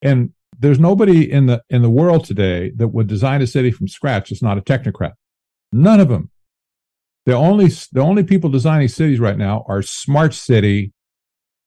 And 0.00 0.32
there's 0.58 0.78
nobody 0.78 1.30
in 1.30 1.46
the 1.46 1.62
in 1.68 1.82
the 1.82 1.90
world 1.90 2.24
today 2.24 2.70
that 2.76 2.88
would 2.88 3.08
design 3.08 3.42
a 3.42 3.46
city 3.46 3.72
from 3.72 3.88
scratch 3.88 4.30
that's 4.30 4.42
not 4.42 4.58
a 4.58 4.62
technocrat. 4.62 5.14
None 5.72 5.98
of 5.98 6.08
them. 6.08 6.30
The 7.26 7.34
only 7.34 7.68
the 7.90 8.00
only 8.00 8.22
people 8.22 8.50
designing 8.50 8.88
cities 8.88 9.18
right 9.18 9.38
now 9.38 9.64
are 9.68 9.82
smart 9.82 10.34
city 10.34 10.92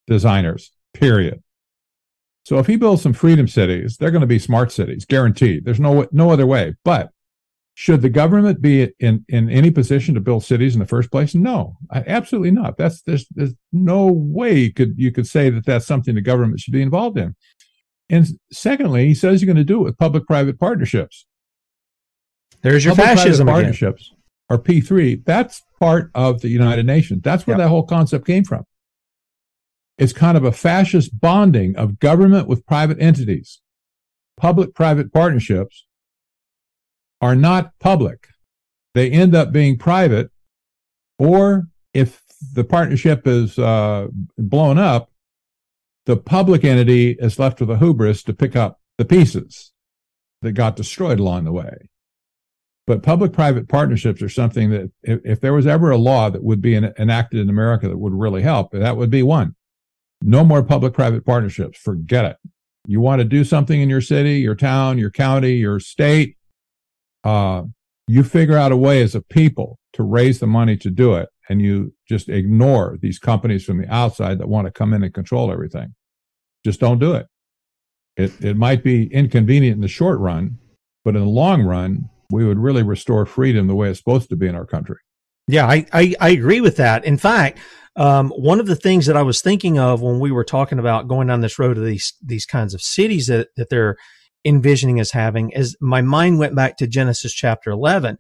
designers. 0.07 0.71
Period. 0.93 1.43
So 2.45 2.59
if 2.59 2.67
he 2.67 2.75
builds 2.75 3.01
some 3.01 3.13
freedom 3.13 3.47
cities, 3.47 3.97
they're 3.97 4.11
going 4.11 4.21
to 4.21 4.27
be 4.27 4.37
smart 4.37 4.71
cities, 4.71 5.03
guaranteed. 5.03 5.65
There's 5.65 5.79
no 5.79 6.07
no 6.11 6.29
other 6.29 6.45
way. 6.45 6.75
But 6.83 7.09
should 7.73 8.01
the 8.03 8.09
government 8.09 8.61
be 8.61 8.93
in, 8.99 9.25
in 9.27 9.49
any 9.49 9.71
position 9.71 10.13
to 10.13 10.21
build 10.21 10.45
cities 10.45 10.75
in 10.75 10.79
the 10.79 10.85
first 10.85 11.11
place? 11.11 11.33
No, 11.35 11.75
absolutely 11.91 12.51
not. 12.51 12.77
That's 12.77 13.01
there's, 13.01 13.27
there's 13.31 13.53
no 13.73 14.11
way 14.11 14.59
you 14.59 14.73
could 14.73 14.93
you 14.95 15.11
could 15.11 15.27
say 15.27 15.49
that 15.49 15.65
that's 15.65 15.87
something 15.87 16.13
the 16.13 16.21
government 16.21 16.59
should 16.59 16.71
be 16.71 16.83
involved 16.83 17.17
in. 17.17 17.35
And 18.09 18.27
secondly, 18.51 19.07
he 19.07 19.15
says 19.15 19.41
you're 19.41 19.47
going 19.47 19.57
to 19.57 19.63
do 19.63 19.81
it 19.81 19.85
with 19.85 19.97
public-private 19.97 20.59
partnerships. 20.59 21.25
There's 22.61 22.85
your 22.85 22.93
fascism 22.93 23.47
partnerships 23.47 24.13
or 24.49 24.59
P3. 24.59 25.25
That's 25.25 25.63
part 25.79 26.11
of 26.13 26.41
the 26.41 26.49
United 26.49 26.85
Nations. 26.85 27.21
That's 27.23 27.47
where 27.47 27.57
that 27.57 27.69
whole 27.69 27.83
concept 27.85 28.27
came 28.27 28.43
from. 28.43 28.65
It's 29.97 30.13
kind 30.13 30.37
of 30.37 30.43
a 30.43 30.51
fascist 30.51 31.19
bonding 31.19 31.75
of 31.75 31.99
government 31.99 32.47
with 32.47 32.65
private 32.65 33.01
entities, 33.01 33.61
public-private 34.37 35.13
partnerships 35.13 35.85
are 37.21 37.35
not 37.35 37.71
public. 37.79 38.27
They 38.93 39.09
end 39.09 39.35
up 39.35 39.51
being 39.51 39.77
private, 39.77 40.31
or 41.17 41.67
if 41.93 42.21
the 42.53 42.63
partnership 42.63 43.25
is 43.25 43.57
uh, 43.57 44.07
blown 44.37 44.77
up, 44.77 45.11
the 46.05 46.17
public 46.17 46.63
entity 46.63 47.11
is 47.19 47.39
left 47.39 47.59
with 47.59 47.71
a 47.71 47.77
hubris 47.77 48.21
to 48.23 48.33
pick 48.33 48.55
up 48.55 48.79
the 48.97 49.05
pieces 49.05 49.71
that 50.41 50.51
got 50.51 50.75
destroyed 50.75 51.19
along 51.19 51.45
the 51.45 51.51
way. 51.51 51.89
But 52.85 53.01
public 53.01 53.33
private 53.33 53.67
partnerships 53.67 54.21
are 54.21 54.29
something 54.29 54.69
that, 54.69 54.91
if, 55.01 55.19
if, 55.25 55.41
there 55.41 55.53
was 55.53 55.65
ever 55.65 55.89
a 55.89 55.97
law 55.97 56.29
that 56.29 56.43
would 56.43 56.61
be 56.61 56.75
enacted 56.75 57.39
in 57.39 57.49
America 57.49 57.87
that 57.87 57.97
would 57.97 58.13
really 58.13 58.43
help, 58.43 58.71
that 58.71 58.97
would 58.97 59.09
be 59.09 59.23
one. 59.23 59.55
No 60.27 60.43
more 60.43 60.63
public 60.63 60.93
private 60.93 61.23
partnerships. 61.23 61.77
Forget 61.77 62.25
it. 62.25 62.37
You 62.87 62.99
want 62.99 63.19
to 63.19 63.25
do 63.25 63.43
something 63.43 63.79
in 63.79 63.89
your 63.89 64.01
city, 64.01 64.39
your 64.39 64.55
town, 64.55 64.97
your 64.97 65.11
county, 65.11 65.53
your 65.53 65.79
state, 65.79 66.35
uh, 67.23 67.63
you 68.07 68.23
figure 68.23 68.57
out 68.57 68.71
a 68.71 68.77
way 68.77 69.03
as 69.03 69.13
a 69.13 69.21
people 69.21 69.77
to 69.93 70.03
raise 70.03 70.39
the 70.39 70.47
money 70.47 70.77
to 70.77 70.89
do 70.89 71.13
it, 71.13 71.29
and 71.47 71.61
you 71.61 71.93
just 72.09 72.27
ignore 72.27 72.97
these 73.01 73.19
companies 73.19 73.63
from 73.65 73.77
the 73.77 73.91
outside 73.93 74.39
that 74.39 74.49
want 74.49 74.65
to 74.65 74.71
come 74.71 74.93
in 74.93 75.03
and 75.03 75.13
control 75.13 75.51
everything. 75.51 75.93
Just 76.63 76.79
don't 76.79 76.99
do 76.99 77.13
it. 77.13 77.27
It 78.17 78.43
it 78.43 78.57
might 78.57 78.83
be 78.83 79.11
inconvenient 79.13 79.75
in 79.75 79.81
the 79.81 79.87
short 79.87 80.19
run, 80.19 80.57
but 81.03 81.15
in 81.15 81.21
the 81.21 81.29
long 81.29 81.61
run, 81.61 82.09
we 82.31 82.45
would 82.45 82.59
really 82.59 82.83
restore 82.83 83.25
freedom 83.25 83.67
the 83.67 83.75
way 83.75 83.89
it's 83.89 83.99
supposed 83.99 84.29
to 84.29 84.35
be 84.35 84.47
in 84.47 84.55
our 84.55 84.65
country. 84.65 84.97
Yeah, 85.47 85.67
I, 85.67 85.85
I, 85.93 86.15
I 86.19 86.29
agree 86.29 86.61
with 86.61 86.77
that. 86.77 87.05
In 87.05 87.17
fact, 87.17 87.59
um, 87.95 88.29
one 88.31 88.59
of 88.59 88.65
the 88.65 88.75
things 88.75 89.05
that 89.05 89.17
I 89.17 89.21
was 89.21 89.41
thinking 89.41 89.79
of 89.79 90.01
when 90.01 90.19
we 90.19 90.31
were 90.31 90.43
talking 90.43 90.79
about 90.79 91.07
going 91.07 91.27
down 91.27 91.41
this 91.41 91.59
road 91.59 91.77
of 91.77 91.85
these 91.85 92.13
these 92.23 92.45
kinds 92.45 92.73
of 92.73 92.81
cities 92.81 93.27
that, 93.27 93.49
that 93.55 93.69
they're 93.69 93.97
envisioning 94.43 94.99
as 94.99 95.11
having 95.11 95.51
is 95.51 95.75
my 95.79 96.01
mind 96.01 96.37
went 96.37 96.55
back 96.55 96.77
to 96.77 96.87
Genesis 96.87 97.33
chapter 97.33 97.71
11 97.71 98.17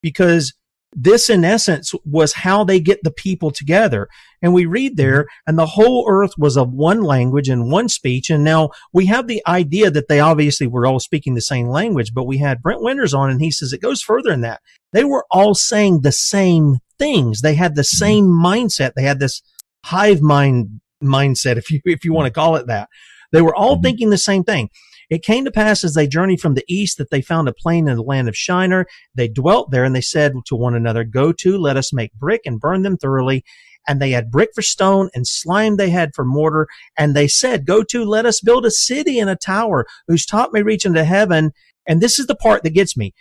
because 0.00 0.54
this 0.92 1.28
in 1.28 1.44
essence 1.44 1.92
was 2.04 2.32
how 2.32 2.64
they 2.64 2.80
get 2.80 3.02
the 3.02 3.10
people 3.10 3.50
together. 3.50 4.08
And 4.40 4.54
we 4.54 4.64
read 4.64 4.96
there 4.96 5.22
mm-hmm. 5.22 5.48
and 5.48 5.58
the 5.58 5.66
whole 5.66 6.06
earth 6.08 6.32
was 6.38 6.56
of 6.56 6.72
one 6.72 7.02
language 7.02 7.48
and 7.48 7.70
one 7.70 7.88
speech. 7.88 8.30
And 8.30 8.44
now 8.44 8.70
we 8.92 9.06
have 9.06 9.26
the 9.26 9.42
idea 9.46 9.90
that 9.90 10.08
they 10.08 10.20
obviously 10.20 10.66
were 10.66 10.86
all 10.86 11.00
speaking 11.00 11.34
the 11.34 11.42
same 11.42 11.68
language 11.68 12.14
but 12.14 12.24
we 12.24 12.38
had 12.38 12.62
brent 12.62 12.82
winters 12.82 13.12
on 13.12 13.30
and 13.30 13.40
he 13.40 13.50
says 13.50 13.72
it 13.72 13.82
goes 13.82 14.00
further 14.00 14.30
than 14.30 14.40
that. 14.42 14.62
They 14.92 15.04
were 15.04 15.26
all 15.30 15.54
saying 15.54 16.00
the 16.00 16.12
same 16.12 16.78
things 16.98 17.40
they 17.40 17.54
had 17.54 17.74
the 17.74 17.82
mm-hmm. 17.82 17.96
same 17.96 18.24
mindset 18.26 18.92
they 18.94 19.02
had 19.02 19.20
this 19.20 19.42
hive 19.84 20.20
mind 20.20 20.80
mindset 21.02 21.56
if 21.56 21.70
you 21.70 21.80
if 21.84 22.04
you 22.04 22.12
want 22.12 22.26
to 22.26 22.32
call 22.32 22.56
it 22.56 22.66
that 22.66 22.88
they 23.32 23.42
were 23.42 23.54
all 23.54 23.74
mm-hmm. 23.74 23.82
thinking 23.82 24.10
the 24.10 24.18
same 24.18 24.44
thing 24.44 24.68
it 25.08 25.22
came 25.22 25.44
to 25.44 25.52
pass 25.52 25.84
as 25.84 25.94
they 25.94 26.08
journeyed 26.08 26.40
from 26.40 26.54
the 26.54 26.64
east 26.68 26.98
that 26.98 27.10
they 27.10 27.22
found 27.22 27.48
a 27.48 27.52
plain 27.52 27.88
in 27.88 27.96
the 27.96 28.02
land 28.02 28.28
of 28.28 28.36
Shinar. 28.36 28.86
They 29.14 29.28
dwelt 29.28 29.70
there 29.70 29.84
and 29.84 29.94
they 29.94 30.00
said 30.00 30.32
to 30.46 30.56
one 30.56 30.74
another, 30.74 31.04
Go 31.04 31.32
to, 31.32 31.58
let 31.58 31.76
us 31.76 31.92
make 31.92 32.12
brick 32.14 32.42
and 32.44 32.60
burn 32.60 32.82
them 32.82 32.96
thoroughly. 32.96 33.44
And 33.88 34.02
they 34.02 34.10
had 34.10 34.32
brick 34.32 34.50
for 34.52 34.62
stone 34.62 35.10
and 35.14 35.26
slime 35.26 35.76
they 35.76 35.90
had 35.90 36.10
for 36.14 36.24
mortar. 36.24 36.66
And 36.98 37.14
they 37.14 37.28
said, 37.28 37.66
Go 37.66 37.84
to, 37.84 38.04
let 38.04 38.26
us 38.26 38.40
build 38.40 38.66
a 38.66 38.70
city 38.70 39.20
and 39.20 39.30
a 39.30 39.36
tower 39.36 39.86
whose 40.08 40.26
top 40.26 40.52
may 40.52 40.62
reach 40.62 40.84
into 40.84 41.04
heaven. 41.04 41.52
And 41.86 42.00
this 42.00 42.18
is 42.18 42.26
the 42.26 42.34
part 42.34 42.64
that 42.64 42.74
gets 42.74 42.96
me. 42.96 43.14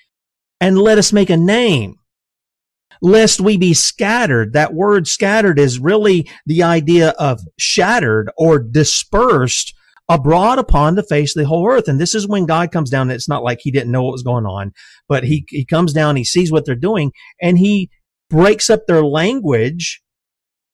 And 0.59 0.79
let 0.79 0.97
us 0.97 1.13
make 1.13 1.29
a 1.29 1.37
name 1.37 1.97
lest 3.01 3.41
we 3.41 3.57
be 3.57 3.73
scattered. 3.73 4.53
That 4.53 4.73
word 4.73 5.07
scattered 5.07 5.59
is 5.59 5.79
really 5.79 6.29
the 6.45 6.63
idea 6.63 7.09
of 7.11 7.41
shattered 7.57 8.29
or 8.37 8.59
dispersed 8.59 9.73
abroad 10.07 10.59
upon 10.59 10.95
the 10.95 11.03
face 11.03 11.35
of 11.35 11.41
the 11.41 11.47
whole 11.47 11.67
earth. 11.67 11.87
And 11.87 11.99
this 11.99 12.13
is 12.13 12.27
when 12.27 12.45
God 12.45 12.71
comes 12.71 12.89
down. 12.89 13.09
It's 13.09 13.29
not 13.29 13.43
like 13.43 13.59
he 13.61 13.71
didn't 13.71 13.91
know 13.91 14.03
what 14.03 14.11
was 14.11 14.23
going 14.23 14.45
on, 14.45 14.71
but 15.07 15.23
he, 15.23 15.45
he 15.49 15.65
comes 15.65 15.93
down, 15.93 16.15
he 16.15 16.23
sees 16.23 16.51
what 16.51 16.65
they're 16.65 16.75
doing, 16.75 17.11
and 17.41 17.57
he 17.57 17.89
breaks 18.29 18.69
up 18.69 18.85
their 18.85 19.03
language 19.03 20.01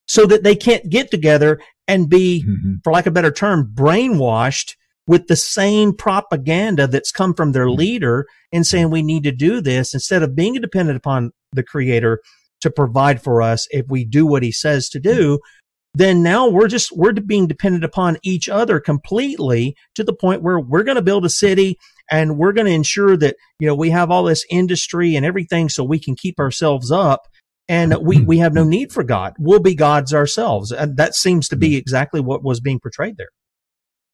so 0.05 0.25
that 0.25 0.43
they 0.43 0.55
can't 0.55 0.89
get 0.89 1.09
together 1.09 1.61
and 1.87 2.09
be, 2.09 2.43
mm-hmm. 2.45 2.75
for 2.83 2.91
lack 2.91 3.05
of 3.05 3.11
a 3.11 3.13
better 3.13 3.31
term, 3.31 3.71
brainwashed 3.73 4.75
with 5.11 5.27
the 5.27 5.35
same 5.35 5.91
propaganda 5.91 6.87
that's 6.87 7.11
come 7.11 7.33
from 7.33 7.51
their 7.51 7.65
mm-hmm. 7.65 7.79
leader 7.79 8.25
and 8.53 8.65
saying 8.65 8.89
we 8.89 9.03
need 9.03 9.23
to 9.23 9.31
do 9.33 9.59
this 9.59 9.93
instead 9.93 10.23
of 10.23 10.37
being 10.37 10.53
dependent 10.53 10.95
upon 10.95 11.33
the 11.51 11.63
creator 11.63 12.21
to 12.61 12.71
provide 12.71 13.21
for 13.21 13.41
us 13.41 13.67
if 13.71 13.85
we 13.89 14.05
do 14.05 14.25
what 14.25 14.41
he 14.41 14.53
says 14.53 14.87
to 14.87 15.01
do 15.01 15.35
mm-hmm. 15.35 15.95
then 15.95 16.23
now 16.23 16.47
we're 16.47 16.69
just 16.69 16.95
we're 16.95 17.11
being 17.11 17.45
dependent 17.45 17.83
upon 17.83 18.17
each 18.23 18.47
other 18.47 18.79
completely 18.79 19.75
to 19.95 20.03
the 20.05 20.13
point 20.13 20.43
where 20.43 20.61
we're 20.61 20.81
going 20.81 20.95
to 20.95 21.01
build 21.01 21.25
a 21.25 21.29
city 21.29 21.77
and 22.09 22.37
we're 22.37 22.53
going 22.53 22.67
to 22.67 22.71
ensure 22.71 23.17
that 23.17 23.35
you 23.59 23.67
know 23.67 23.75
we 23.75 23.89
have 23.89 24.09
all 24.09 24.23
this 24.23 24.45
industry 24.49 25.17
and 25.17 25.25
everything 25.25 25.67
so 25.67 25.83
we 25.83 25.99
can 25.99 26.15
keep 26.15 26.39
ourselves 26.39 26.89
up 26.89 27.27
and 27.67 27.91
mm-hmm. 27.91 28.07
we 28.07 28.21
we 28.21 28.37
have 28.37 28.53
no 28.53 28.63
need 28.63 28.93
for 28.93 29.03
god. 29.03 29.33
We'll 29.37 29.59
be 29.59 29.75
gods 29.75 30.13
ourselves. 30.13 30.71
And 30.71 30.95
that 30.95 31.15
seems 31.15 31.49
to 31.49 31.57
be 31.57 31.71
mm-hmm. 31.71 31.79
exactly 31.79 32.21
what 32.21 32.45
was 32.45 32.61
being 32.61 32.79
portrayed 32.79 33.17
there 33.17 33.27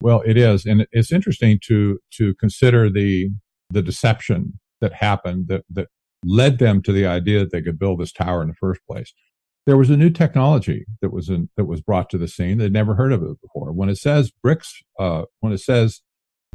well 0.02 0.22
it 0.26 0.38
is 0.38 0.66
and 0.66 0.88
it's 0.92 1.12
interesting 1.12 1.60
to 1.64 2.00
to 2.12 2.34
consider 2.36 2.90
the 2.90 3.30
the 3.70 3.82
deception 3.82 4.60
that 4.82 4.94
happened 4.94 5.48
that 5.48 5.64
that 5.70 5.88
led 6.26 6.58
them 6.60 6.82
to 6.82 6.92
the 6.92 7.06
idea 7.06 7.40
that 7.40 7.52
they 7.52 7.62
could 7.62 7.78
build 7.78 8.00
this 8.00 8.12
tower 8.12 8.42
in 8.42 8.48
the 8.48 8.56
first 8.56 8.82
place 8.90 9.14
there 9.68 9.78
was 9.78 9.90
a 9.90 9.98
new 9.98 10.10
technology 10.10 10.86
that 11.02 11.12
was 11.12 11.28
in, 11.28 11.50
that 11.58 11.66
was 11.66 11.82
brought 11.82 12.10
to 12.12 12.18
the 12.18 12.30
scene. 12.30 12.58
They'd 12.58 12.72
never 12.72 12.96
heard 12.96 13.12
of 13.12 13.22
it 13.22 13.42
before. 13.42 13.74
When 13.74 13.90
it 13.90 13.98
says 13.98 14.32
bricks, 14.32 14.82
uh, 14.98 15.24
when 15.42 15.52
it 15.52 15.60
says 15.60 16.02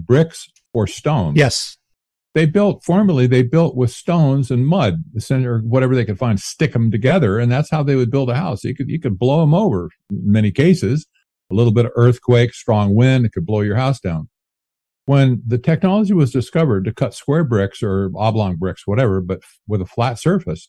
bricks 0.01 0.49
or 0.73 0.87
stone, 0.87 1.37
yes, 1.37 1.77
they 2.35 2.47
built 2.47 2.83
formerly. 2.83 3.27
They 3.27 3.43
built 3.43 3.77
with 3.77 3.91
stones 3.91 4.51
and 4.51 4.67
mud, 4.67 5.05
or 5.31 5.59
whatever 5.59 5.95
they 5.95 6.07
could 6.07 6.19
find, 6.19 6.41
stick 6.41 6.73
them 6.73 6.91
together, 6.91 7.39
and 7.39 7.53
that's 7.53 7.71
how 7.71 7.83
they 7.83 7.97
would 7.97 8.11
build 8.11 8.31
a 8.31 8.35
house. 8.35 8.65
You 8.65 8.75
could 8.75 8.89
you 8.89 8.99
could 8.99 9.19
blow 9.19 9.43
them 9.43 9.53
over 9.53 9.91
in 10.11 10.33
many 10.33 10.51
cases. 10.51 11.07
A 11.53 11.55
little 11.55 11.73
bit 11.73 11.87
of 11.87 11.93
earthquake, 11.95 12.55
strong 12.55 12.95
wind, 12.95 13.27
it 13.27 13.33
could 13.33 13.45
blow 13.45 13.61
your 13.61 13.77
house 13.77 14.01
down. 14.01 14.29
When 15.05 15.43
the 15.47 15.59
technology 15.59 16.15
was 16.15 16.33
discovered 16.33 16.85
to 16.85 16.93
cut 16.93 17.13
square 17.13 17.45
bricks 17.45 17.83
or 17.83 18.11
oblong 18.17 18.57
bricks, 18.57 18.87
whatever, 18.87 19.21
but 19.21 19.41
with 19.67 19.83
a 19.83 19.87
flat 19.87 20.19
surface, 20.19 20.69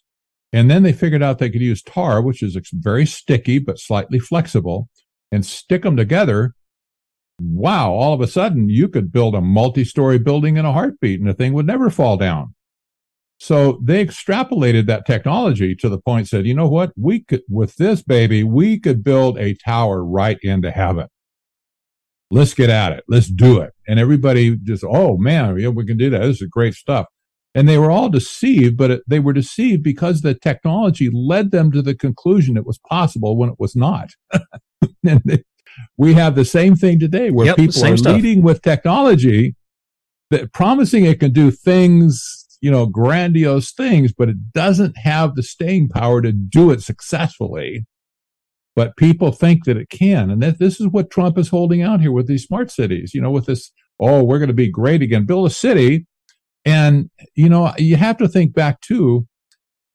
and 0.51 0.69
then 0.69 0.83
they 0.83 0.91
figured 0.91 1.23
out 1.23 1.39
they 1.39 1.49
could 1.49 1.61
use 1.61 1.81
tar, 1.81 2.21
which 2.21 2.43
is 2.43 2.57
very 2.73 3.05
sticky 3.05 3.59
but 3.59 3.79
slightly 3.79 4.19
flexible, 4.19 4.89
and 5.31 5.45
stick 5.45 5.83
them 5.83 5.95
together. 5.95 6.53
Wow, 7.39 7.91
all 7.91 8.13
of 8.13 8.21
a 8.21 8.27
sudden 8.27 8.69
you 8.69 8.89
could 8.89 9.11
build 9.11 9.35
a 9.35 9.41
multi 9.41 9.85
story 9.85 10.19
building 10.19 10.57
in 10.57 10.65
a 10.65 10.73
heartbeat 10.73 11.19
and 11.19 11.29
the 11.29 11.33
thing 11.33 11.53
would 11.53 11.65
never 11.65 11.89
fall 11.89 12.17
down. 12.17 12.55
So 13.43 13.77
they 13.83 14.05
extrapolated 14.05 14.85
that 14.85 15.05
technology 15.05 15.75
to 15.75 15.89
the 15.89 15.97
point 15.97 16.29
said, 16.29 16.45
you 16.45 16.53
know 16.53 16.69
what? 16.69 16.93
We 16.95 17.25
could, 17.25 17.41
with 17.49 17.75
this 17.75 18.01
baby, 18.01 18.41
we 18.41 18.79
could 18.79 19.03
build 19.03 19.37
a 19.37 19.53
tower 19.55 20.01
right 20.01 20.37
into 20.43 20.71
heaven. 20.71 21.07
Let's 22.31 22.53
get 22.53 22.69
at 22.69 22.93
it. 22.93 23.03
Let's 23.09 23.27
do 23.27 23.59
it. 23.59 23.73
And 23.85 23.99
everybody 23.99 24.55
just, 24.55 24.85
oh 24.87 25.17
man, 25.17 25.59
yeah, 25.59 25.67
we 25.67 25.85
can 25.85 25.97
do 25.97 26.09
that. 26.11 26.19
This 26.19 26.41
is 26.41 26.47
great 26.47 26.73
stuff. 26.73 27.07
And 27.53 27.67
they 27.67 27.77
were 27.77 27.91
all 27.91 28.07
deceived, 28.07 28.77
but 28.77 28.91
it, 28.91 29.01
they 29.09 29.19
were 29.19 29.33
deceived 29.33 29.83
because 29.83 30.21
the 30.21 30.35
technology 30.35 31.09
led 31.11 31.51
them 31.51 31.69
to 31.73 31.81
the 31.81 31.95
conclusion 31.95 32.55
it 32.55 32.65
was 32.65 32.79
possible 32.87 33.35
when 33.35 33.49
it 33.49 33.59
was 33.59 33.75
not. 33.75 34.11
and 35.05 35.21
they, 35.25 35.43
we 35.97 36.13
have 36.13 36.35
the 36.35 36.45
same 36.45 36.77
thing 36.77 36.97
today 36.97 37.29
where 37.29 37.47
Yep, 37.47 37.57
people 37.57 37.85
are 37.87 37.97
stuff. 37.97 38.15
leading 38.15 38.41
with 38.41 38.61
technology 38.61 39.53
that 40.29 40.53
promising 40.53 41.03
it 41.03 41.19
can 41.19 41.33
do 41.33 41.51
things, 41.51 42.42
you 42.63 42.71
know, 42.71 42.85
grandiose 42.85 43.73
things, 43.73 44.13
but 44.13 44.29
it 44.29 44.53
doesn't 44.53 44.97
have 44.97 45.35
the 45.35 45.43
staying 45.43 45.89
power 45.89 46.21
to 46.21 46.31
do 46.31 46.71
it 46.71 46.81
successfully. 46.81 47.85
But 48.73 48.95
people 48.95 49.33
think 49.33 49.65
that 49.65 49.75
it 49.75 49.89
can. 49.89 50.31
And 50.31 50.41
that 50.41 50.59
this 50.59 50.79
is 50.79 50.87
what 50.87 51.11
Trump 51.11 51.37
is 51.37 51.49
holding 51.49 51.81
out 51.81 51.99
here 51.99 52.13
with 52.13 52.25
these 52.25 52.45
smart 52.45 52.71
cities, 52.71 53.13
you 53.13 53.19
know, 53.19 53.31
with 53.31 53.47
this, 53.47 53.73
oh, 53.99 54.23
we're 54.23 54.39
going 54.39 54.47
to 54.47 54.53
be 54.53 54.71
great 54.71 55.01
again, 55.01 55.25
build 55.25 55.45
a 55.45 55.49
city. 55.49 56.07
And, 56.63 57.09
you 57.35 57.49
know, 57.49 57.73
you 57.77 57.97
have 57.97 58.15
to 58.19 58.29
think 58.29 58.53
back 58.53 58.79
too, 58.79 59.27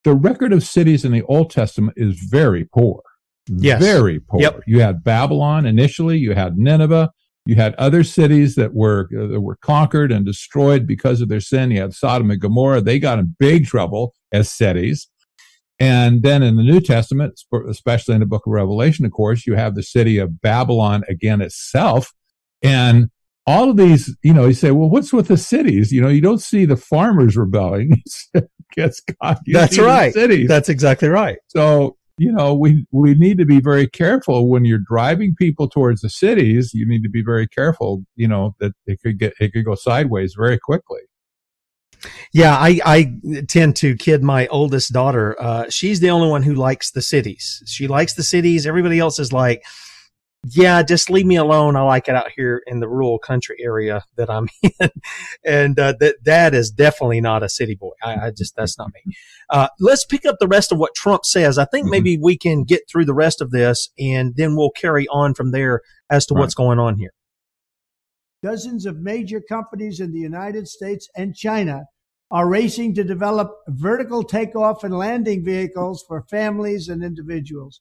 the 0.05 0.13
record 0.13 0.53
of 0.53 0.63
cities 0.63 1.07
in 1.07 1.13
the 1.13 1.23
Old 1.23 1.51
Testament 1.51 1.95
is 1.97 2.21
very 2.21 2.67
poor. 2.67 3.01
Yes. 3.47 3.83
Very 3.83 4.21
poor. 4.21 4.43
Yep. 4.43 4.61
You 4.67 4.81
had 4.81 5.03
Babylon 5.03 5.65
initially, 5.65 6.19
you 6.19 6.35
had 6.35 6.59
Nineveh, 6.59 7.13
you 7.49 7.55
had 7.55 7.75
other 7.77 8.05
cities 8.05 8.57
that 8.57 8.75
were 8.75 9.09
uh, 9.19 9.27
that 9.27 9.41
were 9.41 9.57
conquered 9.57 10.13
and 10.13 10.27
destroyed 10.27 10.87
because 10.87 11.23
of 11.23 11.31
their 11.31 11.41
sin. 11.41 11.71
You 11.71 11.81
had 11.81 11.95
Sodom 11.95 12.31
and 12.31 12.39
Gomorrah; 12.39 12.83
they 12.83 12.99
got 12.99 13.19
in 13.19 13.35
big 13.39 13.65
trouble 13.65 14.15
as 14.31 14.53
cities. 14.53 15.09
And 15.81 16.23
then 16.23 16.43
in 16.43 16.57
the 16.57 16.63
New 16.63 16.81
Testament, 16.81 17.41
especially 17.71 18.13
in 18.13 18.21
the 18.21 18.27
Book 18.27 18.47
of 18.47 18.53
Revelation, 18.53 19.07
of 19.07 19.13
course, 19.13 19.47
you 19.47 19.55
have 19.55 19.77
the 19.77 19.83
city 19.83 20.19
of 20.19 20.43
Babylon 20.43 21.05
again 21.09 21.41
itself, 21.41 22.13
and 22.63 23.09
all 23.47 23.71
of 23.71 23.79
these. 23.79 24.15
You 24.23 24.35
know, 24.35 24.45
you 24.45 24.53
say, 24.53 24.71
well, 24.71 24.91
what's 24.91 25.15
with 25.15 25.29
the 25.29 25.39
cities? 25.39 25.91
You 25.91 26.03
know, 26.03 26.09
you 26.09 26.21
don't 26.21 26.43
see 26.43 26.67
the 26.67 26.77
farmers 26.77 27.35
rebelling 27.35 28.03
against 28.73 29.11
God. 29.23 29.39
You 29.47 29.55
That's 29.55 29.79
right. 29.79 30.13
cities. 30.13 30.49
That's 30.49 30.69
exactly 30.69 31.09
right. 31.09 31.39
So, 31.47 31.97
you 32.19 32.33
know, 32.33 32.55
we, 32.55 32.87
we 32.91 33.15
need 33.15 33.39
to 33.39 33.47
be 33.47 33.61
very 33.61 33.87
careful 33.87 34.49
when 34.49 34.65
you're 34.65 34.79
driving 34.79 35.35
people 35.37 35.69
towards 35.69 36.01
the 36.01 36.11
cities. 36.11 36.73
You 36.75 36.87
need 36.87 37.03
to 37.03 37.09
be 37.09 37.23
very 37.23 37.47
careful, 37.47 38.05
you 38.17 38.29
know, 38.29 38.55
that 38.61 38.73
it 38.87 39.01
could 39.03 39.19
get, 39.19 39.35
it 39.41 39.53
could 39.53 39.65
go 39.65 39.75
sideways 39.75 40.35
very 40.37 40.59
quickly. 40.59 41.01
Yeah, 42.33 42.57
I, 42.57 42.81
I 42.85 43.15
tend 43.49 43.77
to 43.77 43.97
kid 43.97 44.23
my 44.23 44.47
oldest 44.49 44.93
daughter. 44.93 45.41
Uh, 45.41 45.69
she's 45.69 46.01
the 46.01 46.11
only 46.11 46.29
one 46.29 46.43
who 46.43 46.55
likes 46.55 46.91
the 46.91 47.03
cities. 47.03 47.63
She 47.67 47.89
likes 47.89 48.15
the 48.15 48.23
cities. 48.23 48.67
Everybody 48.67 48.99
else 48.99 49.19
is 49.19 49.33
like, 49.33 49.65
yeah, 50.47 50.83
just 50.83 51.11
leave 51.11 51.27
me 51.27 51.37
alone. 51.37 51.77
I 51.77 51.83
like 51.83 52.09
it 52.09 52.15
out 52.15 52.31
here 52.35 52.63
in 52.67 52.81
the 52.81 52.89
rural 52.89 53.19
country 53.19 53.57
area 53.63 54.05
that 54.17 54.31
I'm 54.31 54.49
in. 54.63 54.91
and 55.45 55.79
uh, 55.79 55.95
that 56.01 56.23
dad 56.23 56.55
is 56.55 56.71
definitely 56.71 57.21
not 57.21 57.43
a 57.43 57.49
city 57.49 57.75
boy. 57.75 57.91
I, 58.03 58.27
I 58.27 58.31
just, 58.31 58.55
that's 58.57 58.79
not 58.79 58.91
me. 58.95 59.15
Uh, 59.51 59.69
let's 59.81 60.05
pick 60.05 60.25
up 60.25 60.37
the 60.41 60.47
rest 60.49 60.71
of 60.73 60.79
what 60.79 60.95
Trump 60.95 61.25
says. 61.25 61.59
I 61.59 61.65
think 61.65 61.87
Mhm. 61.87 61.91
maybe 61.91 62.19
we 62.23 62.39
can 62.39 62.65
get 62.65 62.83
through 62.91 63.05
the 63.07 63.15
rest 63.15 63.41
of 63.41 63.51
this 63.51 63.91
and 63.99 64.35
then 64.37 64.57
we'll 64.57 64.71
carry 64.71 65.07
on 65.09 65.35
from 65.35 65.51
there 65.51 65.81
as 66.11 66.25
to 66.27 66.35
Right. 66.35 66.41
what's 66.43 66.55
going 66.55 66.79
on 66.79 66.99
here. 66.99 67.11
Dozens 68.43 68.87
of 68.87 68.99
major 69.01 69.41
companies 69.41 69.99
in 70.01 70.13
the 70.13 70.21
United 70.21 70.69
States 70.69 71.09
and 71.17 71.35
China 71.35 71.87
are 72.31 72.49
racing 72.49 72.95
to 72.95 73.03
develop 73.03 73.51
vertical 73.69 74.23
takeoff 74.23 74.85
and 74.85 74.97
landing 74.97 75.45
vehicles 75.45 76.05
for 76.07 76.23
families 76.31 76.89
and 76.89 77.03
individuals. 77.03 77.81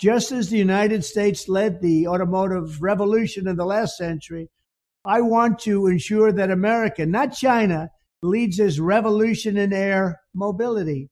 Just 0.00 0.32
as 0.32 0.48
the 0.48 0.56
United 0.56 1.04
States 1.04 1.46
led 1.46 1.82
the 1.82 2.08
automotive 2.08 2.80
revolution 2.80 3.46
in 3.46 3.56
the 3.56 3.66
last 3.66 3.98
century, 3.98 4.48
I 5.04 5.20
want 5.20 5.58
to 5.60 5.88
ensure 5.88 6.32
that 6.32 6.50
America, 6.50 7.04
not 7.04 7.34
China, 7.34 7.90
leads 8.22 8.56
this 8.56 8.78
revolution 8.78 9.58
in 9.58 9.74
air 9.74 10.22
mobility. 10.34 11.10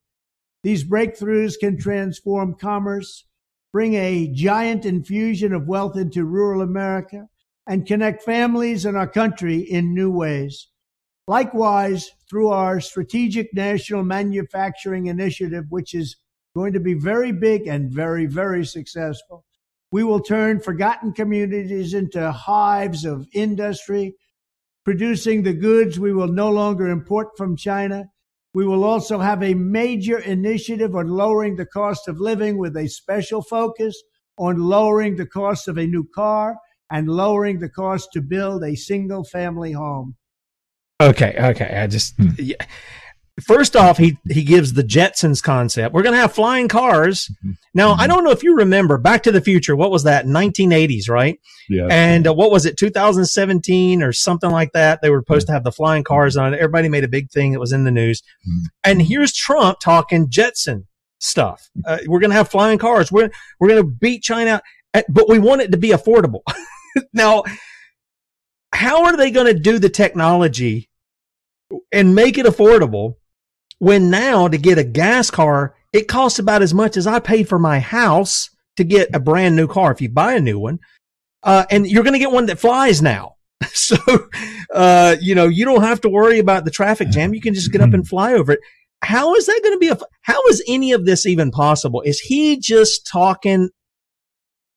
These 0.62 0.88
breakthroughs 0.88 1.58
can 1.60 1.78
transform 1.78 2.54
commerce, 2.54 3.26
bring 3.74 3.92
a 3.92 4.32
giant 4.32 4.86
infusion 4.86 5.52
of 5.52 5.68
wealth 5.68 5.98
into 5.98 6.24
rural 6.24 6.62
America, 6.62 7.26
and 7.66 7.86
connect 7.86 8.22
families 8.22 8.86
and 8.86 8.96
our 8.96 9.08
country 9.08 9.58
in 9.58 9.92
new 9.92 10.10
ways. 10.10 10.68
Likewise, 11.26 12.10
through 12.30 12.48
our 12.48 12.80
strategic 12.80 13.52
national 13.52 14.02
manufacturing 14.02 15.08
initiative, 15.08 15.66
which 15.68 15.92
is 15.92 16.16
going 16.54 16.72
to 16.72 16.80
be 16.80 16.94
very 16.94 17.32
big 17.32 17.66
and 17.66 17.92
very, 17.92 18.26
very 18.26 18.64
successful, 18.64 19.44
we 19.90 20.04
will 20.04 20.20
turn 20.20 20.60
forgotten 20.60 21.12
communities 21.12 21.94
into 21.94 22.30
hives 22.30 23.04
of 23.04 23.26
industry, 23.32 24.14
producing 24.84 25.42
the 25.42 25.54
goods 25.54 25.98
we 25.98 26.12
will 26.12 26.28
no 26.28 26.50
longer 26.50 26.88
import 26.88 27.28
from 27.36 27.56
China. 27.56 28.06
We 28.54 28.66
will 28.66 28.84
also 28.84 29.18
have 29.18 29.42
a 29.42 29.54
major 29.54 30.18
initiative 30.18 30.94
on 30.94 31.08
lowering 31.08 31.56
the 31.56 31.66
cost 31.66 32.08
of 32.08 32.18
living 32.18 32.58
with 32.58 32.76
a 32.76 32.88
special 32.88 33.42
focus 33.42 34.00
on 34.38 34.58
lowering 34.58 35.16
the 35.16 35.26
cost 35.26 35.68
of 35.68 35.78
a 35.78 35.86
new 35.86 36.06
car 36.14 36.56
and 36.90 37.08
lowering 37.08 37.58
the 37.58 37.68
cost 37.68 38.10
to 38.12 38.22
build 38.22 38.62
a 38.64 38.74
single 38.74 39.24
family 39.24 39.72
home. 39.72 40.16
Okay, 41.00 41.36
okay. 41.38 41.78
I 41.78 41.86
just 41.86 42.16
Hmm. 42.16 42.30
yeah. 42.38 42.56
First 43.42 43.76
off, 43.76 43.98
he 43.98 44.18
he 44.28 44.42
gives 44.44 44.72
the 44.72 44.82
Jetsons 44.82 45.42
concept. 45.42 45.94
We're 45.94 46.02
gonna 46.02 46.16
have 46.18 46.32
flying 46.32 46.68
cars. 46.68 47.30
Mhm. 47.44 47.56
Now, 47.74 47.92
I 47.92 48.04
Mhm. 48.04 48.08
don't 48.08 48.24
know 48.24 48.30
if 48.30 48.42
you 48.42 48.54
remember 48.56 48.98
Back 48.98 49.22
to 49.24 49.32
the 49.32 49.40
Future. 49.40 49.74
What 49.76 49.90
was 49.90 50.02
that? 50.04 50.26
1980s, 50.26 51.08
right? 51.08 51.38
Yeah. 51.68 51.86
And 51.90 52.26
uh, 52.26 52.34
what 52.34 52.50
was 52.50 52.66
it? 52.66 52.76
2017 52.76 54.02
or 54.02 54.12
something 54.12 54.50
like 54.50 54.72
that. 54.72 55.00
They 55.02 55.10
were 55.10 55.20
supposed 55.20 55.46
to 55.48 55.52
have 55.52 55.64
the 55.64 55.72
flying 55.72 56.04
cars 56.04 56.36
on. 56.36 56.54
Everybody 56.54 56.88
made 56.88 57.04
a 57.04 57.08
big 57.08 57.30
thing. 57.30 57.52
It 57.52 57.60
was 57.60 57.72
in 57.72 57.84
the 57.84 57.90
news. 57.90 58.22
Mhm. 58.48 58.62
And 58.84 59.02
here's 59.02 59.32
Trump 59.32 59.78
talking 59.80 60.28
Jetson 60.30 60.86
stuff. 61.18 61.68
Uh, 61.86 61.98
we're 62.06 62.20
gonna 62.20 62.34
have 62.34 62.48
flying 62.48 62.78
cars. 62.78 63.10
We're 63.12 63.30
we're 63.60 63.68
gonna 63.68 63.84
beat 63.84 64.22
China, 64.22 64.62
uh, 64.94 65.02
but 65.08 65.28
we 65.28 65.38
want 65.38 65.60
it 65.62 65.72
to 65.72 65.78
be 65.78 65.90
affordable. 65.90 66.40
now, 67.12 67.42
how 68.72 69.04
are 69.04 69.16
they 69.16 69.30
going 69.30 69.46
to 69.46 69.58
do 69.58 69.78
the 69.78 69.88
technology 69.88 70.88
and 71.92 72.14
make 72.14 72.38
it 72.38 72.46
affordable 72.46 73.14
when 73.78 74.10
now 74.10 74.48
to 74.48 74.58
get 74.58 74.78
a 74.78 74.84
gas 74.84 75.30
car 75.30 75.74
it 75.92 76.08
costs 76.08 76.38
about 76.38 76.62
as 76.62 76.74
much 76.74 76.96
as 76.96 77.06
I 77.06 77.18
paid 77.18 77.48
for 77.48 77.58
my 77.58 77.80
house 77.80 78.50
to 78.76 78.84
get 78.84 79.14
a 79.14 79.20
brand 79.20 79.56
new 79.56 79.66
car 79.66 79.90
if 79.90 80.00
you 80.00 80.08
buy 80.08 80.34
a 80.34 80.40
new 80.40 80.58
one, 80.58 80.78
uh, 81.42 81.64
and 81.70 81.86
you're 81.86 82.04
going 82.04 82.12
to 82.12 82.18
get 82.18 82.30
one 82.30 82.46
that 82.46 82.58
flies 82.58 83.02
now. 83.02 83.34
So, 83.72 83.96
uh, 84.74 85.16
you 85.20 85.34
know, 85.34 85.46
you 85.46 85.64
don't 85.64 85.82
have 85.82 86.00
to 86.02 86.08
worry 86.08 86.38
about 86.38 86.64
the 86.64 86.70
traffic 86.70 87.10
jam. 87.10 87.34
You 87.34 87.40
can 87.40 87.54
just 87.54 87.72
get 87.72 87.80
up 87.80 87.92
and 87.92 88.06
fly 88.08 88.34
over 88.34 88.52
it. 88.52 88.60
How 89.02 89.34
is 89.34 89.46
that 89.46 89.60
going 89.62 89.74
to 89.74 89.78
be? 89.78 89.88
A, 89.88 89.98
how 90.22 90.40
is 90.48 90.62
any 90.68 90.92
of 90.92 91.06
this 91.06 91.26
even 91.26 91.50
possible? 91.50 92.02
Is 92.02 92.20
he 92.20 92.58
just 92.58 93.06
talking 93.06 93.70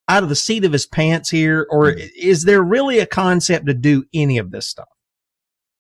out 0.08 0.24
of 0.24 0.30
the 0.30 0.36
seat 0.36 0.66
of 0.66 0.72
his 0.72 0.86
pants 0.86 1.30
here, 1.30 1.68
or 1.70 1.92
is 1.92 2.44
there 2.44 2.62
really 2.62 3.00
a 3.00 3.06
concept 3.06 3.68
to 3.68 3.74
do 3.74 4.04
any 4.14 4.38
of 4.38 4.52
this 4.52 4.68
stuff? 4.68 4.90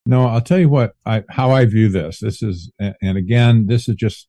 No, 0.05 0.25
I'll 0.27 0.41
tell 0.41 0.59
you 0.59 0.69
what, 0.69 0.93
I, 1.05 1.23
how 1.29 1.51
I 1.51 1.65
view 1.65 1.89
this. 1.89 2.19
This 2.19 2.41
is, 2.41 2.71
and 2.79 3.17
again, 3.17 3.67
this 3.67 3.87
is 3.87 3.95
just 3.95 4.27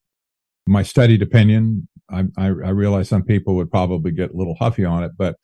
my 0.67 0.83
studied 0.83 1.23
opinion. 1.23 1.89
I, 2.11 2.25
I, 2.37 2.47
I 2.47 2.71
realize 2.71 3.09
some 3.09 3.23
people 3.25 3.55
would 3.57 3.71
probably 3.71 4.11
get 4.13 4.33
a 4.33 4.37
little 4.37 4.57
huffy 4.61 4.85
on 4.85 5.03
it, 5.03 5.13
but 5.17 5.37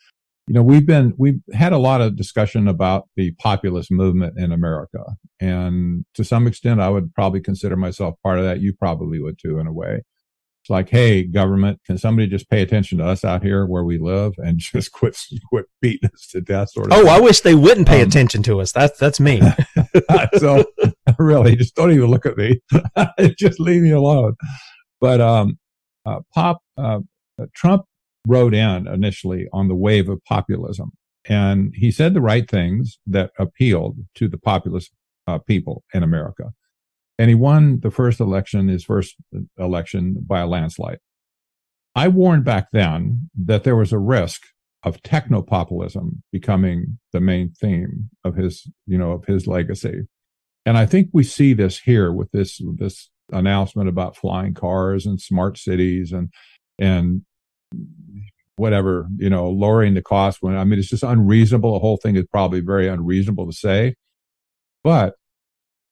you 0.47 0.55
know, 0.55 0.63
we've 0.63 0.87
been, 0.87 1.13
we've 1.19 1.41
had 1.53 1.73
a 1.75 1.79
lot 1.79 2.01
of 2.01 2.17
discussion 2.17 2.69
about 2.69 3.09
the 3.17 3.33
populist 3.33 3.91
movement 3.91 4.39
in 4.39 4.51
America. 4.51 5.05
And 5.41 6.07
to 6.15 6.25
some 6.25 6.47
extent, 6.47 6.81
I 6.81 6.89
would 6.89 7.15
probably 7.15 7.41
consider 7.41 7.77
myself 7.77 8.15
part 8.23 8.39
of 8.39 8.45
that. 8.47 8.61
You 8.61 8.73
probably 8.73 9.21
would 9.21 9.39
too, 9.39 9.59
in 9.59 9.67
a 9.67 9.73
way. 9.73 10.03
It's 10.63 10.71
like, 10.71 10.89
hey, 10.89 11.23
government, 11.25 11.81
can 11.87 11.99
somebody 11.99 12.29
just 12.29 12.49
pay 12.49 12.63
attention 12.63 12.99
to 12.99 13.05
us 13.05 13.25
out 13.25 13.43
here 13.43 13.67
where 13.67 13.85
we 13.85 13.99
live 13.99 14.33
and 14.39 14.59
just 14.59 14.93
quit, 14.93 15.19
quit 15.51 15.67
beating 15.83 16.11
us 16.15 16.29
to 16.33 16.41
death? 16.41 16.71
Sort 16.71 16.93
of. 16.93 16.99
Oh, 16.99 17.09
I 17.09 17.21
wish 17.21 17.41
they 17.41 17.55
wouldn't 17.55 17.87
pay 17.87 18.01
Um, 18.03 18.09
attention 18.09 18.43
to 18.45 18.61
us. 18.61 18.73
That's 18.73 18.99
that's 18.99 19.21
me. 19.21 19.43
so 20.39 20.65
really, 21.19 21.57
just 21.57 21.75
don't 21.75 21.93
even 21.93 22.11
look 22.11 22.27
at 22.27 22.37
me. 22.37 22.61
just 23.39 23.61
leave 23.61 23.83
me 23.83 23.91
alone. 23.91 24.35
But 25.01 25.21
um, 25.21 25.59
uh, 26.05 26.21
Pop 26.35 26.61
uh, 26.77 27.01
Trump 27.55 27.85
rode 28.27 28.55
in 28.55 28.87
initially 28.87 29.47
on 29.53 29.69
the 29.69 29.75
wave 29.75 30.09
of 30.09 30.23
populism, 30.25 30.93
and 31.25 31.73
he 31.75 31.91
said 31.91 32.15
the 32.15 32.21
right 32.21 32.49
things 32.49 32.99
that 33.07 33.31
appealed 33.39 33.99
to 34.17 34.29
the 34.29 34.39
populist 34.39 34.93
uh, 35.27 35.39
people 35.39 35.85
in 35.95 36.03
America. 36.03 36.53
And 37.19 37.29
he 37.29 37.35
won 37.35 37.81
the 37.81 37.91
first 37.91 38.21
election, 38.21 38.69
his 38.69 38.85
first 38.85 39.17
election 39.59 40.17
by 40.25 40.41
a 40.41 40.47
landslide. 40.47 40.99
I 41.95 42.09
warned 42.09 42.45
back 42.45 42.69
then 42.73 43.29
that 43.37 43.65
there 43.65 43.75
was 43.75 43.93
a 43.93 43.99
risk 43.99 44.43
of 44.85 45.03
technopopulism 45.03 46.23
becoming 46.33 46.99
the 47.13 47.21
main 47.21 47.51
theme 47.51 48.11
of 48.25 48.37
his, 48.37 48.67
you 48.87 48.97
know, 48.97 49.13
of 49.13 49.25
his 49.25 49.47
legacy. 49.47 50.03
And 50.65 50.79
I 50.79 50.87
think 50.87 51.11
we 51.13 51.25
see 51.25 51.53
this 51.53 51.79
here 51.79 52.13
with 52.13 52.31
this 52.33 52.61
this 52.77 53.11
announcement 53.33 53.89
about 53.89 54.17
flying 54.17 54.55
cars 54.55 55.07
and 55.07 55.21
smart 55.21 55.59
cities 55.59 56.13
and 56.13 56.31
and 56.79 57.23
whatever, 58.57 59.07
you 59.17 59.31
know, 59.31 59.49
lowering 59.49 59.95
the 59.95 60.03
cost 60.03 60.39
when 60.41 60.57
I 60.57 60.65
mean 60.65 60.79
it's 60.79 60.89
just 60.89 61.03
unreasonable. 61.03 61.73
The 61.73 61.79
whole 61.81 61.97
thing 61.97 62.17
is 62.17 62.27
probably 62.31 62.61
very 62.61 62.89
unreasonable 62.89 63.47
to 63.47 63.53
say. 63.53 63.95
But 64.85 65.15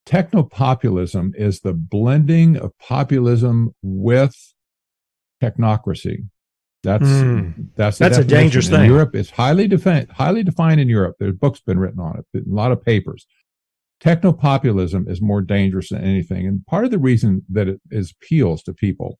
technopopulism 0.07 1.35
is 1.37 1.61
the 1.61 1.73
blending 1.73 2.57
of 2.57 2.73
populism 2.79 3.75
with 3.83 4.37
technocracy. 5.43 6.29
That's 6.87 7.03
Mm. 7.05 7.67
that's 7.75 7.99
That's 7.99 8.17
a 8.17 8.25
dangerous 8.25 8.69
In 8.69 8.77
thing. 8.77 8.91
Europe, 8.91 9.17
is 9.17 9.31
highly 9.31 9.67
defined 9.67 10.09
highly 10.13 10.45
defined 10.45 10.81
in 10.81 10.89
Europe. 10.89 11.17
There's 11.19 11.35
books 11.35 11.61
been 11.61 11.81
written 11.81 11.99
on 11.99 12.19
it, 12.21 12.25
a 12.39 12.43
lot 12.49 12.71
of 12.71 12.81
papers. 12.81 13.27
Technopopulism 14.01 15.11
is 15.11 15.21
more 15.21 15.43
dangerous 15.43 15.89
than 15.89 16.05
anything, 16.05 16.47
and 16.47 16.65
part 16.67 16.85
of 16.85 16.93
the 16.93 16.99
reason 16.99 17.43
that 17.49 17.67
it 17.67 17.81
is 17.91 18.13
appeals 18.13 18.63
to 18.65 18.73
people. 18.73 19.19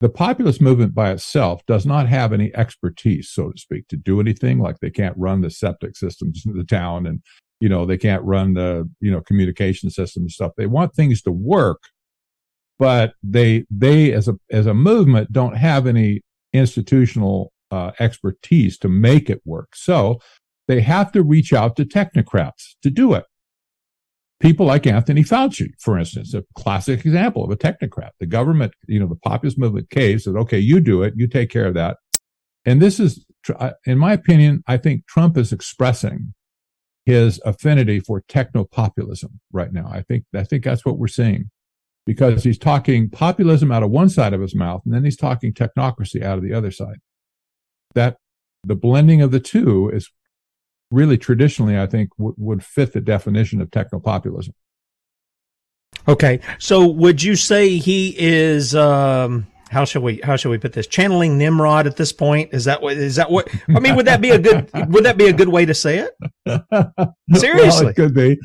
The 0.00 0.08
populist 0.08 0.60
movement 0.60 0.94
by 0.94 1.12
itself 1.12 1.64
does 1.66 1.86
not 1.86 2.08
have 2.08 2.32
any 2.32 2.54
expertise, 2.56 3.30
so 3.30 3.52
to 3.52 3.58
speak, 3.58 3.86
to 3.88 3.96
do 3.96 4.20
anything. 4.20 4.58
Like 4.58 4.80
they 4.80 4.90
can't 4.90 5.16
run 5.16 5.42
the 5.42 5.50
septic 5.50 5.96
systems 5.96 6.42
in 6.44 6.56
the 6.58 6.64
town, 6.64 7.06
and 7.06 7.22
you 7.60 7.68
know 7.68 7.86
they 7.86 7.98
can't 7.98 8.24
run 8.24 8.54
the 8.54 8.90
you 9.00 9.12
know 9.12 9.20
communication 9.20 9.90
system 9.90 10.24
and 10.24 10.30
stuff. 10.32 10.52
They 10.56 10.66
want 10.66 10.94
things 10.94 11.22
to 11.22 11.30
work, 11.30 11.82
but 12.80 13.14
they 13.22 13.64
they 13.70 14.12
as 14.12 14.26
a 14.28 14.34
as 14.50 14.66
a 14.66 14.74
movement 14.74 15.30
don't 15.30 15.56
have 15.56 15.86
any 15.86 16.22
institutional 16.52 17.52
uh, 17.70 17.92
expertise 17.98 18.78
to 18.78 18.88
make 18.88 19.28
it 19.28 19.40
work. 19.44 19.74
So 19.74 20.20
they 20.68 20.80
have 20.80 21.12
to 21.12 21.22
reach 21.22 21.52
out 21.52 21.76
to 21.76 21.84
technocrats 21.84 22.74
to 22.82 22.90
do 22.90 23.14
it. 23.14 23.24
People 24.38 24.66
like 24.66 24.86
Anthony 24.86 25.22
Fauci, 25.22 25.70
for 25.80 25.98
instance, 25.98 26.34
a 26.34 26.44
classic 26.56 27.06
example 27.06 27.42
of 27.42 27.50
a 27.50 27.56
technocrat. 27.56 28.10
The 28.20 28.26
government, 28.26 28.74
you 28.86 29.00
know, 29.00 29.06
the 29.06 29.16
populist 29.16 29.58
movement 29.58 29.88
cave 29.90 30.20
said, 30.20 30.36
okay, 30.36 30.58
you 30.58 30.80
do 30.80 31.02
it, 31.02 31.14
you 31.16 31.26
take 31.26 31.48
care 31.50 31.66
of 31.66 31.74
that. 31.74 31.96
And 32.66 32.82
this 32.82 33.00
is, 33.00 33.24
in 33.86 33.96
my 33.96 34.12
opinion, 34.12 34.62
I 34.66 34.76
think 34.76 35.06
Trump 35.06 35.38
is 35.38 35.52
expressing 35.52 36.34
his 37.06 37.40
affinity 37.46 38.00
for 38.00 38.22
technopopulism 38.28 39.38
right 39.52 39.72
now. 39.72 39.88
I 39.90 40.02
think, 40.02 40.24
I 40.34 40.44
think 40.44 40.64
that's 40.64 40.84
what 40.84 40.98
we're 40.98 41.06
seeing 41.06 41.50
because 42.06 42.44
he's 42.44 42.58
talking 42.58 43.10
populism 43.10 43.72
out 43.72 43.82
of 43.82 43.90
one 43.90 44.08
side 44.08 44.32
of 44.32 44.40
his 44.40 44.54
mouth 44.54 44.80
and 44.84 44.94
then 44.94 45.04
he's 45.04 45.16
talking 45.16 45.52
technocracy 45.52 46.22
out 46.22 46.38
of 46.38 46.44
the 46.44 46.54
other 46.54 46.70
side. 46.70 46.98
That 47.94 48.16
the 48.64 48.76
blending 48.76 49.20
of 49.20 49.32
the 49.32 49.40
two 49.40 49.90
is 49.90 50.10
really 50.90 51.18
traditionally, 51.18 51.78
I 51.78 51.86
think, 51.86 52.10
w- 52.16 52.34
would 52.38 52.64
fit 52.64 52.92
the 52.92 53.00
definition 53.00 53.60
of 53.60 53.70
technopopulism. 53.70 54.52
Okay, 56.06 56.40
so 56.58 56.86
would 56.86 57.22
you 57.22 57.34
say 57.34 57.78
he 57.78 58.14
is? 58.16 58.74
Um, 58.74 59.46
how 59.68 59.84
shall 59.84 60.02
we? 60.02 60.20
How 60.22 60.36
shall 60.36 60.50
we 60.50 60.58
put 60.58 60.72
this? 60.72 60.86
Channeling 60.86 61.38
Nimrod 61.38 61.86
at 61.86 61.96
this 61.96 62.12
point? 62.12 62.52
Is 62.52 62.64
that 62.66 62.80
what? 62.82 62.96
Is 62.96 63.16
that 63.16 63.30
what? 63.30 63.48
I 63.68 63.80
mean, 63.80 63.96
would 63.96 64.06
that 64.06 64.20
be 64.20 64.30
a 64.30 64.38
good? 64.38 64.70
Would 64.90 65.04
that 65.04 65.16
be 65.16 65.26
a 65.26 65.32
good 65.32 65.48
way 65.48 65.64
to 65.66 65.74
say 65.74 65.98
it? 65.98 66.12
Seriously. 67.34 67.68
well, 67.84 67.88
it 67.88 67.96
could 67.96 68.14
be. 68.14 68.38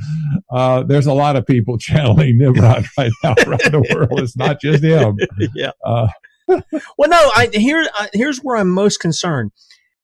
Uh, 0.51 0.83
there's 0.83 1.05
a 1.07 1.13
lot 1.13 1.35
of 1.35 1.45
people 1.45 1.77
channeling 1.79 2.37
Nimrod 2.37 2.85
right 2.97 3.11
now 3.23 3.35
around 3.45 3.59
the 3.71 3.93
world. 3.95 4.19
It's 4.19 4.35
not 4.35 4.59
just 4.61 4.83
him. 4.83 5.17
yeah. 5.55 5.71
Uh, 5.85 6.07
Well, 6.47 7.09
no. 7.09 7.31
I 7.35 7.49
here. 7.53 7.85
I, 7.93 8.09
here's 8.13 8.39
where 8.39 8.57
I'm 8.57 8.71
most 8.71 8.97
concerned. 8.97 9.51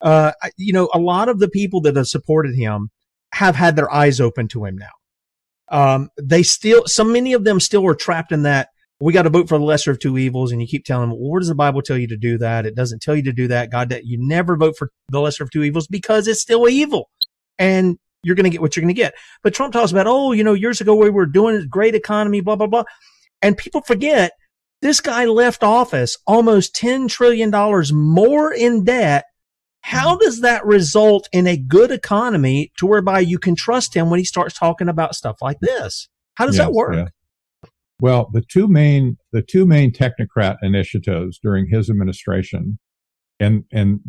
Uh, 0.01 0.31
I- 0.41 0.51
you 0.57 0.73
know, 0.73 0.89
a 0.93 0.99
lot 0.99 1.29
of 1.29 1.39
the 1.39 1.49
people 1.49 1.81
that 1.81 1.95
have 1.95 2.07
supported 2.07 2.55
him 2.55 2.89
have 3.33 3.55
had 3.55 3.75
their 3.75 3.91
eyes 3.91 4.21
open 4.21 4.47
to 4.49 4.65
him 4.65 4.77
now. 4.77 4.89
Um, 5.69 6.09
they 6.21 6.43
still, 6.43 6.83
so 6.85 7.03
many 7.03 7.33
of 7.33 7.43
them 7.43 7.59
still 7.59 7.85
are 7.87 7.95
trapped 7.95 8.31
in 8.31 8.43
that. 8.43 8.69
We 8.99 9.13
got 9.13 9.23
to 9.23 9.29
vote 9.29 9.47
for 9.47 9.57
the 9.57 9.63
lesser 9.63 9.91
of 9.91 9.99
two 9.99 10.17
evils, 10.17 10.51
and 10.51 10.59
you 10.59 10.67
keep 10.67 10.85
telling 10.85 11.09
them, 11.09 11.19
well, 11.19 11.29
where 11.29 11.39
does 11.39 11.49
the 11.49 11.55
Bible 11.55 11.81
tell 11.81 11.97
you 11.97 12.07
to 12.07 12.17
do 12.17 12.37
that? 12.39 12.65
It 12.65 12.75
doesn't 12.75 13.01
tell 13.01 13.15
you 13.15 13.23
to 13.23 13.33
do 13.33 13.47
that. 13.47 13.71
God, 13.71 13.89
that 13.89 14.05
you 14.05 14.17
never 14.19 14.57
vote 14.57 14.75
for 14.77 14.91
the 15.09 15.21
lesser 15.21 15.43
of 15.43 15.51
two 15.51 15.63
evils 15.63 15.87
because 15.87 16.27
it's 16.27 16.41
still 16.41 16.67
evil, 16.67 17.09
and 17.59 17.97
you're 18.23 18.35
going 18.35 18.45
to 18.45 18.49
get 18.49 18.61
what 18.61 18.75
you're 18.75 18.81
going 18.81 18.95
to 18.95 18.99
get. 18.99 19.13
But 19.43 19.53
Trump 19.53 19.73
talks 19.73 19.91
about, 19.91 20.07
oh, 20.07 20.31
you 20.31 20.43
know, 20.43 20.53
years 20.53 20.81
ago 20.81 20.95
we 20.95 21.09
were 21.09 21.27
doing 21.27 21.55
a 21.55 21.65
great 21.65 21.95
economy, 21.95 22.41
blah 22.41 22.55
blah 22.55 22.67
blah, 22.67 22.83
and 23.41 23.57
people 23.57 23.81
forget 23.81 24.31
this 24.81 24.99
guy 24.99 25.25
left 25.25 25.63
office 25.63 26.17
almost 26.25 26.75
ten 26.75 27.07
trillion 27.07 27.51
dollars 27.51 27.93
more 27.93 28.51
in 28.51 28.83
debt 28.83 29.25
how 29.87 30.17
does 30.17 30.41
that 30.41 30.65
result 30.65 31.29
in 31.31 31.47
a 31.47 31.55
good 31.55 31.91
economy 31.91 32.73
to 32.77 32.85
whereby 32.85 33.21
you 33.21 33.39
can 33.39 33.55
trust 33.55 33.93
him 33.93 34.09
when 34.09 34.19
he 34.19 34.25
starts 34.25 34.53
talking 34.53 34.89
about 34.89 35.15
stuff 35.15 35.37
like 35.41 35.61
this? 35.61 36.09
How 36.35 36.45
does 36.45 36.57
that 36.57 36.73
work? 36.73 36.95
yeah. 36.95 37.05
Well, 37.99 38.29
the 38.31 38.41
two 38.41 38.67
main 38.67 39.17
the 39.31 39.41
two 39.41 39.65
main 39.65 39.91
technocrat 39.91 40.57
initiatives 40.61 41.39
during 41.41 41.67
his 41.69 41.89
administration, 41.89 42.77
and 43.39 43.63
and 43.71 44.01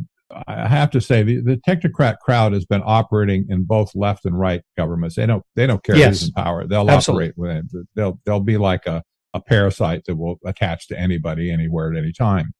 I 0.46 0.68
have 0.68 0.90
to 0.90 1.00
say 1.00 1.22
the, 1.22 1.40
the 1.40 1.56
technocrat 1.56 2.18
crowd 2.18 2.52
has 2.52 2.66
been 2.66 2.82
operating 2.84 3.46
in 3.48 3.64
both 3.64 3.94
left 3.94 4.26
and 4.26 4.38
right 4.38 4.62
governments. 4.76 5.16
They 5.16 5.26
don't 5.26 5.42
they 5.56 5.66
don't 5.66 5.82
care 5.82 5.96
Yes. 5.96 6.20
who's 6.20 6.28
in 6.28 6.34
power. 6.34 6.66
They'll 6.66 6.88
Absolutely. 6.90 7.30
operate 7.30 7.38
with 7.38 7.50
it. 7.74 7.86
They'll 7.94 8.20
they'll 8.26 8.40
be 8.40 8.58
like 8.58 8.86
a, 8.86 9.02
a 9.32 9.40
parasite 9.40 10.02
that 10.06 10.16
will 10.16 10.36
attach 10.44 10.88
to 10.88 10.98
anybody 10.98 11.50
anywhere 11.50 11.90
at 11.90 11.98
any 11.98 12.12
time. 12.12 12.52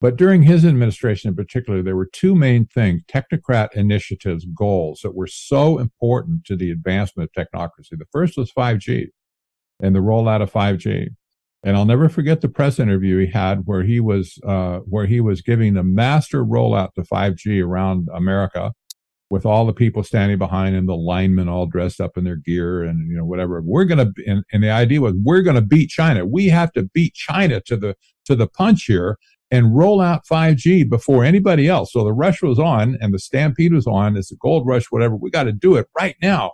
But 0.00 0.16
during 0.16 0.44
his 0.44 0.64
administration 0.64 1.28
in 1.28 1.36
particular, 1.36 1.82
there 1.82 1.96
were 1.96 2.08
two 2.10 2.34
main 2.34 2.66
things, 2.66 3.02
technocrat 3.12 3.74
initiatives, 3.74 4.46
goals 4.56 5.00
that 5.02 5.14
were 5.14 5.26
so 5.26 5.78
important 5.78 6.44
to 6.46 6.56
the 6.56 6.70
advancement 6.70 7.28
of 7.36 7.46
technocracy. 7.46 7.98
The 7.98 8.06
first 8.10 8.38
was 8.38 8.50
5G 8.52 9.08
and 9.82 9.94
the 9.94 10.00
rollout 10.00 10.42
of 10.42 10.52
5G. 10.52 11.08
And 11.62 11.76
I'll 11.76 11.84
never 11.84 12.08
forget 12.08 12.40
the 12.40 12.48
press 12.48 12.78
interview 12.78 13.18
he 13.18 13.30
had 13.30 13.62
where 13.66 13.82
he 13.82 14.00
was, 14.00 14.38
uh, 14.46 14.78
where 14.78 15.06
he 15.06 15.20
was 15.20 15.42
giving 15.42 15.74
the 15.74 15.82
master 15.82 16.44
rollout 16.44 16.94
to 16.94 17.02
5G 17.02 17.62
around 17.62 18.08
America 18.14 18.72
with 19.28 19.46
all 19.46 19.64
the 19.64 19.72
people 19.72 20.02
standing 20.02 20.38
behind 20.38 20.74
him, 20.74 20.86
the 20.86 20.96
linemen 20.96 21.48
all 21.48 21.66
dressed 21.66 22.00
up 22.00 22.16
in 22.16 22.24
their 22.24 22.36
gear 22.36 22.82
and, 22.82 23.08
you 23.08 23.16
know, 23.16 23.24
whatever. 23.24 23.62
We're 23.64 23.84
to, 23.86 24.12
and, 24.26 24.42
and 24.52 24.62
the 24.62 24.70
idea 24.70 25.00
was 25.00 25.14
we're 25.22 25.42
to 25.42 25.60
beat 25.60 25.90
China. 25.90 26.26
We 26.26 26.46
have 26.46 26.72
to 26.72 26.82
beat 26.82 27.14
China 27.14 27.60
to 27.66 27.76
the, 27.76 27.94
to 28.24 28.34
the 28.34 28.48
punch 28.48 28.84
here 28.84 29.18
and 29.50 29.76
roll 29.76 30.00
out 30.00 30.26
5G 30.26 30.88
before 30.88 31.24
anybody 31.24 31.68
else. 31.68 31.92
So 31.92 32.04
the 32.04 32.12
rush 32.12 32.42
was 32.42 32.58
on 32.58 32.98
and 33.00 33.14
the 33.14 33.18
stampede 33.18 33.72
was 33.72 33.86
on. 33.86 34.16
It's 34.16 34.32
a 34.32 34.36
gold 34.36 34.66
rush, 34.66 34.86
whatever. 34.86 35.14
We 35.14 35.30
got 35.30 35.44
to 35.44 35.52
do 35.52 35.76
it 35.76 35.88
right 35.96 36.16
now. 36.20 36.52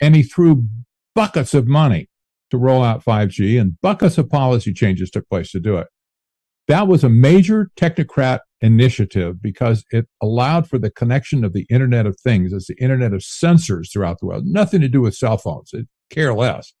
And 0.00 0.14
he 0.14 0.22
threw 0.22 0.66
buckets 1.14 1.54
of 1.54 1.66
money 1.66 2.08
to 2.52 2.58
roll 2.58 2.84
out 2.84 3.02
5G 3.02 3.58
and 3.58 3.80
buckets 3.80 4.18
of 4.18 4.28
policy 4.28 4.74
changes 4.74 5.10
took 5.10 5.26
place 5.30 5.50
to 5.52 5.58
do 5.58 5.78
it. 5.78 5.86
That 6.68 6.86
was 6.86 7.02
a 7.02 7.08
major 7.08 7.70
technocrat 7.76 8.40
initiative 8.60 9.40
because 9.40 9.84
it 9.90 10.06
allowed 10.20 10.68
for 10.68 10.78
the 10.78 10.90
connection 10.90 11.44
of 11.44 11.54
the 11.54 11.64
Internet 11.70 12.04
of 12.04 12.20
Things. 12.20 12.52
as 12.52 12.66
the 12.66 12.76
Internet 12.78 13.14
of 13.14 13.22
sensors 13.22 13.90
throughout 13.90 14.18
the 14.20 14.26
world. 14.26 14.44
Nothing 14.44 14.82
to 14.82 14.88
do 14.88 15.00
with 15.00 15.14
cell 15.14 15.38
phones. 15.38 15.70
It 15.72 15.86
care 16.10 16.34
less. 16.34 16.74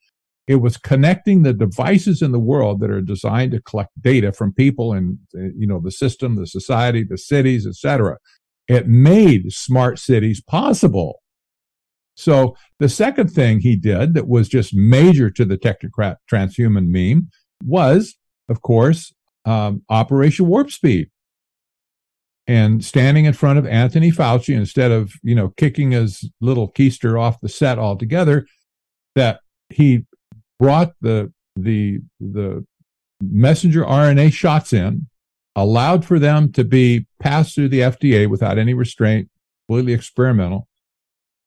It 0.46 0.56
was 0.56 0.76
connecting 0.76 1.42
the 1.42 1.54
devices 1.54 2.20
in 2.20 2.32
the 2.32 2.38
world 2.38 2.80
that 2.80 2.90
are 2.90 3.00
designed 3.00 3.52
to 3.52 3.62
collect 3.62 3.92
data 3.98 4.30
from 4.30 4.52
people 4.52 4.92
and 4.92 5.16
you 5.32 5.66
know 5.66 5.80
the 5.82 5.90
system, 5.90 6.36
the 6.36 6.46
society, 6.46 7.02
the 7.02 7.16
cities, 7.16 7.66
etc. 7.66 8.18
It 8.68 8.88
made 8.88 9.52
smart 9.52 9.98
cities 9.98 10.42
possible. 10.42 11.21
So 12.22 12.56
the 12.78 12.88
second 12.88 13.28
thing 13.28 13.60
he 13.60 13.76
did 13.76 14.14
that 14.14 14.28
was 14.28 14.48
just 14.48 14.74
major 14.74 15.30
to 15.30 15.44
the 15.44 15.58
technocrat 15.58 16.16
transhuman 16.30 16.88
meme 16.88 17.30
was, 17.64 18.14
of 18.48 18.62
course, 18.62 19.12
um, 19.44 19.82
Operation 19.88 20.46
Warp 20.46 20.70
Speed. 20.70 21.10
And 22.46 22.84
standing 22.84 23.24
in 23.24 23.34
front 23.34 23.58
of 23.58 23.66
Anthony 23.66 24.10
Fauci 24.10 24.54
instead 24.54 24.90
of 24.90 25.12
you 25.22 25.34
know 25.34 25.50
kicking 25.56 25.92
his 25.92 26.28
little 26.40 26.72
keister 26.72 27.20
off 27.20 27.40
the 27.40 27.48
set 27.48 27.78
altogether, 27.78 28.46
that 29.14 29.40
he 29.70 30.06
brought 30.58 30.92
the 31.00 31.32
the 31.54 32.00
the 32.18 32.66
messenger 33.22 33.84
RNA 33.84 34.32
shots 34.32 34.72
in, 34.72 35.06
allowed 35.54 36.04
for 36.04 36.18
them 36.18 36.50
to 36.52 36.64
be 36.64 37.06
passed 37.20 37.54
through 37.54 37.68
the 37.68 37.80
FDA 37.80 38.28
without 38.28 38.58
any 38.58 38.74
restraint, 38.74 39.28
completely 39.68 39.92
experimental, 39.92 40.66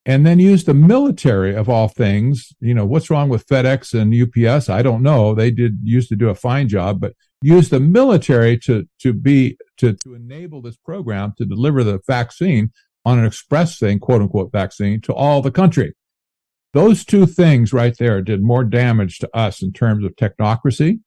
and 0.06 0.26
then 0.26 0.40
use 0.40 0.66
the 0.66 0.74
military 0.74 1.56
of 1.56 1.68
all 1.68 1.88
things. 1.88 2.54
You 2.60 2.74
know, 2.74 2.86
what's 2.86 3.10
wrong 3.10 3.30
with 3.30 3.48
FedEx 3.48 4.00
and 4.00 4.14
UPS? 4.14 4.70
I 4.70 4.82
don't 4.82 5.02
know. 5.02 5.34
They 5.34 5.52
did 5.52 5.80
used 5.84 6.10
to 6.10 6.16
do 6.16 6.30
a 6.30 6.36
fine 6.36 6.68
job, 6.68 7.00
but 7.00 7.14
use 7.42 7.70
the 7.70 7.80
military 7.80 8.58
to 8.60 8.88
to 9.00 9.14
be 9.14 9.58
to 9.78 9.94
to 9.94 10.16
enable 10.16 10.62
this 10.62 10.78
program 10.78 11.34
to 11.38 11.46
deliver 11.46 11.84
the 11.84 12.00
vaccine 12.08 12.72
on 13.04 13.20
an 13.20 13.26
express 13.26 13.78
thing, 13.78 14.00
quote 14.00 14.22
unquote 14.22 14.52
vaccine, 14.52 15.02
to 15.02 15.14
all 15.14 15.42
the 15.42 15.52
country. 15.52 15.94
Those 16.74 17.06
two 17.06 17.26
things 17.26 17.72
right 17.72 17.96
there 17.98 18.22
did 18.22 18.44
more 18.44 18.64
damage 18.64 19.20
to 19.20 19.30
us 19.36 19.62
in 19.62 19.72
terms 19.72 20.04
of 20.04 20.16
technocracy 20.16 21.00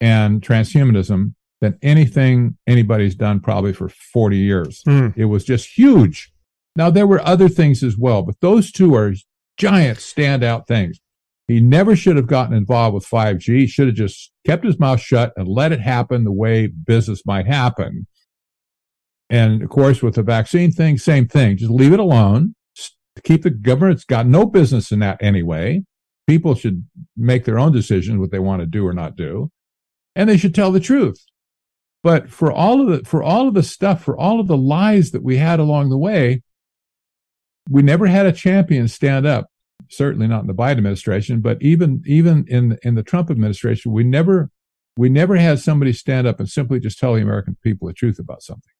and 0.00 0.42
transhumanism 0.42 1.34
than 1.60 1.78
anything 1.82 2.56
anybody's 2.66 3.14
done 3.14 3.40
probably 3.40 3.72
for 3.72 3.88
40 3.88 4.36
years. 4.36 4.82
Hmm. 4.84 5.08
It 5.16 5.26
was 5.26 5.44
just 5.44 5.76
huge. 5.76 6.32
Now, 6.76 6.90
there 6.90 7.06
were 7.06 7.26
other 7.26 7.48
things 7.48 7.82
as 7.82 7.96
well, 7.96 8.22
but 8.22 8.40
those 8.40 8.70
two 8.70 8.94
are 8.94 9.14
giant 9.56 9.98
standout 9.98 10.66
things. 10.66 10.98
He 11.48 11.60
never 11.60 11.96
should 11.96 12.16
have 12.16 12.26
gotten 12.26 12.54
involved 12.54 12.94
with 12.94 13.06
5G. 13.08 13.60
He 13.60 13.66
should 13.66 13.86
have 13.88 13.96
just 13.96 14.32
kept 14.46 14.64
his 14.64 14.78
mouth 14.78 15.00
shut 15.00 15.32
and 15.36 15.48
let 15.48 15.72
it 15.72 15.80
happen 15.80 16.24
the 16.24 16.32
way 16.32 16.66
business 16.66 17.24
might 17.26 17.46
happen. 17.46 18.06
And 19.30 19.62
of 19.62 19.70
course, 19.70 20.02
with 20.02 20.14
the 20.14 20.22
vaccine 20.22 20.70
thing, 20.72 20.98
same 20.98 21.26
thing. 21.26 21.56
Just 21.56 21.70
leave 21.70 21.92
it 21.92 22.00
alone. 22.00 22.54
Keep 23.24 23.42
the 23.42 23.50
government's 23.50 24.04
got 24.04 24.26
no 24.26 24.46
business 24.46 24.92
in 24.92 25.00
that 25.00 25.20
anyway. 25.20 25.82
people 26.28 26.54
should 26.54 26.84
make 27.16 27.44
their 27.44 27.58
own 27.58 27.72
decisions 27.72 28.18
what 28.18 28.30
they 28.30 28.38
want 28.38 28.60
to 28.60 28.66
do 28.66 28.86
or 28.86 28.92
not 28.92 29.16
do, 29.16 29.50
and 30.14 30.28
they 30.28 30.36
should 30.36 30.54
tell 30.54 30.70
the 30.70 30.78
truth. 30.78 31.24
But 32.04 32.30
for 32.30 32.52
all 32.52 32.80
of 32.80 32.88
the 32.88 33.08
for 33.08 33.22
all 33.22 33.48
of 33.48 33.54
the 33.54 33.62
stuff, 33.64 34.04
for 34.04 34.16
all 34.16 34.38
of 34.38 34.46
the 34.46 34.56
lies 34.56 35.10
that 35.10 35.24
we 35.24 35.38
had 35.38 35.58
along 35.58 35.88
the 35.88 35.98
way, 35.98 36.42
we 37.70 37.82
never 37.82 38.06
had 38.06 38.26
a 38.26 38.32
champion 38.32 38.88
stand 38.88 39.26
up. 39.26 39.50
Certainly 39.90 40.26
not 40.26 40.42
in 40.42 40.46
the 40.46 40.54
Biden 40.54 40.78
administration, 40.78 41.40
but 41.40 41.60
even 41.62 42.02
even 42.06 42.44
in 42.48 42.78
in 42.82 42.94
the 42.94 43.02
Trump 43.02 43.30
administration, 43.30 43.92
we 43.92 44.04
never 44.04 44.50
we 44.96 45.08
never 45.08 45.36
had 45.36 45.60
somebody 45.60 45.92
stand 45.92 46.26
up 46.26 46.40
and 46.40 46.48
simply 46.48 46.80
just 46.80 46.98
tell 46.98 47.14
the 47.14 47.22
American 47.22 47.56
people 47.62 47.88
the 47.88 47.94
truth 47.94 48.18
about 48.18 48.42
something. 48.42 48.72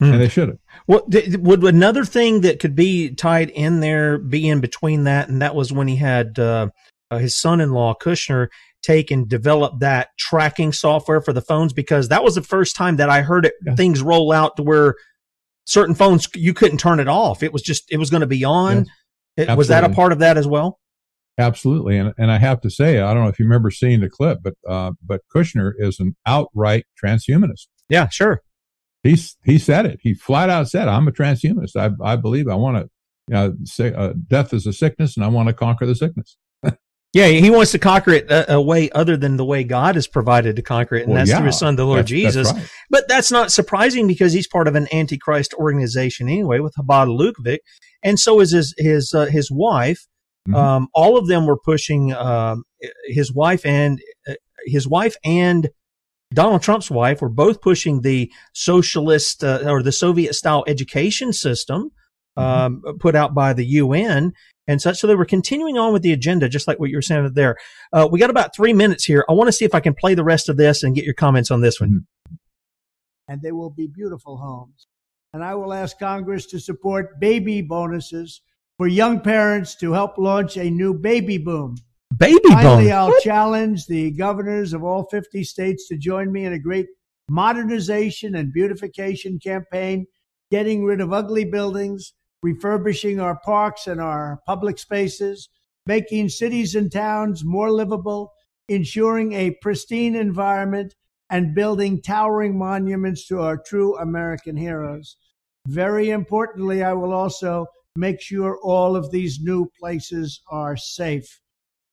Hmm. 0.00 0.12
And 0.12 0.20
they 0.20 0.28
should 0.28 0.48
have. 0.48 0.58
Well, 0.86 1.08
would 1.38 1.64
another 1.64 2.04
thing 2.04 2.42
that 2.42 2.60
could 2.60 2.76
be 2.76 3.14
tied 3.14 3.50
in 3.50 3.80
there 3.80 4.18
be 4.18 4.48
in 4.48 4.60
between 4.60 5.04
that, 5.04 5.28
and 5.28 5.42
that 5.42 5.56
was 5.56 5.72
when 5.72 5.88
he 5.88 5.96
had 5.96 6.38
uh, 6.38 6.68
uh, 7.10 7.18
his 7.18 7.36
son-in-law 7.36 7.96
Kushner 8.00 8.48
take 8.82 9.10
and 9.10 9.28
develop 9.28 9.80
that 9.80 10.10
tracking 10.18 10.72
software 10.72 11.20
for 11.20 11.32
the 11.32 11.40
phones 11.40 11.72
because 11.72 12.08
that 12.08 12.22
was 12.22 12.36
the 12.36 12.42
first 12.42 12.76
time 12.76 12.96
that 12.96 13.10
I 13.10 13.22
heard 13.22 13.44
it 13.44 13.54
yeah. 13.64 13.74
things 13.74 14.02
roll 14.02 14.30
out 14.30 14.56
to 14.56 14.62
where 14.62 14.94
certain 15.68 15.94
phones 15.94 16.28
you 16.34 16.54
couldn't 16.54 16.78
turn 16.78 16.98
it 16.98 17.08
off. 17.08 17.42
It 17.42 17.52
was 17.52 17.62
just 17.62 17.84
it 17.90 17.98
was 17.98 18.10
going 18.10 18.22
to 18.22 18.26
be 18.26 18.44
on. 18.44 18.86
Yes, 19.36 19.48
it, 19.50 19.56
was 19.56 19.68
that 19.68 19.84
a 19.84 19.90
part 19.90 20.12
of 20.12 20.18
that 20.18 20.36
as 20.36 20.46
well? 20.46 20.80
Absolutely, 21.38 21.96
and 21.96 22.12
and 22.18 22.32
I 22.32 22.38
have 22.38 22.60
to 22.62 22.70
say, 22.70 23.00
I 23.00 23.14
don't 23.14 23.22
know 23.22 23.28
if 23.28 23.38
you 23.38 23.44
remember 23.44 23.70
seeing 23.70 24.00
the 24.00 24.10
clip, 24.10 24.38
but 24.42 24.54
uh, 24.68 24.92
but 25.04 25.20
Kushner 25.34 25.72
is 25.78 26.00
an 26.00 26.16
outright 26.26 26.86
transhumanist. 27.02 27.68
Yeah, 27.88 28.08
sure. 28.08 28.42
He's 29.04 29.36
he 29.44 29.58
said 29.58 29.86
it. 29.86 30.00
He 30.02 30.14
flat 30.14 30.50
out 30.50 30.68
said, 30.68 30.88
"I'm 30.88 31.06
a 31.06 31.12
transhumanist. 31.12 31.76
I 31.76 31.90
I 32.04 32.16
believe 32.16 32.48
I 32.48 32.56
want 32.56 32.78
to, 32.78 32.82
you 33.28 33.34
know, 33.34 33.54
say 33.64 33.92
uh, 33.92 34.14
death 34.26 34.52
is 34.52 34.66
a 34.66 34.72
sickness, 34.72 35.16
and 35.16 35.24
I 35.24 35.28
want 35.28 35.48
to 35.48 35.54
conquer 35.54 35.86
the 35.86 35.94
sickness." 35.94 36.36
Yeah, 37.14 37.28
he 37.28 37.48
wants 37.48 37.72
to 37.72 37.78
conquer 37.78 38.10
it 38.10 38.30
a, 38.30 38.54
a, 38.54 38.60
way 38.60 38.90
other 38.90 39.16
than 39.16 39.38
the 39.38 39.44
way 39.44 39.64
God 39.64 39.94
has 39.94 40.06
provided 40.06 40.56
to 40.56 40.62
conquer 40.62 40.96
it, 40.96 41.04
and 41.04 41.12
well, 41.12 41.20
that's 41.20 41.30
yeah, 41.30 41.38
through 41.38 41.46
His 41.46 41.58
Son, 41.58 41.74
the 41.74 41.86
Lord 41.86 42.00
that's, 42.00 42.10
Jesus. 42.10 42.48
That's 42.48 42.58
right. 42.58 42.70
But 42.90 43.08
that's 43.08 43.32
not 43.32 43.50
surprising 43.50 44.06
because 44.06 44.34
he's 44.34 44.46
part 44.46 44.68
of 44.68 44.74
an 44.74 44.88
antichrist 44.92 45.54
organization 45.54 46.28
anyway, 46.28 46.58
with 46.58 46.74
Chabad 46.78 47.08
Lubavitch, 47.08 47.60
and 48.02 48.20
so 48.20 48.40
is 48.40 48.52
his 48.52 48.74
his 48.76 49.14
uh, 49.14 49.24
his 49.24 49.50
wife. 49.50 50.06
Mm-hmm. 50.46 50.54
Um, 50.54 50.88
all 50.94 51.16
of 51.16 51.28
them 51.28 51.46
were 51.46 51.58
pushing 51.58 52.12
um, 52.12 52.64
his 53.06 53.32
wife 53.32 53.64
and 53.64 54.00
uh, 54.28 54.34
his 54.66 54.86
wife 54.86 55.16
and 55.24 55.70
Donald 56.32 56.62
Trump's 56.62 56.90
wife 56.90 57.22
were 57.22 57.28
both 57.28 57.60
pushing 57.60 58.02
the 58.02 58.30
socialist 58.52 59.42
uh, 59.42 59.62
or 59.66 59.82
the 59.82 59.92
Soviet 59.92 60.34
style 60.34 60.64
education 60.66 61.32
system 61.32 61.90
mm-hmm. 62.38 62.42
um, 62.42 62.82
mm-hmm. 62.84 62.98
put 62.98 63.14
out 63.14 63.34
by 63.34 63.52
the 63.52 63.64
UN 63.64 64.32
and 64.68 64.80
such. 64.80 64.98
So 64.98 65.06
they 65.06 65.16
were 65.16 65.24
continuing 65.24 65.78
on 65.78 65.92
with 65.92 66.02
the 66.02 66.12
agenda, 66.12 66.48
just 66.48 66.68
like 66.68 66.78
what 66.78 66.90
you 66.90 66.96
were 66.96 67.02
saying 67.02 67.32
there. 67.32 67.56
Uh, 67.92 68.06
we 68.10 68.20
got 68.20 68.30
about 68.30 68.54
three 68.54 68.74
minutes 68.74 69.04
here. 69.04 69.24
I 69.28 69.32
want 69.32 69.48
to 69.48 69.52
see 69.52 69.64
if 69.64 69.74
I 69.74 69.80
can 69.80 69.94
play 69.94 70.14
the 70.14 70.22
rest 70.22 70.48
of 70.48 70.58
this 70.58 70.82
and 70.82 70.94
get 70.94 71.04
your 71.04 71.14
comments 71.14 71.50
on 71.50 71.62
this 71.62 71.80
one. 71.80 71.90
Mm-hmm. 71.90 72.34
And 73.30 73.42
they 73.42 73.52
will 73.52 73.70
be 73.70 73.88
beautiful 73.88 74.36
homes. 74.36 74.86
And 75.32 75.42
I 75.42 75.54
will 75.54 75.72
ask 75.72 75.98
Congress 75.98 76.46
to 76.46 76.60
support 76.60 77.18
baby 77.20 77.60
bonuses 77.60 78.42
for 78.76 78.86
young 78.86 79.20
parents 79.20 79.74
to 79.76 79.92
help 79.92 80.16
launch 80.16 80.56
a 80.56 80.70
new 80.70 80.94
baby 80.94 81.36
boom. 81.36 81.76
Baby 82.16 82.38
Finally, 82.48 82.84
boom. 82.84 82.92
I'll 82.92 83.20
challenge 83.20 83.86
the 83.86 84.12
governors 84.12 84.72
of 84.72 84.84
all 84.84 85.06
50 85.10 85.44
states 85.44 85.88
to 85.88 85.98
join 85.98 86.32
me 86.32 86.44
in 86.44 86.52
a 86.52 86.58
great 86.58 86.86
modernization 87.28 88.34
and 88.34 88.52
beautification 88.52 89.38
campaign, 89.38 90.06
getting 90.50 90.84
rid 90.84 91.02
of 91.02 91.12
ugly 91.12 91.44
buildings, 91.44 92.14
refurbishing 92.42 93.20
our 93.20 93.38
parks 93.40 93.86
and 93.86 94.00
our 94.00 94.40
public 94.46 94.78
spaces, 94.78 95.48
making 95.86 96.28
cities 96.28 96.74
and 96.74 96.92
towns 96.92 97.44
more 97.44 97.70
livable, 97.70 98.32
ensuring 98.68 99.32
a 99.32 99.56
pristine 99.62 100.14
environment, 100.14 100.94
and 101.30 101.54
building 101.54 102.00
towering 102.00 102.58
monuments 102.58 103.26
to 103.26 103.40
our 103.40 103.58
true 103.58 103.96
American 103.98 104.56
heroes. 104.56 105.16
Very 105.66 106.10
importantly, 106.10 106.82
I 106.82 106.94
will 106.94 107.12
also 107.12 107.66
make 107.96 108.20
sure 108.20 108.58
all 108.62 108.96
of 108.96 109.10
these 109.10 109.40
new 109.40 109.68
places 109.78 110.40
are 110.50 110.76
safe. 110.76 111.40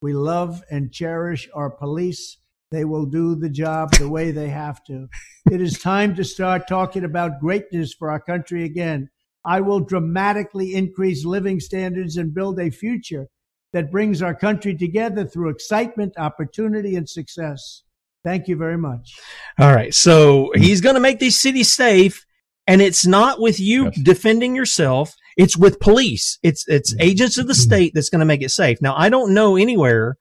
We 0.02 0.14
love 0.14 0.62
and 0.70 0.92
cherish 0.92 1.50
our 1.54 1.70
police. 1.70 2.38
They 2.72 2.86
will 2.86 3.06
do 3.06 3.36
the 3.36 3.50
job 3.50 3.92
the 3.94 4.10
way 4.10 4.32
they 4.32 4.50
have 4.50 4.84
to. 4.86 5.08
It 5.52 5.62
is 5.62 5.80
time 5.80 6.16
to 6.16 6.24
start 6.24 6.68
talking 6.68 7.04
about 7.04 7.40
greatness 7.40 7.94
for 7.94 8.10
our 8.10 8.20
country 8.20 8.64
again. 8.64 9.10
I 9.46 9.62
will 9.62 9.80
dramatically 9.80 10.74
increase 10.74 11.26
living 11.26 11.60
standards 11.60 12.18
and 12.18 12.34
build 12.34 12.60
a 12.60 12.70
future 12.70 13.28
that 13.74 13.92
brings 13.92 14.22
our 14.22 14.34
country 14.34 14.76
together 14.76 15.26
through 15.26 15.50
excitement, 15.50 16.14
opportunity, 16.18 16.96
and 16.96 17.08
success. 17.08 17.84
Thank 18.24 18.48
you 18.48 18.56
very 18.56 18.78
much. 18.78 19.20
All 19.60 19.76
right. 19.76 19.94
So 19.94 20.52
he's 20.56 20.82
going 20.82 20.96
to 20.96 21.02
make 21.02 21.20
these 21.20 21.40
cities 21.40 21.74
safe. 21.74 22.26
And 22.68 22.82
it's 22.82 23.06
not 23.06 23.40
with 23.40 23.60
you 23.60 23.86
yes. 23.86 24.02
defending 24.02 24.56
yourself. 24.56 25.14
It's 25.38 25.56
with 25.56 25.80
police. 25.80 26.40
It's, 26.42 26.68
it's 26.68 26.94
mm-hmm. 26.94 27.08
agents 27.08 27.38
of 27.38 27.46
the 27.46 27.54
mm-hmm. 27.54 27.62
state 27.62 27.92
that's 27.94 28.10
going 28.10 28.22
to 28.22 28.26
make 28.26 28.42
it 28.42 28.50
safe. 28.50 28.82
Now, 28.82 28.96
I 28.98 29.10
don't 29.10 29.36
know 29.36 29.56
anywhere, 29.56 30.18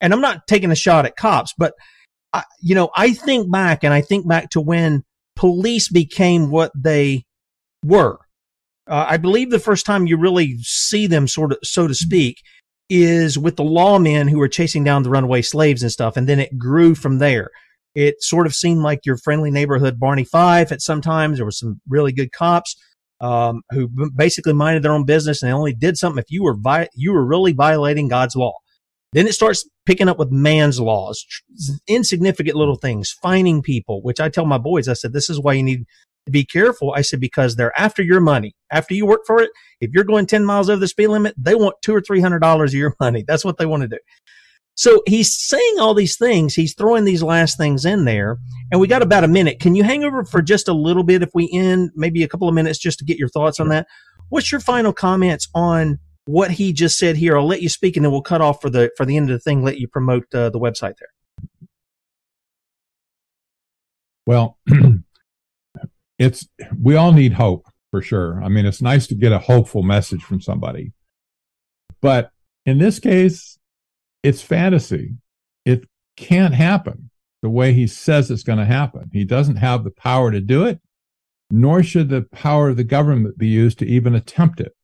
and 0.00 0.12
I'm 0.12 0.20
not 0.20 0.46
taking 0.46 0.70
a 0.70 0.76
shot 0.76 1.06
at 1.06 1.16
cops, 1.16 1.52
but 1.58 1.74
I, 2.32 2.44
you 2.60 2.76
know, 2.76 2.90
I 2.94 3.12
think 3.12 3.50
back 3.50 3.82
and 3.82 3.92
I 3.92 4.02
think 4.02 4.28
back 4.28 4.50
to 4.50 4.60
when 4.60 5.02
police 5.34 5.88
became 5.88 6.50
what 6.50 6.70
they 6.76 7.24
were. 7.84 8.18
Uh, 8.90 9.06
I 9.08 9.16
believe 9.16 9.50
the 9.50 9.58
first 9.58 9.86
time 9.86 10.06
you 10.06 10.16
really 10.18 10.58
see 10.58 11.06
them, 11.06 11.28
sort 11.28 11.52
of, 11.52 11.58
so 11.62 11.86
to 11.86 11.94
speak, 11.94 12.42
is 12.90 13.38
with 13.38 13.56
the 13.56 13.62
lawmen 13.62 14.28
who 14.28 14.38
were 14.38 14.48
chasing 14.48 14.82
down 14.82 15.04
the 15.04 15.10
runaway 15.10 15.42
slaves 15.42 15.82
and 15.82 15.92
stuff, 15.92 16.16
and 16.16 16.28
then 16.28 16.40
it 16.40 16.58
grew 16.58 16.96
from 16.96 17.18
there. 17.18 17.50
It 17.94 18.22
sort 18.22 18.46
of 18.46 18.54
seemed 18.54 18.82
like 18.82 19.06
your 19.06 19.16
friendly 19.16 19.50
neighborhood 19.50 19.98
Barney 19.98 20.24
Fife 20.24 20.72
at 20.72 20.82
sometimes. 20.82 21.38
There 21.38 21.44
were 21.44 21.52
some 21.52 21.80
really 21.88 22.12
good 22.12 22.32
cops 22.32 22.76
um, 23.20 23.62
who 23.70 23.88
basically 24.10 24.52
minded 24.52 24.82
their 24.82 24.92
own 24.92 25.04
business 25.04 25.42
and 25.42 25.50
they 25.50 25.54
only 25.54 25.74
did 25.74 25.96
something 25.96 26.18
if 26.18 26.30
you 26.30 26.42
were 26.42 26.56
vi- 26.56 26.88
you 26.94 27.12
were 27.12 27.24
really 27.24 27.52
violating 27.52 28.08
God's 28.08 28.36
law. 28.36 28.54
Then 29.12 29.26
it 29.26 29.34
starts 29.34 29.68
picking 29.86 30.08
up 30.08 30.18
with 30.18 30.30
man's 30.30 30.78
laws, 30.78 31.24
insignificant 31.88 32.56
little 32.56 32.76
things, 32.76 33.14
fining 33.20 33.60
people, 33.60 34.02
which 34.02 34.20
I 34.20 34.28
tell 34.28 34.46
my 34.46 34.58
boys, 34.58 34.88
I 34.88 34.92
said, 34.92 35.12
this 35.12 35.28
is 35.28 35.40
why 35.40 35.54
you 35.54 35.64
need 35.64 35.84
be 36.30 36.44
careful. 36.44 36.92
I 36.94 37.02
said, 37.02 37.20
because 37.20 37.56
they're 37.56 37.78
after 37.78 38.02
your 38.02 38.20
money. 38.20 38.54
After 38.70 38.94
you 38.94 39.06
work 39.06 39.22
for 39.26 39.40
it, 39.40 39.50
if 39.80 39.90
you're 39.92 40.04
going 40.04 40.26
10 40.26 40.44
miles 40.44 40.70
over 40.70 40.80
the 40.80 40.88
speed 40.88 41.08
limit, 41.08 41.34
they 41.36 41.54
want 41.54 41.76
two 41.82 41.94
or 41.94 42.00
$300 42.00 42.64
of 42.64 42.72
your 42.72 42.94
money. 43.00 43.24
That's 43.28 43.44
what 43.44 43.58
they 43.58 43.66
want 43.66 43.82
to 43.82 43.88
do. 43.88 43.98
So 44.74 45.02
he's 45.06 45.36
saying 45.36 45.76
all 45.78 45.92
these 45.92 46.16
things. 46.16 46.54
He's 46.54 46.74
throwing 46.74 47.04
these 47.04 47.22
last 47.22 47.58
things 47.58 47.84
in 47.84 48.04
there. 48.06 48.38
And 48.70 48.80
we 48.80 48.86
got 48.86 49.02
about 49.02 49.24
a 49.24 49.28
minute. 49.28 49.60
Can 49.60 49.74
you 49.74 49.82
hang 49.82 50.04
over 50.04 50.24
for 50.24 50.40
just 50.40 50.68
a 50.68 50.72
little 50.72 51.02
bit 51.02 51.22
if 51.22 51.30
we 51.34 51.50
end 51.52 51.90
maybe 51.94 52.22
a 52.22 52.28
couple 52.28 52.48
of 52.48 52.54
minutes 52.54 52.78
just 52.78 52.98
to 53.00 53.04
get 53.04 53.18
your 53.18 53.28
thoughts 53.28 53.60
on 53.60 53.68
that? 53.68 53.86
What's 54.30 54.50
your 54.50 54.60
final 54.60 54.92
comments 54.92 55.48
on 55.54 55.98
what 56.24 56.52
he 56.52 56.72
just 56.72 56.96
said 56.96 57.16
here? 57.16 57.36
I'll 57.36 57.46
let 57.46 57.60
you 57.60 57.68
speak 57.68 57.96
and 57.96 58.04
then 58.04 58.12
we'll 58.12 58.22
cut 58.22 58.40
off 58.40 58.62
for 58.62 58.70
the, 58.70 58.90
for 58.96 59.04
the 59.04 59.16
end 59.16 59.28
of 59.28 59.34
the 59.34 59.40
thing, 59.40 59.62
let 59.62 59.78
you 59.78 59.88
promote 59.88 60.32
uh, 60.34 60.48
the 60.48 60.60
website 60.60 60.94
there. 60.98 61.10
Well, 64.24 64.58
it's 66.20 66.46
we 66.80 66.94
all 66.94 67.12
need 67.12 67.32
hope 67.32 67.66
for 67.90 68.02
sure. 68.02 68.40
I 68.44 68.48
mean, 68.48 68.66
it's 68.66 68.82
nice 68.82 69.08
to 69.08 69.16
get 69.16 69.32
a 69.32 69.38
hopeful 69.38 69.82
message 69.82 70.22
from 70.22 70.40
somebody. 70.40 70.92
But 72.00 72.30
in 72.66 72.78
this 72.78 73.00
case, 73.00 73.58
it's 74.22 74.42
fantasy. 74.42 75.14
It 75.64 75.88
can't 76.16 76.54
happen 76.54 77.10
the 77.42 77.48
way 77.48 77.72
he 77.72 77.86
says 77.86 78.30
it's 78.30 78.42
going 78.42 78.58
to 78.58 78.66
happen. 78.66 79.10
He 79.12 79.24
doesn't 79.24 79.56
have 79.56 79.82
the 79.82 79.90
power 79.90 80.30
to 80.30 80.42
do 80.42 80.64
it, 80.64 80.78
nor 81.50 81.82
should 81.82 82.10
the 82.10 82.22
power 82.30 82.68
of 82.68 82.76
the 82.76 82.84
government 82.84 83.38
be 83.38 83.48
used 83.48 83.78
to 83.78 83.86
even 83.86 84.14
attempt 84.14 84.60
it. 84.60 84.76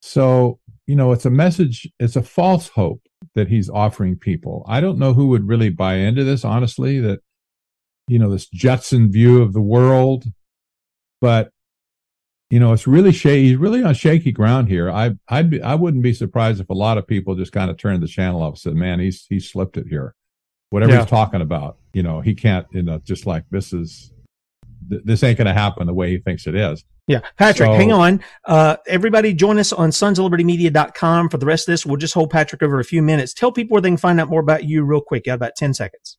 So, 0.00 0.60
you 0.86 0.94
know, 0.94 1.10
it's 1.10 1.26
a 1.26 1.30
message, 1.30 1.90
it's 1.98 2.14
a 2.14 2.22
false 2.22 2.68
hope 2.68 3.02
that 3.34 3.48
he's 3.48 3.68
offering 3.68 4.16
people. 4.16 4.64
I 4.68 4.80
don't 4.80 5.00
know 5.00 5.14
who 5.14 5.26
would 5.28 5.48
really 5.48 5.70
buy 5.70 5.94
into 5.94 6.22
this, 6.22 6.44
honestly, 6.44 7.00
that 7.00 7.20
you 8.08 8.18
know, 8.18 8.30
this 8.30 8.46
Jetson 8.46 9.12
view 9.12 9.42
of 9.42 9.52
the 9.52 9.60
world. 9.60 10.24
But, 11.20 11.50
you 12.50 12.58
know, 12.58 12.72
it's 12.72 12.86
really 12.86 13.12
shaky. 13.12 13.48
He's 13.48 13.56
really 13.56 13.82
on 13.82 13.94
shaky 13.94 14.32
ground 14.32 14.68
here. 14.68 14.90
I, 14.90 15.12
I'd 15.28 15.50
be, 15.50 15.62
I 15.62 15.74
wouldn't 15.74 16.02
be 16.02 16.14
surprised 16.14 16.60
if 16.60 16.70
a 16.70 16.74
lot 16.74 16.98
of 16.98 17.06
people 17.06 17.34
just 17.34 17.52
kind 17.52 17.70
of 17.70 17.76
turned 17.76 18.02
the 18.02 18.08
channel 18.08 18.42
off 18.42 18.54
and 18.54 18.58
said, 18.58 18.74
man, 18.74 19.00
he's, 19.00 19.26
he 19.28 19.40
slipped 19.40 19.76
it 19.76 19.86
here. 19.88 20.14
Whatever 20.70 20.92
yeah. 20.92 21.00
he's 21.00 21.10
talking 21.10 21.40
about, 21.40 21.78
you 21.92 22.02
know, 22.02 22.20
he 22.20 22.34
can't, 22.34 22.66
you 22.72 22.82
know, 22.82 22.98
just 22.98 23.26
like 23.26 23.44
this 23.50 23.72
is, 23.72 24.12
this 24.88 25.22
ain't 25.22 25.38
going 25.38 25.46
to 25.46 25.54
happen 25.54 25.86
the 25.86 25.94
way 25.94 26.10
he 26.10 26.18
thinks 26.18 26.46
it 26.46 26.54
is. 26.54 26.84
Yeah. 27.08 27.20
Patrick, 27.38 27.68
so, 27.68 27.74
hang 27.74 27.90
on. 27.90 28.22
Uh, 28.44 28.76
everybody 28.86 29.32
join 29.32 29.58
us 29.58 29.72
on 29.72 29.90
sonsoflibertymedia.com 29.90 31.30
for 31.30 31.38
the 31.38 31.46
rest 31.46 31.66
of 31.66 31.72
this. 31.72 31.86
We'll 31.86 31.96
just 31.96 32.14
hold 32.14 32.30
Patrick 32.30 32.62
over 32.62 32.78
a 32.78 32.84
few 32.84 33.02
minutes. 33.02 33.32
Tell 33.32 33.50
people 33.50 33.74
where 33.74 33.80
they 33.80 33.88
can 33.88 33.96
find 33.96 34.20
out 34.20 34.28
more 34.28 34.40
about 34.40 34.64
you 34.64 34.84
real 34.84 35.00
quick. 35.00 35.24
You 35.26 35.32
have 35.32 35.38
about 35.38 35.56
10 35.56 35.72
seconds. 35.72 36.17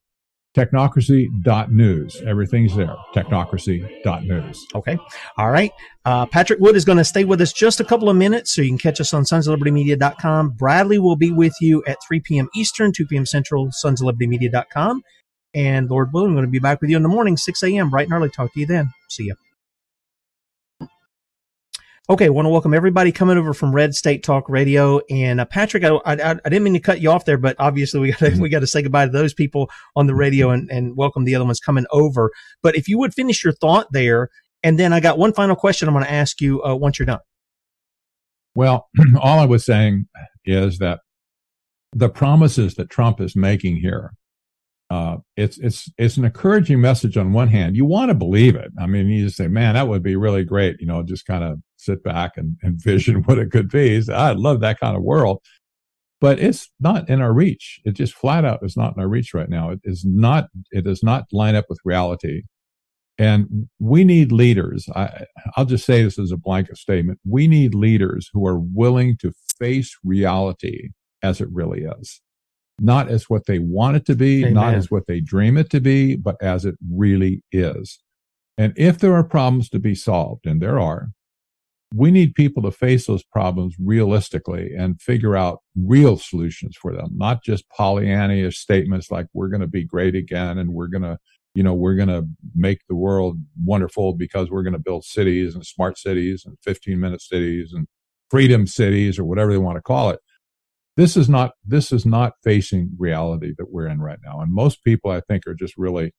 technocracy.news. 0.56 2.22
Everything's 2.26 2.76
there. 2.76 2.96
Technocracy.news. 3.14 4.66
Okay. 4.74 4.98
All 5.36 5.50
right. 5.50 5.70
Uh, 6.04 6.26
Patrick 6.26 6.60
Wood 6.60 6.76
is 6.76 6.84
going 6.84 6.98
to 6.98 7.04
stay 7.04 7.24
with 7.24 7.40
us 7.40 7.52
just 7.52 7.80
a 7.80 7.84
couple 7.84 8.08
of 8.08 8.16
minutes, 8.16 8.54
so 8.54 8.62
you 8.62 8.68
can 8.68 8.78
catch 8.78 9.00
us 9.00 9.14
on 9.14 9.22
sonsoflibertymedia.com. 9.24 10.50
Bradley 10.50 10.98
will 10.98 11.16
be 11.16 11.30
with 11.30 11.54
you 11.60 11.82
at 11.86 11.98
3 12.06 12.20
p.m. 12.20 12.48
Eastern, 12.54 12.92
2 12.92 13.06
p.m. 13.06 13.26
Central, 13.26 13.68
sonsoflibertymedia.com. 13.68 15.02
And 15.54 15.90
Lord 15.90 16.12
willing, 16.12 16.30
I'm 16.30 16.36
going 16.36 16.46
to 16.46 16.50
be 16.50 16.60
back 16.60 16.80
with 16.80 16.90
you 16.90 16.96
in 16.96 17.02
the 17.02 17.08
morning, 17.08 17.36
6 17.36 17.62
a.m., 17.64 17.90
bright 17.90 18.06
and 18.06 18.12
early. 18.14 18.30
Talk 18.30 18.52
to 18.54 18.60
you 18.60 18.66
then. 18.66 18.90
See 19.08 19.24
you. 19.24 19.34
Okay, 22.10 22.26
I 22.26 22.30
want 22.30 22.46
to 22.46 22.50
welcome 22.50 22.74
everybody 22.74 23.12
coming 23.12 23.38
over 23.38 23.54
from 23.54 23.72
Red 23.72 23.94
State 23.94 24.24
Talk 24.24 24.48
Radio. 24.48 24.98
And 25.10 25.40
uh, 25.40 25.44
Patrick, 25.44 25.84
I, 25.84 25.90
I, 26.04 26.30
I, 26.30 26.34
didn't 26.34 26.64
mean 26.64 26.72
to 26.72 26.80
cut 26.80 27.00
you 27.00 27.08
off 27.08 27.24
there, 27.24 27.38
but 27.38 27.54
obviously 27.60 28.00
we 28.00 28.10
got 28.10 28.32
we 28.32 28.48
got 28.48 28.58
to 28.58 28.66
say 28.66 28.82
goodbye 28.82 29.06
to 29.06 29.12
those 29.12 29.32
people 29.32 29.70
on 29.94 30.08
the 30.08 30.14
radio 30.16 30.50
and, 30.50 30.68
and 30.72 30.96
welcome 30.96 31.22
the 31.22 31.36
other 31.36 31.44
ones 31.44 31.60
coming 31.60 31.86
over. 31.92 32.32
But 32.64 32.74
if 32.74 32.88
you 32.88 32.98
would 32.98 33.14
finish 33.14 33.44
your 33.44 33.52
thought 33.52 33.86
there, 33.92 34.28
and 34.64 34.76
then 34.76 34.92
I 34.92 34.98
got 34.98 35.18
one 35.18 35.32
final 35.32 35.54
question 35.54 35.86
I'm 35.86 35.94
going 35.94 36.04
to 36.04 36.10
ask 36.10 36.40
you 36.40 36.60
uh, 36.64 36.74
once 36.74 36.98
you're 36.98 37.06
done. 37.06 37.20
Well, 38.56 38.88
all 39.20 39.38
I 39.38 39.46
was 39.46 39.64
saying 39.64 40.06
is 40.44 40.78
that 40.78 40.98
the 41.92 42.08
promises 42.08 42.74
that 42.74 42.90
Trump 42.90 43.20
is 43.20 43.36
making 43.36 43.76
here 43.76 44.14
uh, 44.90 45.18
it's 45.36 45.58
it's 45.58 45.88
it's 45.96 46.16
an 46.16 46.24
encouraging 46.24 46.80
message 46.80 47.16
on 47.16 47.32
one 47.32 47.46
hand. 47.46 47.76
You 47.76 47.84
want 47.84 48.08
to 48.08 48.16
believe 48.16 48.56
it. 48.56 48.72
I 48.80 48.86
mean, 48.86 49.06
you 49.06 49.26
just 49.26 49.36
say, 49.36 49.46
"Man, 49.46 49.74
that 49.74 49.86
would 49.86 50.02
be 50.02 50.16
really 50.16 50.42
great." 50.42 50.80
You 50.80 50.88
know, 50.88 51.04
just 51.04 51.24
kind 51.24 51.44
of 51.44 51.60
sit 51.80 52.02
back 52.02 52.36
and 52.36 52.56
envision 52.64 53.22
what 53.24 53.38
it 53.38 53.50
could 53.50 53.70
be. 53.70 54.00
So 54.00 54.14
I'd 54.14 54.36
love 54.36 54.60
that 54.60 54.80
kind 54.80 54.96
of 54.96 55.02
world, 55.02 55.40
but 56.20 56.38
it's 56.38 56.70
not 56.80 57.08
in 57.08 57.20
our 57.20 57.32
reach. 57.32 57.80
It 57.84 57.92
just 57.92 58.14
flat 58.14 58.44
out 58.44 58.60
is 58.62 58.76
not 58.76 58.94
in 58.96 59.02
our 59.02 59.08
reach 59.08 59.34
right 59.34 59.48
now. 59.48 59.70
It 59.70 59.80
is 59.84 60.04
not. 60.04 60.48
It 60.70 60.84
does 60.84 61.02
not 61.02 61.24
line 61.32 61.54
up 61.54 61.66
with 61.68 61.78
reality, 61.84 62.42
and 63.18 63.68
we 63.78 64.04
need 64.04 64.32
leaders. 64.32 64.88
I, 64.94 65.24
I'll 65.56 65.64
just 65.64 65.86
say 65.86 66.02
this 66.02 66.18
as 66.18 66.32
a 66.32 66.36
blanket 66.36 66.76
statement: 66.76 67.18
we 67.26 67.48
need 67.48 67.74
leaders 67.74 68.30
who 68.32 68.46
are 68.46 68.58
willing 68.58 69.16
to 69.18 69.32
face 69.58 69.96
reality 70.04 70.90
as 71.22 71.40
it 71.40 71.48
really 71.52 71.82
is 71.82 72.20
not 72.80 73.10
as 73.10 73.28
what 73.28 73.46
they 73.46 73.58
want 73.58 73.96
it 73.96 74.06
to 74.06 74.14
be, 74.14 74.40
Amen. 74.40 74.54
not 74.54 74.74
as 74.74 74.90
what 74.90 75.06
they 75.06 75.20
dream 75.20 75.56
it 75.56 75.70
to 75.70 75.80
be, 75.80 76.16
but 76.16 76.36
as 76.42 76.64
it 76.64 76.76
really 76.90 77.42
is. 77.52 78.00
And 78.56 78.72
if 78.76 78.98
there 78.98 79.14
are 79.14 79.24
problems 79.24 79.68
to 79.70 79.78
be 79.78 79.94
solved, 79.94 80.46
and 80.46 80.60
there 80.60 80.80
are, 80.80 81.10
we 81.94 82.10
need 82.10 82.34
people 82.34 82.62
to 82.62 82.70
face 82.70 83.06
those 83.06 83.24
problems 83.24 83.74
realistically 83.80 84.74
and 84.76 85.00
figure 85.00 85.36
out 85.36 85.60
real 85.76 86.16
solutions 86.16 86.76
for 86.80 86.94
them, 86.94 87.10
not 87.14 87.42
just 87.42 87.64
Pollyannish 87.76 88.54
statements 88.54 89.10
like 89.10 89.26
we're 89.34 89.48
going 89.48 89.60
to 89.60 89.66
be 89.66 89.84
great 89.84 90.14
again 90.14 90.58
and 90.58 90.72
we're 90.72 90.86
going 90.86 91.02
to, 91.02 91.18
you 91.54 91.64
know, 91.64 91.74
we're 91.74 91.96
going 91.96 92.08
to 92.08 92.26
make 92.54 92.80
the 92.88 92.94
world 92.94 93.38
wonderful 93.64 94.14
because 94.14 94.50
we're 94.50 94.62
going 94.62 94.72
to 94.72 94.78
build 94.78 95.04
cities 95.04 95.54
and 95.54 95.66
smart 95.66 95.98
cities 95.98 96.44
and 96.46 96.56
15 96.62 97.00
minute 97.00 97.20
cities 97.20 97.72
and 97.74 97.88
freedom 98.30 98.66
cities 98.68 99.18
or 99.18 99.24
whatever 99.24 99.50
they 99.50 99.58
want 99.58 99.76
to 99.76 99.82
call 99.82 100.10
it. 100.10 100.20
This 100.96 101.16
is 101.16 101.28
not 101.28 101.52
this 101.64 101.92
is 101.92 102.04
not 102.06 102.34
facing 102.44 102.90
reality 102.98 103.52
that 103.58 103.72
we're 103.72 103.86
in 103.86 104.00
right 104.00 104.18
now. 104.24 104.40
And 104.40 104.52
most 104.52 104.84
people 104.84 105.10
i 105.10 105.20
think 105.20 105.46
are 105.46 105.54
just 105.54 105.74
really 105.76 106.12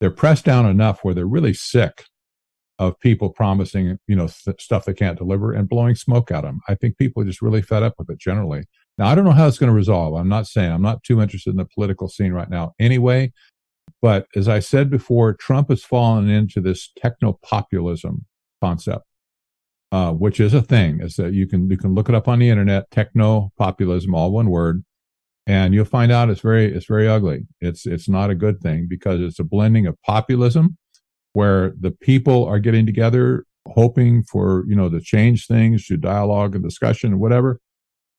they're 0.00 0.10
pressed 0.10 0.44
down 0.44 0.66
enough 0.66 1.04
where 1.04 1.14
they're 1.14 1.26
really 1.26 1.54
sick 1.54 2.06
of 2.86 2.98
people 3.00 3.30
promising 3.30 3.98
you 4.06 4.16
know 4.16 4.28
th- 4.28 4.60
stuff 4.60 4.84
they 4.84 4.94
can't 4.94 5.18
deliver 5.18 5.52
and 5.52 5.68
blowing 5.68 5.94
smoke 5.94 6.30
at 6.30 6.42
them 6.42 6.60
i 6.68 6.74
think 6.74 6.96
people 6.96 7.22
are 7.22 7.26
just 7.26 7.42
really 7.42 7.62
fed 7.62 7.82
up 7.82 7.94
with 7.98 8.10
it 8.10 8.18
generally 8.18 8.64
now 8.98 9.06
i 9.06 9.14
don't 9.14 9.24
know 9.24 9.30
how 9.30 9.46
it's 9.46 9.58
going 9.58 9.68
to 9.70 9.74
resolve 9.74 10.14
i'm 10.14 10.28
not 10.28 10.46
saying 10.46 10.70
i'm 10.70 10.82
not 10.82 11.02
too 11.02 11.20
interested 11.20 11.50
in 11.50 11.56
the 11.56 11.64
political 11.64 12.08
scene 12.08 12.32
right 12.32 12.50
now 12.50 12.72
anyway 12.78 13.32
but 14.00 14.26
as 14.36 14.48
i 14.48 14.58
said 14.58 14.90
before 14.90 15.34
trump 15.34 15.68
has 15.68 15.84
fallen 15.84 16.28
into 16.28 16.60
this 16.60 16.90
techno 16.96 17.38
populism 17.42 18.24
concept 18.62 19.06
uh, 19.92 20.10
which 20.10 20.40
is 20.40 20.54
a 20.54 20.62
thing. 20.62 21.00
Is 21.02 21.16
that 21.16 21.34
you 21.34 21.46
can 21.46 21.70
you 21.70 21.76
can 21.76 21.94
look 21.94 22.08
it 22.08 22.14
up 22.14 22.26
on 22.26 22.38
the 22.38 22.48
internet, 22.48 22.90
techno 22.90 23.52
populism, 23.58 24.14
all 24.14 24.32
one 24.32 24.48
word, 24.48 24.82
and 25.46 25.74
you'll 25.74 25.84
find 25.84 26.10
out 26.10 26.30
it's 26.30 26.40
very 26.40 26.74
it's 26.74 26.86
very 26.86 27.06
ugly. 27.06 27.46
It's 27.60 27.86
it's 27.86 28.08
not 28.08 28.30
a 28.30 28.34
good 28.34 28.60
thing 28.60 28.86
because 28.88 29.20
it's 29.20 29.38
a 29.38 29.44
blending 29.44 29.86
of 29.86 30.00
populism, 30.02 30.78
where 31.32 31.72
the 31.78 31.90
people 31.90 32.44
are 32.46 32.58
getting 32.58 32.86
together 32.86 33.44
hoping 33.68 34.24
for 34.24 34.64
you 34.66 34.74
know 34.74 34.88
to 34.88 35.00
change 35.00 35.46
things 35.46 35.86
through 35.86 35.96
dialogue 35.98 36.54
and 36.54 36.64
discussion 36.64 37.12
and 37.12 37.20
whatever, 37.20 37.60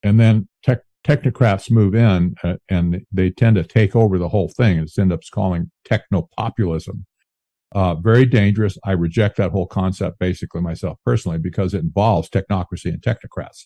and 0.01 0.20
then 0.20 0.47
tech, 0.64 0.80
technocrats 1.05 1.70
move 1.70 1.93
in 1.95 2.36
uh, 2.43 2.55
and 2.70 3.05
they 3.11 3.30
tend 3.30 3.55
to 3.55 3.64
take 3.64 3.95
over 3.95 4.18
the 4.18 4.30
whole 4.30 4.49
thing. 4.49 4.78
It 4.78 4.91
ends 4.97 5.14
up 5.14 5.22
calling 5.34 5.72
techno 5.86 6.30
populism 6.38 7.05
uh, 7.74 7.95
very 7.95 8.26
dangerous. 8.26 8.78
I 8.84 8.91
reject 8.91 9.38
that 9.38 9.51
whole 9.51 9.66
concept 9.66 10.20
basically 10.20 10.61
myself 10.61 10.99
personally 11.03 11.39
because 11.39 11.74
it 11.74 11.82
involves 11.82 12.30
technocracy 12.30 12.86
and 12.86 13.01
technocrats. 13.01 13.66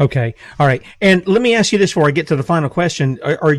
Okay. 0.00 0.34
All 0.58 0.66
right. 0.66 0.82
And 1.00 1.26
let 1.26 1.40
me 1.40 1.54
ask 1.54 1.72
you 1.72 1.78
this 1.78 1.92
before 1.92 2.08
I 2.08 2.10
get 2.10 2.26
to 2.28 2.36
the 2.36 2.42
final 2.42 2.68
question. 2.68 3.18
Are 3.22 3.56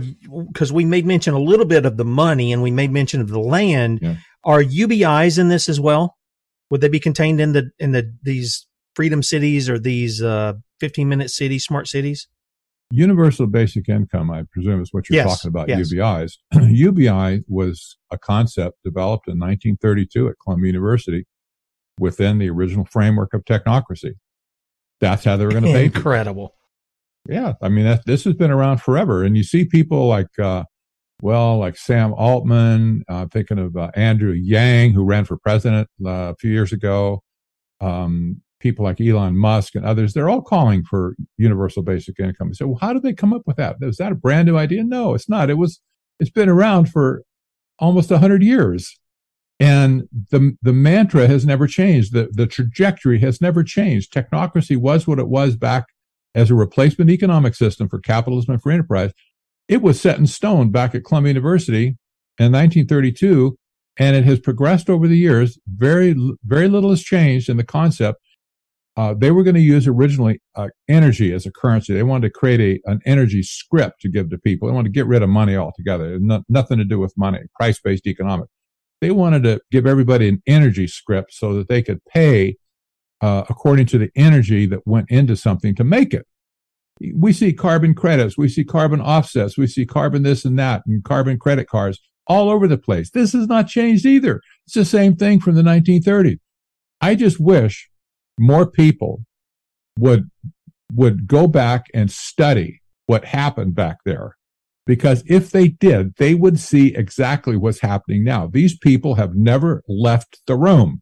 because 0.51 0.71
we 0.73 0.85
made 0.85 1.05
mention 1.05 1.33
a 1.33 1.39
little 1.39 1.65
bit 1.65 1.85
of 1.85 1.97
the 1.97 2.05
money 2.05 2.51
and 2.51 2.61
we 2.61 2.71
made 2.71 2.91
mention 2.91 3.21
of 3.21 3.29
the 3.29 3.39
land. 3.39 3.99
Yeah. 4.01 4.15
Are 4.43 4.61
UBIs 4.61 5.39
in 5.39 5.47
this 5.49 5.69
as 5.69 5.79
well? 5.79 6.17
Would 6.69 6.81
they 6.81 6.89
be 6.89 6.99
contained 6.99 7.39
in 7.39 7.53
the 7.53 7.71
in 7.79 7.91
the 7.91 8.13
these 8.21 8.67
freedom 8.95 9.23
cities 9.23 9.69
or 9.69 9.79
these 9.79 10.21
uh, 10.21 10.53
15 10.79 11.07
minute 11.07 11.29
cities, 11.29 11.63
smart 11.63 11.87
cities? 11.87 12.27
Universal 12.91 13.47
basic 13.47 13.89
income, 13.89 14.29
I 14.29 14.43
presume, 14.51 14.81
is 14.81 14.89
what 14.91 15.09
you're 15.09 15.17
yes, 15.17 15.37
talking 15.37 15.49
about, 15.49 15.69
yes. 15.69 15.91
UBIs. 15.91 16.33
UBI 16.53 17.43
was 17.47 17.97
a 18.11 18.17
concept 18.17 18.77
developed 18.83 19.27
in 19.27 19.39
1932 19.39 20.29
at 20.29 20.35
Columbia 20.43 20.67
University 20.67 21.25
within 21.99 22.37
the 22.37 22.49
original 22.49 22.85
framework 22.85 23.33
of 23.33 23.43
technocracy. 23.45 24.13
That's 25.09 25.23
how 25.23 25.37
they 25.37 25.45
were 25.45 25.51
going 25.51 25.63
to 25.65 25.71
pay. 25.71 25.85
Incredible. 25.85 26.55
People. 27.27 27.41
Yeah. 27.41 27.53
I 27.61 27.69
mean, 27.69 27.85
that, 27.85 28.05
this 28.05 28.23
has 28.25 28.33
been 28.35 28.51
around 28.51 28.81
forever. 28.81 29.23
And 29.23 29.35
you 29.35 29.43
see 29.43 29.65
people 29.65 30.07
like, 30.07 30.27
uh, 30.39 30.65
well, 31.21 31.57
like 31.57 31.77
Sam 31.77 32.13
Altman, 32.13 33.03
uh, 33.07 33.27
thinking 33.31 33.57
of 33.57 33.75
uh, 33.75 33.91
Andrew 33.95 34.33
Yang, 34.33 34.91
who 34.91 35.05
ran 35.05 35.25
for 35.25 35.37
president 35.37 35.87
uh, 36.05 36.09
a 36.09 36.35
few 36.35 36.51
years 36.51 36.73
ago. 36.73 37.23
Um, 37.81 38.41
people 38.59 38.83
like 38.83 38.99
Elon 38.99 39.37
Musk 39.37 39.75
and 39.75 39.85
others, 39.85 40.13
they're 40.13 40.29
all 40.29 40.41
calling 40.41 40.83
for 40.83 41.15
universal 41.37 41.83
basic 41.83 42.19
income. 42.19 42.53
So 42.53 42.67
well, 42.67 42.79
how 42.81 42.93
did 42.93 43.03
they 43.03 43.13
come 43.13 43.33
up 43.33 43.43
with 43.45 43.57
that? 43.57 43.77
Is 43.81 43.97
that 43.97 44.11
a 44.11 44.15
brand 44.15 44.47
new 44.47 44.57
idea? 44.57 44.83
No, 44.83 45.13
it's 45.13 45.29
not. 45.29 45.49
It 45.49 45.57
was, 45.57 45.81
it's 46.19 46.29
been 46.29 46.49
around 46.49 46.89
for 46.89 47.23
almost 47.79 48.11
a 48.11 48.17
hundred 48.17 48.43
years. 48.43 48.99
And 49.59 50.03
the, 50.31 50.57
the 50.61 50.73
mantra 50.73 51.27
has 51.27 51.45
never 51.45 51.65
changed. 51.67 52.13
The, 52.13 52.29
the 52.31 52.47
trajectory 52.47 53.19
has 53.19 53.39
never 53.39 53.63
changed. 53.63 54.13
Technocracy 54.13 54.75
was 54.75 55.07
what 55.07 55.19
it 55.19 55.29
was 55.29 55.55
back 55.55 55.85
as 56.33 56.51
a 56.51 56.55
replacement 56.55 57.09
economic 57.09 57.55
system 57.55 57.87
for 57.87 57.99
capitalism 57.99 58.53
and 58.53 58.61
for 58.61 58.71
enterprise. 58.71 59.11
It 59.69 59.81
was 59.81 59.99
set 59.99 60.19
in 60.19 60.27
stone 60.27 60.71
back 60.71 60.93
at 60.93 61.05
Columbia 61.05 61.31
University 61.31 61.97
in 62.37 62.51
1932 62.51 63.57
and 63.97 64.15
it 64.17 64.25
has 64.25 64.41
progressed 64.41 64.89
over 64.89 65.07
the 65.07 65.17
years. 65.17 65.57
Very, 65.67 66.13
very 66.43 66.67
little 66.67 66.89
has 66.89 67.01
changed 67.01 67.47
in 67.47 67.55
the 67.55 67.63
concept 67.63 68.19
uh, 68.97 69.13
they 69.13 69.31
were 69.31 69.43
going 69.43 69.55
to 69.55 69.61
use 69.61 69.87
originally 69.87 70.39
uh, 70.55 70.69
energy 70.87 71.33
as 71.33 71.45
a 71.45 71.51
currency. 71.51 71.93
They 71.93 72.03
wanted 72.03 72.27
to 72.27 72.39
create 72.39 72.61
a, 72.61 72.91
an 72.91 73.01
energy 73.05 73.43
scrip 73.43 73.93
to 73.99 74.09
give 74.09 74.29
to 74.29 74.37
people. 74.37 74.67
They 74.67 74.73
wanted 74.73 74.89
to 74.89 74.97
get 74.97 75.05
rid 75.05 75.21
of 75.21 75.29
money 75.29 75.55
altogether. 75.55 76.17
No, 76.19 76.43
nothing 76.47 76.77
to 76.77 76.85
do 76.85 76.97
with 76.97 77.13
money, 77.17 77.39
price 77.55 77.79
based 77.79 78.07
economics. 78.07 78.51
They 79.01 79.11
wanted 79.11 79.43
to 79.43 79.61
give 79.71 79.85
everybody 79.85 80.27
an 80.27 80.41
energy 80.47 80.87
scrip 80.87 81.31
so 81.31 81.53
that 81.55 81.67
they 81.67 81.81
could 81.81 82.03
pay 82.05 82.57
uh, 83.21 83.43
according 83.49 83.85
to 83.87 83.97
the 83.97 84.09
energy 84.15 84.65
that 84.67 84.85
went 84.85 85.09
into 85.09 85.35
something 85.35 85.75
to 85.75 85.83
make 85.83 86.13
it. 86.13 86.25
We 87.13 87.33
see 87.33 87.53
carbon 87.53 87.93
credits, 87.93 88.37
we 88.37 88.47
see 88.47 88.63
carbon 88.63 89.01
offsets, 89.01 89.57
we 89.57 89.67
see 89.67 89.85
carbon 89.85 90.23
this 90.23 90.45
and 90.45 90.57
that, 90.59 90.83
and 90.85 91.03
carbon 91.03 91.37
credit 91.37 91.67
cards 91.67 91.99
all 92.27 92.49
over 92.49 92.67
the 92.67 92.77
place. 92.77 93.11
This 93.11 93.33
has 93.33 93.47
not 93.47 93.67
changed 93.67 94.05
either. 94.05 94.41
It's 94.65 94.75
the 94.75 94.85
same 94.85 95.15
thing 95.15 95.39
from 95.39 95.55
the 95.55 95.61
1930s. 95.61 96.39
I 97.01 97.15
just 97.15 97.39
wish 97.39 97.89
more 98.39 98.69
people 98.69 99.25
would 99.99 100.29
would 100.93 101.27
go 101.27 101.47
back 101.47 101.85
and 101.93 102.11
study 102.11 102.81
what 103.07 103.25
happened 103.25 103.75
back 103.75 103.97
there 104.05 104.35
because 104.85 105.23
if 105.27 105.51
they 105.51 105.67
did 105.67 106.15
they 106.17 106.33
would 106.33 106.59
see 106.59 106.95
exactly 106.95 107.57
what's 107.57 107.81
happening 107.81 108.23
now 108.23 108.47
these 108.47 108.77
people 108.77 109.15
have 109.15 109.35
never 109.35 109.83
left 109.87 110.39
the 110.47 110.55
room 110.55 111.01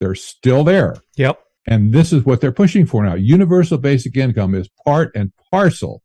they're 0.00 0.14
still 0.14 0.64
there 0.64 0.96
yep 1.16 1.40
and 1.66 1.92
this 1.92 2.12
is 2.12 2.24
what 2.24 2.40
they're 2.40 2.52
pushing 2.52 2.86
for 2.86 3.04
now 3.04 3.14
universal 3.14 3.78
basic 3.78 4.16
income 4.16 4.54
is 4.54 4.68
part 4.84 5.10
and 5.14 5.32
parcel 5.50 6.02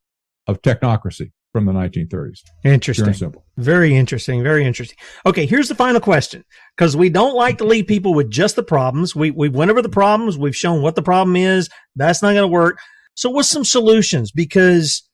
of 0.47 0.61
technocracy 0.61 1.31
from 1.57 1.65
the 1.65 1.71
1930s. 1.71 2.41
Interesting. 2.63 3.13
simple. 3.13 3.43
Very 3.57 3.95
interesting. 3.95 4.43
Very 4.43 4.63
interesting. 4.63 4.97
Okay, 5.25 5.47
here's 5.47 5.69
the 5.69 5.75
final 5.75 5.99
question 5.99 6.43
because 6.77 6.95
we 6.95 7.09
don't 7.09 7.35
like 7.35 7.57
to 7.57 7.63
leave 7.63 7.87
people 7.87 8.13
with 8.13 8.29
just 8.29 8.55
the 8.55 8.63
problems. 8.63 9.15
We 9.15 9.31
we 9.31 9.49
went 9.49 9.71
over 9.71 9.81
the 9.81 9.89
problems. 9.89 10.37
We've 10.37 10.55
shown 10.55 10.83
what 10.83 10.95
the 10.95 11.01
problem 11.01 11.35
is. 11.35 11.69
That's 11.95 12.21
not 12.21 12.33
going 12.33 12.43
to 12.43 12.47
work. 12.47 12.77
So, 13.15 13.31
what's 13.31 13.49
some 13.49 13.65
solutions? 13.65 14.31
Because 14.31 15.06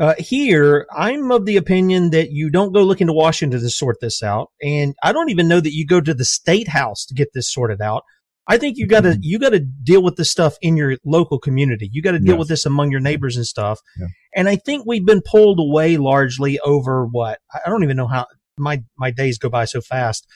Uh, 0.00 0.14
here, 0.18 0.86
I'm 0.96 1.30
of 1.30 1.44
the 1.44 1.58
opinion 1.58 2.08
that 2.10 2.30
you 2.30 2.48
don't 2.48 2.72
go 2.72 2.82
looking 2.82 3.06
to 3.08 3.12
Washington 3.12 3.60
to 3.60 3.68
sort 3.70 3.98
this 4.00 4.22
out, 4.22 4.50
and 4.62 4.94
I 5.02 5.12
don't 5.12 5.28
even 5.28 5.46
know 5.46 5.60
that 5.60 5.74
you 5.74 5.86
go 5.86 6.00
to 6.00 6.14
the 6.14 6.24
state 6.24 6.68
house 6.68 7.04
to 7.06 7.14
get 7.14 7.28
this 7.34 7.52
sorted 7.52 7.82
out. 7.82 8.02
I 8.48 8.56
think 8.56 8.78
you 8.78 8.86
got 8.86 9.02
to 9.02 9.10
Mm-hmm. 9.10 9.20
you 9.22 9.38
got 9.38 9.50
to 9.50 9.60
deal 9.60 10.02
with 10.02 10.16
this 10.16 10.30
stuff 10.30 10.56
in 10.62 10.76
your 10.76 10.96
local 11.04 11.38
community. 11.38 11.90
You 11.92 12.00
got 12.02 12.12
to 12.12 12.18
deal 12.18 12.30
Yes. 12.34 12.38
with 12.38 12.48
this 12.48 12.64
among 12.66 12.90
your 12.90 13.00
neighbors 13.00 13.36
and 13.36 13.44
stuff. 13.46 13.78
Yeah. 13.98 14.06
And 14.34 14.48
I 14.48 14.56
think 14.56 14.84
we've 14.86 15.04
been 15.04 15.20
pulled 15.22 15.60
away 15.60 15.98
largely 15.98 16.58
over 16.60 17.04
what 17.06 17.38
I 17.54 17.60
I 17.66 17.68
don't 17.70 17.84
even 17.84 17.96
know 17.98 18.08
how 18.08 18.24
my 18.56 18.82
my 18.98 19.10
days 19.10 19.36
go 19.38 19.50
by 19.50 19.66
so 19.66 19.80
fast 19.82 20.26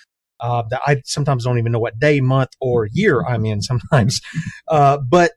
uh, 0.40 0.62
that 0.70 0.82
I 0.86 1.00
sometimes 1.06 1.44
don't 1.44 1.58
even 1.58 1.72
know 1.72 1.78
what 1.80 1.98
day, 1.98 2.20
month, 2.20 2.50
or 2.60 2.86
year 2.92 3.24
I'm 3.24 3.46
in 3.46 3.62
sometimes. 3.62 4.20
Uh, 4.68 4.98
but 4.98 5.32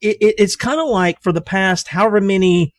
it, 0.00 0.16
it, 0.20 0.34
it's 0.38 0.56
kind 0.56 0.80
of 0.80 0.88
like 0.88 1.18
for 1.22 1.32
the 1.32 1.40
past 1.40 1.88
however 1.88 2.20
many 2.20 2.72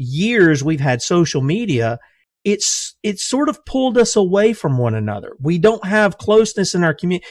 years 0.00 0.64
we've 0.64 0.80
had 0.80 1.02
social 1.02 1.42
media, 1.42 1.98
it's 2.44 2.96
it's 3.02 3.24
sort 3.24 3.48
of 3.48 3.64
pulled 3.66 3.98
us 3.98 4.16
away 4.16 4.52
from 4.52 4.78
one 4.78 4.94
another. 4.94 5.36
We 5.40 5.58
don't 5.58 5.84
have 5.84 6.18
closeness 6.18 6.74
in 6.74 6.82
our 6.84 6.94
community. 6.94 7.26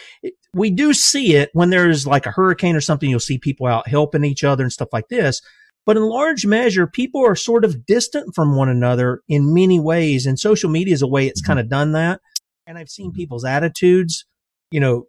We 0.54 0.70
do 0.72 0.94
see 0.94 1.36
it 1.36 1.50
when 1.54 1.70
there's 1.70 2.06
like 2.08 2.26
a 2.26 2.32
hurricane 2.32 2.76
or 2.76 2.82
something. 2.82 3.10
You'll 3.10 3.20
see 3.20 3.38
people 3.38 3.68
out 3.68 3.88
helping 3.88 4.24
each 4.24 4.44
other 4.44 4.64
and 4.64 4.72
stuff 4.74 4.90
like 4.94 5.08
this. 5.10 5.42
But 5.86 5.98
in 5.98 6.04
large 6.04 6.46
measure, 6.46 6.86
people 6.86 7.26
are 7.26 7.36
sort 7.36 7.66
of 7.66 7.86
distant 7.86 8.36
from 8.36 8.56
one 8.56 8.70
another 8.70 9.22
in 9.28 9.54
many 9.54 9.80
ways, 9.80 10.26
and 10.28 10.38
social 10.40 10.70
media 10.70 10.94
is 10.94 11.02
a 11.02 11.08
way 11.08 11.26
it's 11.28 11.42
Mhm. 11.42 11.46
kind 11.48 11.60
of 11.60 11.70
done 11.70 11.94
that. 11.94 12.20
And 12.68 12.78
I've 12.78 12.90
seen 12.90 13.12
people's 13.12 13.46
attitudes, 13.46 14.26
you 14.72 14.80
know, 14.80 15.06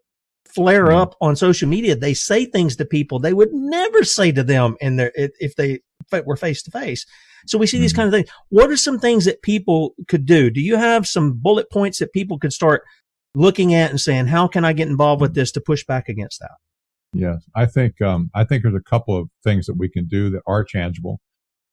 flare 0.48 0.86
Mhm. 0.86 0.96
up 0.96 1.14
on 1.20 1.36
social 1.36 1.68
media. 1.68 1.94
They 1.94 2.14
say 2.14 2.46
things 2.46 2.76
to 2.76 2.84
people 2.86 3.18
they 3.18 3.34
would 3.34 3.52
never 3.52 4.04
say 4.04 4.32
to 4.32 4.42
them 4.42 4.76
in 4.80 4.96
their 4.96 5.12
if 5.14 5.54
they 5.56 5.80
were 6.24 6.36
face 6.36 6.62
to 6.62 6.70
face. 6.70 7.04
So 7.46 7.58
we 7.58 7.66
see 7.66 7.78
these 7.78 7.92
Mhm. 7.92 7.96
kind 7.96 8.06
of 8.08 8.12
things. 8.12 8.28
What 8.48 8.70
are 8.70 8.76
some 8.76 8.98
things 8.98 9.24
that 9.24 9.42
people 9.42 9.94
could 10.08 10.26
do? 10.26 10.50
Do 10.50 10.60
you 10.60 10.76
have 10.76 11.06
some 11.06 11.34
bullet 11.34 11.70
points 11.70 11.98
that 11.98 12.12
people 12.12 12.38
could 12.38 12.52
start 12.52 12.82
looking 13.34 13.74
at 13.74 13.90
and 13.90 14.00
saying, 14.00 14.26
"How 14.26 14.48
can 14.48 14.64
I 14.64 14.72
get 14.72 14.88
involved 14.88 15.20
with 15.20 15.34
this 15.34 15.52
to 15.52 15.60
push 15.60 15.84
back 15.84 16.08
against 16.08 16.40
that?" 16.40 16.52
Yes, 17.12 17.42
I 17.54 17.66
think 17.66 18.00
um, 18.00 18.30
I 18.34 18.44
think 18.44 18.62
there's 18.62 18.74
a 18.74 18.80
couple 18.80 19.16
of 19.16 19.28
things 19.42 19.66
that 19.66 19.74
we 19.74 19.88
can 19.88 20.06
do 20.06 20.30
that 20.30 20.42
are 20.46 20.64
tangible. 20.64 21.20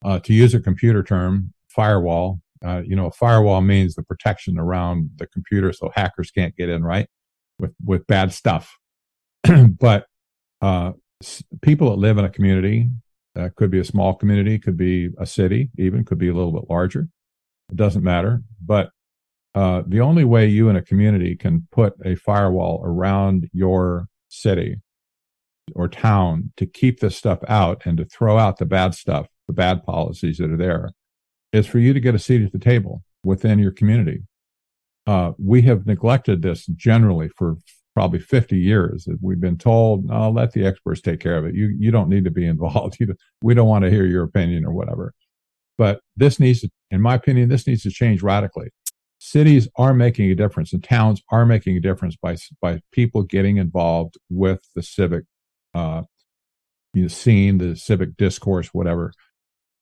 Uh, 0.05 0.20
to 0.20 0.34
use 0.34 0.53
a 0.53 0.59
computer 0.59 1.01
term, 1.03 1.53
firewall. 1.70 2.39
Uh, 2.63 2.82
you 2.86 2.95
know, 2.95 3.07
a 3.07 3.11
firewall 3.11 3.61
means 3.61 3.95
the 3.95 4.03
protection 4.03 4.57
around 4.57 5.09
the 5.18 5.28
computer 5.28 5.72
so 5.74 5.91
hackers 5.95 6.32
can't 6.32 6.55
get 6.55 6.70
in, 6.70 6.84
right? 6.84 7.07
With 7.59 7.74
with 7.84 8.07
bad 8.07 8.34
stuff. 8.34 8.78
but 9.80 10.05
uh, 10.61 10.93
people 11.61 11.89
that 11.91 11.97
live 11.97 12.18
in 12.18 12.26
a 12.26 12.30
community, 12.30 12.89
uh, 13.38 13.49
could 13.55 13.71
be 13.71 13.79
a 13.79 13.85
small 13.85 14.15
community, 14.15 14.57
could 14.57 14.77
be 14.77 15.09
a 15.17 15.25
city, 15.25 15.69
even 15.77 16.03
could 16.03 16.17
be 16.17 16.29
a 16.29 16.33
little 16.33 16.51
bit 16.51 16.69
larger. 16.69 17.07
It 17.69 17.75
doesn't 17.75 18.03
matter. 18.03 18.41
But 18.63 18.91
uh, 19.55 19.83
the 19.88 20.01
only 20.01 20.23
way 20.23 20.47
you 20.47 20.69
in 20.69 20.75
a 20.75 20.81
community 20.81 21.35
can 21.35 21.67
put 21.71 21.93
a 22.05 22.15
firewall 22.15 22.81
around 22.83 23.49
your 23.53 24.07
city 24.29 24.77
or 25.75 25.88
town 25.88 26.51
to 26.57 26.65
keep 26.65 26.99
this 26.99 27.17
stuff 27.17 27.39
out 27.47 27.81
and 27.85 27.97
to 27.97 28.05
throw 28.05 28.38
out 28.38 28.57
the 28.57 28.65
bad 28.65 28.93
stuff, 28.93 29.27
the 29.47 29.53
bad 29.53 29.83
policies 29.83 30.38
that 30.38 30.51
are 30.51 30.57
there, 30.57 30.91
is 31.51 31.67
for 31.67 31.79
you 31.79 31.93
to 31.93 31.99
get 31.99 32.15
a 32.15 32.19
seat 32.19 32.43
at 32.43 32.51
the 32.51 32.59
table 32.59 33.03
within 33.23 33.59
your 33.59 33.71
community. 33.71 34.23
Uh, 35.05 35.31
we 35.38 35.61
have 35.61 35.85
neglected 35.85 36.41
this 36.41 36.65
generally 36.67 37.29
for 37.29 37.57
probably 37.98 38.20
50 38.20 38.60
years. 38.60 39.06
That 39.06 39.18
we've 39.22 39.41
been 39.41 39.58
told, 39.58 40.08
"Oh, 40.12 40.30
let 40.30 40.52
the 40.52 40.68
experts 40.68 41.02
take 41.02 41.20
care 41.20 41.36
of 41.36 41.45
it. 41.45 41.56
You 41.56 41.76
you 41.80 41.89
don't 41.89 42.10
need 42.10 42.26
to 42.26 42.32
be 42.32 42.45
involved. 42.56 42.98
You, 43.00 43.16
we 43.41 43.56
don't 43.56 43.68
want 43.68 43.86
to 43.86 43.89
hear 43.89 44.06
your 44.06 44.24
opinion 44.24 44.66
or 44.66 44.72
whatever." 44.72 45.16
But 45.80 46.02
this 46.16 46.39
needs, 46.39 46.62
to, 46.62 46.70
in 46.91 47.02
my 47.02 47.16
opinion, 47.16 47.50
this 47.50 47.66
needs 47.66 47.82
to 47.84 47.89
change 47.89 48.22
radically. 48.22 48.70
Cities 49.18 49.68
are 49.78 49.95
making 49.95 50.30
a 50.30 50.36
difference, 50.36 50.74
and 50.74 50.84
towns 50.84 51.24
are 51.32 51.43
making 51.43 51.76
a 51.76 51.80
difference 51.80 52.16
by 52.16 52.38
by 52.62 52.82
people 52.91 53.24
getting 53.24 53.58
involved 53.58 54.14
with 54.30 54.60
the 54.76 54.84
civic 54.84 55.24
uh, 55.74 56.04
you 56.93 57.02
know, 57.04 57.08
scene, 57.08 57.58
the 57.58 57.76
civic 57.76 58.16
discourse, 58.16 58.68
whatever, 58.76 59.12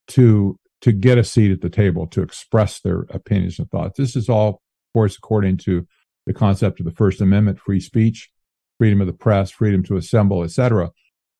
to 0.08 0.58
to 0.80 0.94
get 0.94 1.18
a 1.18 1.24
seat 1.26 1.52
at 1.52 1.60
the 1.60 1.70
table 1.70 2.08
to 2.08 2.22
express 2.22 2.80
their 2.80 3.02
opinions 3.10 3.60
and 3.60 3.70
thoughts. 3.72 3.98
This 3.98 4.16
is 4.16 4.30
all, 4.30 4.48
of 4.50 4.94
course, 4.94 5.18
according 5.18 5.58
to 5.66 5.86
the 6.26 6.34
concept 6.34 6.80
of 6.80 6.86
the 6.86 6.92
First 6.92 7.22
Amendment, 7.22 7.60
free 7.60 7.80
speech, 7.80 8.30
freedom 8.78 9.02
of 9.02 9.08
the 9.08 9.14
press, 9.14 9.52
freedom 9.52 9.84
to 9.84 9.98
assemble, 9.98 10.44
etc. 10.44 10.92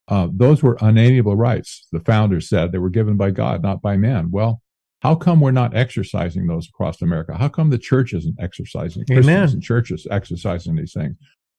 Uh, 0.08 0.28
those 0.32 0.62
were 0.62 0.78
unalienable 0.82 1.36
rights. 1.36 1.88
The 1.92 2.00
founders 2.00 2.48
said 2.48 2.72
they 2.72 2.78
were 2.78 2.90
given 2.90 3.18
by 3.18 3.32
God, 3.32 3.64
not 3.64 3.82
by 3.82 3.98
man. 3.98 4.30
Well, 4.32 4.62
how 5.02 5.16
come 5.16 5.40
we're 5.40 5.52
not 5.52 5.76
exercising 5.76 6.48
those 6.48 6.68
across 6.68 7.02
America? 7.02 7.38
How 7.38 7.50
come 7.50 7.70
the 7.70 7.78
church 7.78 8.14
isn't 8.14 8.38
exercising? 8.40 9.06
Christians 9.06 9.28
Amen. 9.28 9.50
and 9.50 9.62
churches 9.62 10.08
exercising 10.10 10.76
these 10.76 10.94
things. 10.94 11.16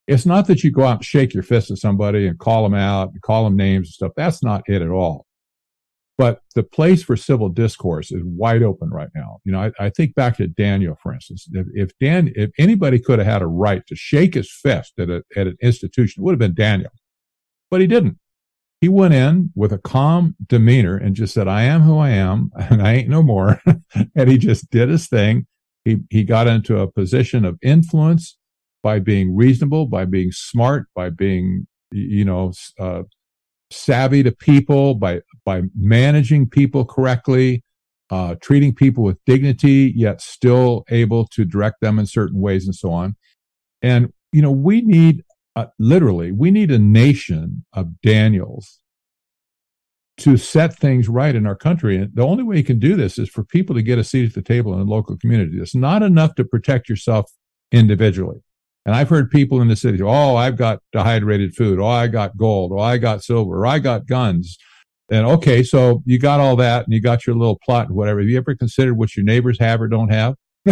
It's 0.07 0.25
not 0.25 0.47
that 0.47 0.63
you 0.63 0.71
go 0.71 0.83
out 0.83 0.97
and 0.97 1.05
shake 1.05 1.33
your 1.33 1.43
fist 1.43 1.69
at 1.69 1.77
somebody 1.77 2.27
and 2.27 2.39
call 2.39 2.63
them 2.63 2.73
out 2.73 3.11
and 3.11 3.21
call 3.21 3.43
them 3.43 3.57
names 3.57 3.87
and 3.87 3.93
stuff. 3.93 4.13
That's 4.15 4.41
not 4.41 4.63
it 4.67 4.81
at 4.81 4.89
all. 4.89 5.26
But 6.17 6.41
the 6.55 6.63
place 6.63 7.03
for 7.03 7.15
civil 7.15 7.49
discourse 7.49 8.11
is 8.11 8.23
wide 8.23 8.63
open 8.63 8.89
right 8.89 9.09
now. 9.13 9.37
You 9.43 9.51
know, 9.51 9.61
I, 9.61 9.85
I 9.85 9.89
think 9.89 10.15
back 10.15 10.37
to 10.37 10.47
Daniel, 10.47 10.97
for 11.01 11.13
instance. 11.13 11.47
If, 11.53 11.67
if 11.73 11.91
Dan, 11.99 12.33
if 12.35 12.49
anybody 12.57 12.97
could 12.99 13.19
have 13.19 13.27
had 13.27 13.41
a 13.43 13.47
right 13.47 13.85
to 13.85 13.95
shake 13.95 14.33
his 14.33 14.51
fist 14.51 14.93
at, 14.97 15.09
a, 15.09 15.23
at 15.35 15.45
an 15.45 15.57
institution, 15.61 16.21
it 16.21 16.25
would 16.25 16.31
have 16.31 16.39
been 16.39 16.55
Daniel. 16.55 16.89
But 17.69 17.81
he 17.81 17.87
didn't. 17.87 18.17
He 18.81 18.89
went 18.89 19.13
in 19.13 19.51
with 19.55 19.71
a 19.71 19.77
calm 19.77 20.35
demeanor 20.47 20.97
and 20.97 21.15
just 21.15 21.33
said, 21.33 21.47
I 21.47 21.63
am 21.63 21.81
who 21.81 21.97
I 21.97 22.09
am 22.09 22.51
and 22.55 22.81
I 22.81 22.93
ain't 22.93 23.09
no 23.09 23.21
more. 23.21 23.61
and 24.15 24.29
he 24.29 24.37
just 24.37 24.69
did 24.71 24.89
his 24.89 25.07
thing. 25.07 25.45
He, 25.85 25.97
he 26.09 26.23
got 26.23 26.47
into 26.47 26.79
a 26.79 26.91
position 26.91 27.45
of 27.45 27.57
influence 27.61 28.37
by 28.83 28.99
being 28.99 29.35
reasonable, 29.35 29.85
by 29.85 30.05
being 30.05 30.31
smart, 30.31 30.87
by 30.95 31.09
being, 31.09 31.67
you 31.91 32.25
know, 32.25 32.53
uh, 32.79 33.03
savvy 33.71 34.23
to 34.23 34.31
people, 34.31 34.95
by, 34.95 35.21
by 35.45 35.63
managing 35.75 36.49
people 36.49 36.85
correctly, 36.85 37.63
uh, 38.09 38.35
treating 38.41 38.73
people 38.73 39.03
with 39.03 39.17
dignity, 39.25 39.93
yet 39.95 40.21
still 40.21 40.85
able 40.89 41.27
to 41.27 41.43
direct 41.43 41.81
them 41.81 41.99
in 41.99 42.05
certain 42.05 42.39
ways 42.39 42.65
and 42.65 42.75
so 42.75 42.91
on. 42.91 43.15
And, 43.81 44.13
you 44.31 44.41
know, 44.41 44.51
we 44.51 44.81
need, 44.81 45.23
uh, 45.55 45.67
literally, 45.79 46.31
we 46.31 46.51
need 46.51 46.71
a 46.71 46.79
nation 46.79 47.65
of 47.73 48.01
Daniels 48.01 48.79
to 50.19 50.35
set 50.35 50.75
things 50.75 51.07
right 51.07 51.35
in 51.35 51.45
our 51.45 51.55
country. 51.55 51.97
And 51.97 52.09
the 52.15 52.23
only 52.23 52.43
way 52.43 52.57
you 52.57 52.63
can 52.63 52.79
do 52.79 52.95
this 52.95 53.19
is 53.19 53.29
for 53.29 53.43
people 53.43 53.75
to 53.75 53.83
get 53.83 53.99
a 53.99 54.03
seat 54.03 54.25
at 54.25 54.33
the 54.33 54.41
table 54.41 54.73
in 54.73 54.79
a 54.79 54.83
local 54.83 55.15
community. 55.17 55.59
It's 55.59 55.75
not 55.75 56.01
enough 56.01 56.33
to 56.35 56.43
protect 56.43 56.89
yourself 56.89 57.31
individually. 57.71 58.39
And 58.87 58.95
I've 58.95 59.09
heard 59.09 59.29
people 59.29 59.61
in 59.61 59.67
the 59.67 59.75
city, 59.75 59.97
say, 59.97 60.03
oh, 60.05 60.37
I've 60.37 60.55
got 60.55 60.79
dehydrated 60.93 61.53
food. 61.55 61.77
Oh, 61.77 61.85
I 61.87 62.07
got 62.07 62.37
gold. 62.37 62.71
Oh, 62.73 62.79
I 62.79 62.97
got 62.97 63.21
silver. 63.21 63.59
Or 63.59 63.67
I 63.67 63.79
got 63.79 64.07
guns. 64.07 64.57
And 65.11 65.25
okay, 65.25 65.61
so 65.61 66.01
you 66.05 66.17
got 66.17 66.39
all 66.39 66.55
that 66.55 66.85
and 66.85 66.93
you 66.93 67.01
got 67.01 67.27
your 67.27 67.35
little 67.35 67.59
plot 67.65 67.87
and 67.87 67.95
whatever. 67.97 68.21
Have 68.21 68.29
you 68.29 68.37
ever 68.37 68.55
considered 68.55 68.95
what 68.95 69.15
your 69.15 69.25
neighbors 69.25 69.59
have 69.59 69.81
or 69.81 69.89
don't 69.89 70.09
have? 70.09 70.35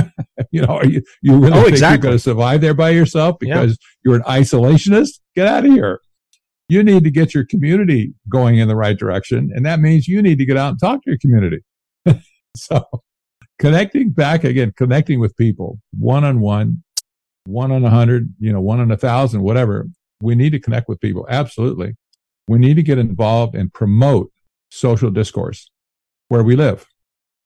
you 0.51 0.61
know, 0.61 0.77
are 0.77 0.85
you, 0.85 1.01
you 1.21 1.37
really 1.37 1.51
Oh, 1.51 1.63
think 1.63 1.69
exactly. 1.73 1.93
you're 1.95 2.01
going 2.11 2.15
to 2.15 2.23
survive 2.23 2.61
there 2.61 2.73
by 2.73 2.89
yourself 2.91 3.35
Yeah. 3.41 3.61
because 3.61 3.77
you're 4.05 4.15
an 4.15 4.23
isolationist? 4.23 5.19
Get 5.35 5.47
out 5.47 5.65
of 5.65 5.71
here. 5.73 5.99
You 6.69 6.83
need 6.83 7.03
to 7.03 7.11
get 7.11 7.33
your 7.33 7.45
community 7.45 8.13
going 8.29 8.57
in 8.57 8.67
the 8.69 8.75
right 8.77 8.97
direction. 8.97 9.51
And 9.53 9.65
that 9.65 9.81
means 9.81 10.07
you 10.07 10.21
need 10.21 10.37
to 10.37 10.45
get 10.45 10.55
out 10.57 10.69
and 10.69 10.79
talk 10.79 11.03
to 11.03 11.09
your 11.09 11.19
community. 11.19 11.59
so 12.55 12.81
connecting 13.59 14.11
back 14.11 14.45
again, 14.45 14.71
connecting 14.77 15.19
with 15.19 15.35
people 15.35 15.79
one 15.97 16.23
on 16.23 16.39
one, 16.39 16.81
one 17.45 17.71
in 17.71 17.83
a 17.85 17.89
hundred, 17.89 18.33
you 18.39 18.51
know, 18.51 18.61
one 18.61 18.79
in 18.79 18.91
a 18.91 18.97
thousand, 18.97 19.41
whatever. 19.41 19.87
We 20.21 20.35
need 20.35 20.51
to 20.51 20.59
connect 20.59 20.87
with 20.87 20.99
people. 20.99 21.25
Absolutely. 21.29 21.95
We 22.47 22.57
need 22.57 22.75
to 22.75 22.83
get 22.83 22.97
involved 22.97 23.55
and 23.55 23.73
promote 23.73 24.31
social 24.69 25.09
discourse 25.09 25.69
where 26.29 26.43
we 26.43 26.55
live. 26.55 26.85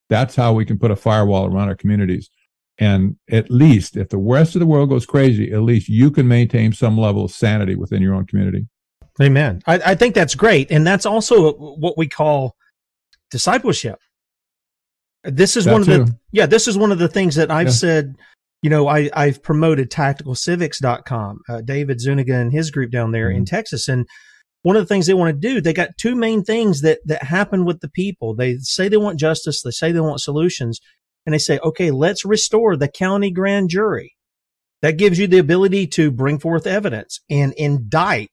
That's 0.10 0.36
how 0.36 0.54
we 0.54 0.66
can 0.66 0.80
put 0.80 0.92
a 0.92 0.96
firewall 0.96 1.46
around 1.46 1.68
our 1.70 1.76
communities. 1.76 2.30
And 2.78 3.18
at 3.30 3.52
least 3.52 3.98
if 3.98 4.10
the 4.10 4.18
rest 4.18 4.56
of 4.56 4.60
the 4.62 4.66
world 4.66 4.90
goes 4.90 5.06
crazy, 5.06 5.52
at 5.52 5.62
least 5.62 5.90
you 5.90 6.12
can 6.12 6.28
maintain 6.28 6.72
some 6.72 6.98
level 6.98 7.26
of 7.26 7.32
sanity 7.32 7.76
within 7.76 8.02
your 8.02 8.16
own 8.16 8.26
community. 8.26 8.68
Amen. 9.22 9.62
I, 9.68 9.82
I 9.86 9.96
think 9.96 10.16
that's 10.16 10.34
great, 10.34 10.72
and 10.72 10.88
that's 10.88 11.06
also 11.06 11.52
what 11.54 11.98
we 11.98 12.08
call 12.08 12.56
discipleship. 13.32 14.00
This 15.26 15.58
is 15.58 15.66
That 15.66 15.74
one 15.74 15.82
of 15.82 15.88
the 15.88 16.16
yeah. 16.32 16.46
This 16.46 16.70
is 16.70 16.78
one 16.78 16.94
of 16.94 17.00
the 17.00 17.10
things 17.10 17.36
that 17.36 17.52
I've 17.52 17.68
Yeah. 17.68 17.74
said. 17.74 18.16
You 18.62 18.70
know, 18.70 18.88
I 18.88 19.10
I've 19.14 19.42
promoted 19.42 19.90
tacticalcivics.com. 19.90 21.40
Uh, 21.48 21.62
David 21.62 22.02
Zuniga 22.02 22.36
and 22.36 22.52
his 22.52 22.72
group 22.72 22.92
down 22.92 23.12
there 23.12 23.30
in 23.30 23.44
Mhm. 23.44 23.48
Texas, 23.50 23.88
and 23.88 24.06
one 24.64 24.76
of 24.76 24.82
the 24.82 24.88
things 24.88 25.08
they 25.08 25.14
want 25.14 25.34
to 25.34 25.48
do, 25.48 25.62
they 25.62 25.72
got 25.74 25.98
two 25.98 26.16
main 26.16 26.44
things 26.44 26.82
that 26.82 27.00
that 27.06 27.24
happen 27.24 27.64
with 27.66 27.80
the 27.80 27.90
people. 27.90 28.36
They 28.36 28.58
say 28.60 28.90
they 28.90 28.98
want 28.98 29.20
justice. 29.20 29.62
They 29.62 29.72
say 29.72 29.92
they 29.92 30.02
want 30.02 30.20
solutions, 30.22 30.80
and 31.26 31.34
they 31.34 31.40
say, 31.40 31.60
okay, 31.60 31.92
let's 31.92 32.26
restore 32.26 32.76
the 32.76 32.90
county 32.90 33.32
grand 33.32 33.70
jury. 33.70 34.16
That 34.82 34.98
gives 34.98 35.20
you 35.20 35.28
the 35.28 35.40
ability 35.40 35.88
to 35.88 36.12
bring 36.12 36.40
forth 36.40 36.66
evidence 36.68 37.20
and 37.30 37.54
indict. 37.54 38.30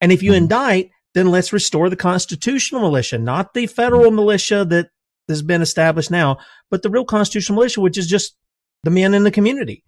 And 0.00 0.12
if 0.12 0.22
you 0.22 0.32
Mhm. 0.32 0.36
indict, 0.36 0.90
then 1.14 1.30
let's 1.30 1.52
restore 1.52 1.90
the 1.90 1.96
constitutional 1.96 2.80
militia, 2.80 3.18
not 3.18 3.54
the 3.54 3.66
federal 3.66 4.10
militia 4.12 4.64
that 4.64 4.88
has 5.28 5.42
been 5.42 5.62
established 5.62 6.10
now, 6.10 6.38
but 6.70 6.82
the 6.82 6.90
real 6.90 7.04
constitutional 7.04 7.56
militia, 7.56 7.80
which 7.80 7.98
is 7.98 8.06
just 8.06 8.36
the 8.84 8.90
men 8.90 9.14
in 9.14 9.24
the 9.24 9.30
community 9.30 9.82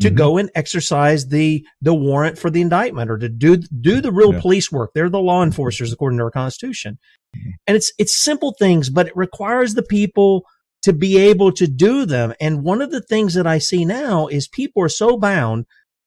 to 0.00 0.10
Mhm. 0.10 0.16
go 0.16 0.36
and 0.38 0.50
exercise 0.54 1.28
the 1.28 1.64
the 1.80 1.94
warrant 1.94 2.38
for 2.38 2.50
the 2.50 2.60
indictment 2.60 3.10
or 3.10 3.16
to 3.18 3.28
do 3.28 3.56
do 3.56 4.00
the 4.00 4.12
real 4.12 4.34
Yeah. 4.34 4.40
police 4.40 4.70
work. 4.70 4.90
They're 4.94 5.08
the 5.08 5.18
law 5.20 5.42
enforcers 5.42 5.92
according 5.92 6.18
to 6.18 6.24
our 6.24 6.30
constitution. 6.30 6.98
Mhm. 7.36 7.52
And 7.66 7.76
it's 7.76 7.92
it's 7.98 8.14
simple 8.14 8.54
things, 8.58 8.90
but 8.90 9.06
it 9.06 9.16
requires 9.16 9.74
the 9.74 9.82
people 9.82 10.44
to 10.82 10.92
be 10.92 11.16
able 11.18 11.50
to 11.52 11.66
do 11.66 12.04
them. 12.06 12.34
And 12.40 12.62
one 12.62 12.82
of 12.82 12.90
the 12.90 13.00
things 13.00 13.34
that 13.34 13.46
I 13.46 13.58
see 13.58 13.84
now 13.84 14.26
is 14.28 14.46
people 14.48 14.82
are 14.82 14.88
so 14.88 15.16
bound 15.16 15.64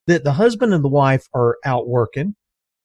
that 0.08 0.24
the 0.24 0.34
husband 0.34 0.74
and 0.74 0.84
the 0.84 0.88
wife 0.90 1.26
are 1.34 1.58
out 1.66 1.88
working. 1.88 2.36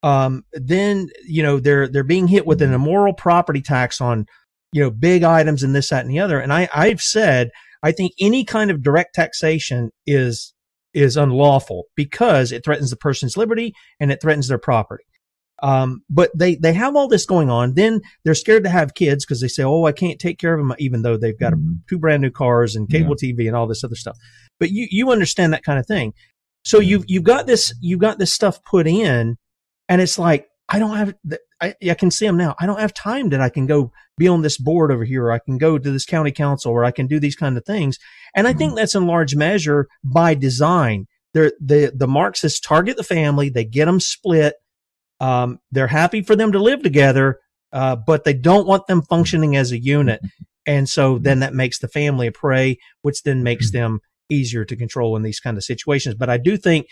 Um, 0.03 0.45
then 0.53 1.09
you 1.27 1.43
know 1.43 1.61
they're 1.61 1.87
they're 1.89 2.03
being 2.03 2.29
hit 2.29 2.47
with 2.47 2.61
an 2.63 2.73
immoral 2.73 3.13
property 3.15 3.61
tax 3.63 4.01
on 4.01 4.27
you 4.73 4.83
know 4.83 4.91
big 4.91 5.23
items 5.23 5.63
and 5.63 5.75
this 5.75 5.91
that 5.91 6.05
and 6.05 6.11
the 6.11 6.19
other. 6.21 6.41
And 6.41 6.53
I 6.53 6.69
I've 6.75 7.01
said 7.03 7.51
I 7.85 7.93
think 7.93 8.13
any 8.19 8.45
kind 8.45 8.71
of 8.71 8.83
direct 8.83 9.15
taxation 9.15 9.91
is 10.07 10.53
is 10.95 11.17
unlawful 11.17 11.85
because 11.97 12.51
it 12.53 12.65
threatens 12.65 12.91
the 12.91 12.97
person's 12.97 13.37
liberty 13.37 13.75
and 14.01 14.11
it 14.11 14.23
threatens 14.23 14.49
their 14.49 14.59
property. 14.59 15.05
Um, 15.63 16.03
but 16.09 16.31
they, 16.37 16.55
they 16.57 16.73
have 16.73 16.95
all 16.97 17.09
this 17.09 17.27
going 17.27 17.51
on. 17.51 17.75
Then 17.75 18.01
they're 18.25 18.35
scared 18.35 18.65
to 18.65 18.71
have 18.71 18.95
kids 18.95 19.25
because 19.25 19.41
they 19.41 19.49
say, 19.49 19.63
Oh, 19.65 19.85
I 19.87 19.93
can't 19.93 20.19
take 20.19 20.39
care 20.39 20.55
of 20.55 20.61
them, 20.61 20.75
even 20.79 21.03
though 21.03 21.17
they've 21.17 21.39
got 21.39 21.53
Mhm. 21.53 21.79
two 21.89 21.99
brand 21.99 22.23
new 22.23 22.31
cars 22.31 22.77
and 22.77 22.89
cable 22.89 23.15
TV 23.17 23.47
and 23.47 23.57
all 23.57 23.67
this 23.67 23.83
other 23.85 23.95
stuff. 23.97 24.17
But 24.61 24.71
you, 24.71 24.87
you 24.91 25.11
understand 25.11 25.53
that 25.53 25.65
kind 25.65 25.79
of 25.79 25.87
thing. 25.87 26.13
So 26.65 26.81
you've, 26.81 27.05
you've 27.09 27.25
got 27.25 27.47
this, 27.47 27.75
you've 27.81 28.01
got 28.01 28.19
this 28.19 28.33
stuff 28.33 28.63
put 28.65 28.87
in 28.87 29.37
and 29.89 30.01
it's 30.01 30.19
like, 30.19 30.47
I 30.69 30.79
don't 30.79 30.97
have, 30.97 31.15
I, 31.65 31.91
I 31.91 31.95
can 31.95 32.11
see 32.11 32.27
them 32.27 32.37
now. 32.37 32.55
I 32.59 32.67
don't 32.67 32.81
have 32.81 32.95
time 32.95 33.31
that 33.31 33.41
I 33.41 33.49
can 33.49 33.67
go 33.67 33.93
be 34.17 34.29
on 34.29 34.43
this 34.43 34.59
board 34.59 34.93
over 34.93 35.05
here. 35.05 35.25
Or 35.27 35.33
I 35.33 35.39
can 35.39 35.59
go 35.59 35.79
to 35.79 35.91
this 35.91 36.05
county 36.05 36.33
council 36.33 36.73
or 36.73 36.85
I 36.85 36.91
can 36.91 37.07
do 37.07 37.19
these 37.19 37.37
kind 37.37 37.57
of 37.57 37.65
things. 37.65 37.99
And 38.35 38.47
I 38.47 38.53
think 38.53 38.75
that's 38.75 38.95
in 38.95 39.07
large 39.07 39.35
measure 39.35 39.89
by 40.03 40.35
design. 40.35 41.07
They're, 41.33 41.53
the, 41.61 41.93
the 41.95 42.07
Marxists 42.07 42.61
target 42.61 42.97
the 42.97 43.03
family. 43.03 43.49
They 43.49 43.65
get 43.65 43.87
them 43.87 44.01
split. 44.01 44.55
Um, 45.21 45.59
they're 45.73 45.87
happy 45.87 46.23
for 46.23 46.37
them 46.37 46.53
to 46.53 46.59
live 46.59 46.83
together, 46.83 47.41
uh, 47.73 47.97
but 47.97 48.25
they 48.25 48.35
don't 48.35 48.67
want 48.67 48.87
them 48.87 49.03
functioning 49.03 49.57
as 49.57 49.73
a 49.73 49.79
unit. 49.79 50.21
And 50.67 50.89
so 50.89 51.19
then 51.19 51.41
that 51.41 51.55
makes 51.55 51.79
the 51.79 51.89
family 51.89 52.27
a 52.27 52.33
prey, 52.33 52.79
which 53.03 53.23
then 53.23 53.43
makes 53.43 53.71
them 53.71 54.01
easier 54.29 54.65
to 54.65 54.77
control 54.77 55.17
in 55.17 55.23
these 55.23 55.41
kind 55.41 55.57
of 55.57 55.65
situations. 55.65 56.15
But 56.15 56.31
I 56.31 56.39
do 56.39 56.57
think 56.57 56.87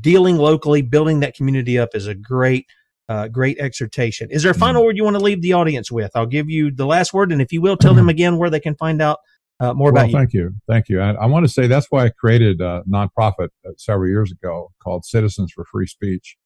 dealing 0.00 0.36
locally, 0.36 0.82
building 0.82 1.20
that 1.20 1.34
community 1.34 1.78
up 1.78 1.90
is 1.94 2.06
a 2.06 2.14
great, 2.14 2.66
uh, 3.12 3.28
great 3.28 3.58
exhortation. 3.58 4.30
Is 4.30 4.42
there 4.42 4.52
a 4.52 4.54
final 4.54 4.82
word 4.82 4.96
you 4.96 5.04
want 5.04 5.16
to 5.16 5.22
leave 5.22 5.42
the 5.42 5.52
audience 5.52 5.92
with? 5.92 6.10
I'll 6.14 6.24
give 6.24 6.48
you 6.48 6.70
the 6.70 6.86
last 6.86 7.12
word. 7.12 7.30
And 7.30 7.42
if 7.42 7.52
you 7.52 7.60
will, 7.60 7.76
tell 7.76 7.92
them 7.92 8.08
again 8.08 8.38
where 8.38 8.48
they 8.48 8.58
can 8.58 8.74
find 8.74 9.02
out 9.02 9.18
uh, 9.60 9.74
more 9.74 9.92
well, 9.92 10.04
about 10.04 10.10
you. 10.10 10.16
thank 10.16 10.32
you. 10.32 10.54
Thank 10.66 10.88
you. 10.88 10.98
I, 10.98 11.10
I 11.12 11.26
want 11.26 11.44
to 11.44 11.52
say 11.52 11.66
that's 11.66 11.88
why 11.90 12.06
I 12.06 12.08
created 12.08 12.62
a 12.62 12.82
nonprofit 12.90 13.50
uh, 13.66 13.72
several 13.76 14.08
years 14.08 14.32
ago 14.32 14.72
called 14.82 15.04
Citizens 15.04 15.52
for 15.52 15.66
Free 15.66 15.86
Speech. 15.86 16.36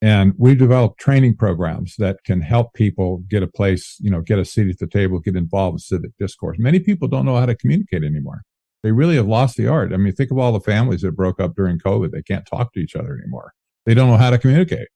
And 0.00 0.34
we 0.36 0.56
developed 0.56 0.98
training 0.98 1.36
programs 1.36 1.94
that 1.98 2.24
can 2.24 2.40
help 2.40 2.74
people 2.74 3.22
get 3.30 3.44
a 3.44 3.46
place, 3.46 3.96
you 4.00 4.10
know, 4.10 4.22
get 4.22 4.40
a 4.40 4.44
seat 4.44 4.68
at 4.70 4.78
the 4.80 4.88
table, 4.88 5.20
get 5.20 5.36
involved 5.36 5.76
in 5.76 5.78
civic 5.78 6.10
discourse. 6.18 6.56
Many 6.58 6.80
people 6.80 7.06
don't 7.06 7.24
know 7.24 7.36
how 7.36 7.46
to 7.46 7.54
communicate 7.54 8.02
anymore. 8.02 8.42
They 8.82 8.90
really 8.90 9.14
have 9.14 9.28
lost 9.28 9.56
the 9.56 9.68
art. 9.68 9.92
I 9.92 9.98
mean, 9.98 10.12
think 10.12 10.32
of 10.32 10.38
all 10.38 10.50
the 10.50 10.58
families 10.58 11.02
that 11.02 11.12
broke 11.12 11.38
up 11.38 11.54
during 11.54 11.78
COVID. 11.78 12.10
They 12.10 12.22
can't 12.22 12.44
talk 12.44 12.72
to 12.72 12.80
each 12.80 12.96
other 12.96 13.16
anymore. 13.16 13.52
They 13.86 13.94
don't 13.94 14.08
know 14.08 14.16
how 14.16 14.30
to 14.30 14.38
communicate. 14.38 14.88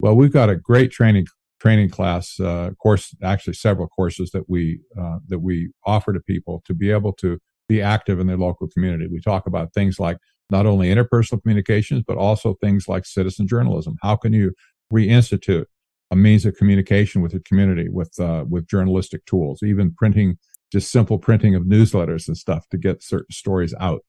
Well, 0.00 0.14
we've 0.14 0.32
got 0.32 0.50
a 0.50 0.56
great 0.56 0.90
training 0.90 1.26
training 1.60 1.88
class 1.88 2.38
uh, 2.38 2.70
course, 2.80 3.14
actually 3.22 3.54
several 3.54 3.88
courses 3.88 4.30
that 4.32 4.48
we 4.48 4.80
uh, 4.98 5.18
that 5.28 5.38
we 5.40 5.70
offer 5.84 6.12
to 6.12 6.20
people 6.20 6.62
to 6.66 6.74
be 6.74 6.90
able 6.90 7.12
to 7.14 7.38
be 7.68 7.82
active 7.82 8.20
in 8.20 8.26
their 8.26 8.36
local 8.36 8.68
community. 8.68 9.08
We 9.10 9.20
talk 9.20 9.46
about 9.46 9.72
things 9.72 9.98
like 9.98 10.18
not 10.50 10.66
only 10.66 10.88
interpersonal 10.88 11.42
communications, 11.42 12.04
but 12.06 12.16
also 12.16 12.54
things 12.54 12.86
like 12.88 13.04
citizen 13.04 13.48
journalism. 13.48 13.96
How 14.02 14.16
can 14.16 14.32
you 14.32 14.52
reinstitute 14.92 15.64
a 16.10 16.16
means 16.16 16.44
of 16.46 16.56
communication 16.56 17.20
with 17.20 17.32
the 17.32 17.40
community 17.40 17.88
with 17.88 18.18
uh, 18.20 18.44
with 18.48 18.68
journalistic 18.68 19.24
tools, 19.26 19.62
even 19.62 19.92
printing 19.92 20.38
just 20.72 20.90
simple 20.90 21.18
printing 21.18 21.54
of 21.54 21.62
newsletters 21.62 22.26
and 22.26 22.36
stuff 22.36 22.68
to 22.70 22.76
get 22.76 23.02
certain 23.02 23.30
stories 23.30 23.74
out. 23.80 24.04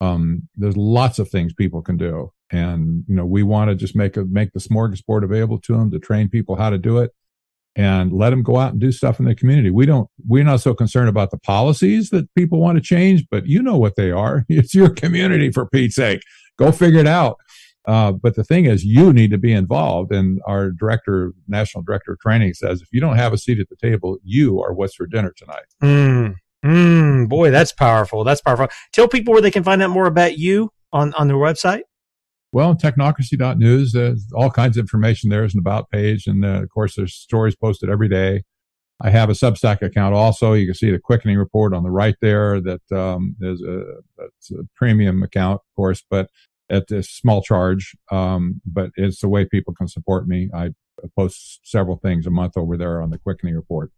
Um, 0.00 0.48
there's 0.54 0.76
lots 0.76 1.18
of 1.18 1.28
things 1.30 1.54
people 1.54 1.82
can 1.82 1.96
do, 1.96 2.30
and 2.54 3.04
you 3.08 3.16
know 3.16 3.26
we 3.26 3.42
want 3.42 3.68
to 3.68 3.74
just 3.74 3.96
make 3.96 4.16
a 4.16 4.24
make 4.24 4.52
the 4.52 4.60
smorgasbord 4.60 5.24
available 5.24 5.58
to 5.58 5.76
them 5.76 5.90
to 5.90 5.98
train 5.98 6.28
people 6.28 6.54
how 6.54 6.70
to 6.70 6.78
do 6.78 6.98
it, 6.98 7.10
and 7.74 8.12
let 8.12 8.30
them 8.30 8.44
go 8.44 8.56
out 8.56 8.72
and 8.72 8.80
do 8.80 8.92
stuff 8.92 9.18
in 9.18 9.26
the 9.26 9.34
community. 9.34 9.70
We 9.70 9.86
don't 9.86 10.08
we're 10.26 10.44
not 10.44 10.60
so 10.60 10.72
concerned 10.72 11.08
about 11.08 11.32
the 11.32 11.38
policies 11.38 12.10
that 12.10 12.32
people 12.34 12.60
want 12.60 12.76
to 12.76 12.82
change, 12.82 13.24
but 13.28 13.46
you 13.46 13.60
know 13.60 13.76
what 13.76 13.96
they 13.96 14.10
are. 14.10 14.44
It's 14.48 14.74
your 14.74 14.90
community 14.90 15.50
for 15.50 15.66
Pete's 15.66 15.96
sake. 15.96 16.22
Go 16.56 16.70
figure 16.70 17.00
it 17.00 17.08
out. 17.08 17.38
Uh, 17.86 18.12
but 18.12 18.34
the 18.34 18.44
thing 18.44 18.64
is, 18.64 18.82
you 18.84 19.12
need 19.12 19.30
to 19.30 19.36
be 19.36 19.52
involved. 19.52 20.10
And 20.10 20.40
our 20.46 20.70
director, 20.70 21.34
national 21.48 21.82
director 21.82 22.12
of 22.12 22.18
training 22.20 22.54
says, 22.54 22.80
if 22.80 22.88
you 22.92 23.00
don't 23.00 23.16
have 23.16 23.34
a 23.34 23.38
seat 23.38 23.60
at 23.60 23.68
the 23.68 23.76
table, 23.76 24.16
you 24.24 24.62
are 24.62 24.72
what's 24.72 24.94
for 24.94 25.06
dinner 25.06 25.34
tonight. 25.36 25.66
Mm, 25.82 26.34
mm, 26.64 27.28
boy, 27.28 27.50
that's 27.50 27.72
powerful. 27.72 28.24
That's 28.24 28.40
powerful. 28.40 28.68
Tell 28.92 29.06
people 29.06 29.32
where 29.32 29.42
they 29.42 29.50
can 29.50 29.64
find 29.64 29.82
out 29.82 29.90
more 29.90 30.06
about 30.06 30.38
you 30.38 30.70
on, 30.94 31.12
on 31.14 31.28
their 31.28 31.36
website. 31.36 31.82
Well, 32.54 32.76
technocracy.news, 32.76 33.90
there's 33.90 34.30
all 34.32 34.48
kinds 34.48 34.76
of 34.76 34.82
information 34.82 35.28
there. 35.28 35.40
There's 35.40 35.54
an 35.54 35.58
about 35.58 35.90
page. 35.90 36.28
And 36.28 36.44
uh, 36.44 36.62
of 36.62 36.68
course, 36.68 36.94
there's 36.94 37.12
stories 37.12 37.56
posted 37.56 37.90
every 37.90 38.08
day. 38.08 38.44
I 39.02 39.10
have 39.10 39.28
a 39.28 39.32
Substack 39.32 39.82
account 39.82 40.14
also. 40.14 40.52
You 40.52 40.66
can 40.66 40.76
see 40.76 40.92
the 40.92 41.00
quickening 41.00 41.36
report 41.36 41.74
on 41.74 41.82
the 41.82 41.90
right 41.90 42.14
there. 42.20 42.60
That 42.60 42.92
um, 42.92 43.34
is 43.40 43.60
a, 43.60 43.80
a 44.22 44.62
premium 44.76 45.24
account, 45.24 45.56
of 45.56 45.74
course, 45.74 46.04
but 46.08 46.30
at 46.70 46.92
a 46.92 47.02
small 47.02 47.42
charge. 47.42 47.96
Um, 48.12 48.60
but 48.64 48.90
it's 48.94 49.20
the 49.20 49.28
way 49.28 49.44
people 49.44 49.74
can 49.74 49.88
support 49.88 50.28
me. 50.28 50.48
I 50.54 50.70
post 51.18 51.58
several 51.64 51.96
things 51.96 52.24
a 52.24 52.30
month 52.30 52.56
over 52.56 52.76
there 52.76 53.02
on 53.02 53.10
the 53.10 53.18
quickening 53.18 53.56
report. 53.56 53.90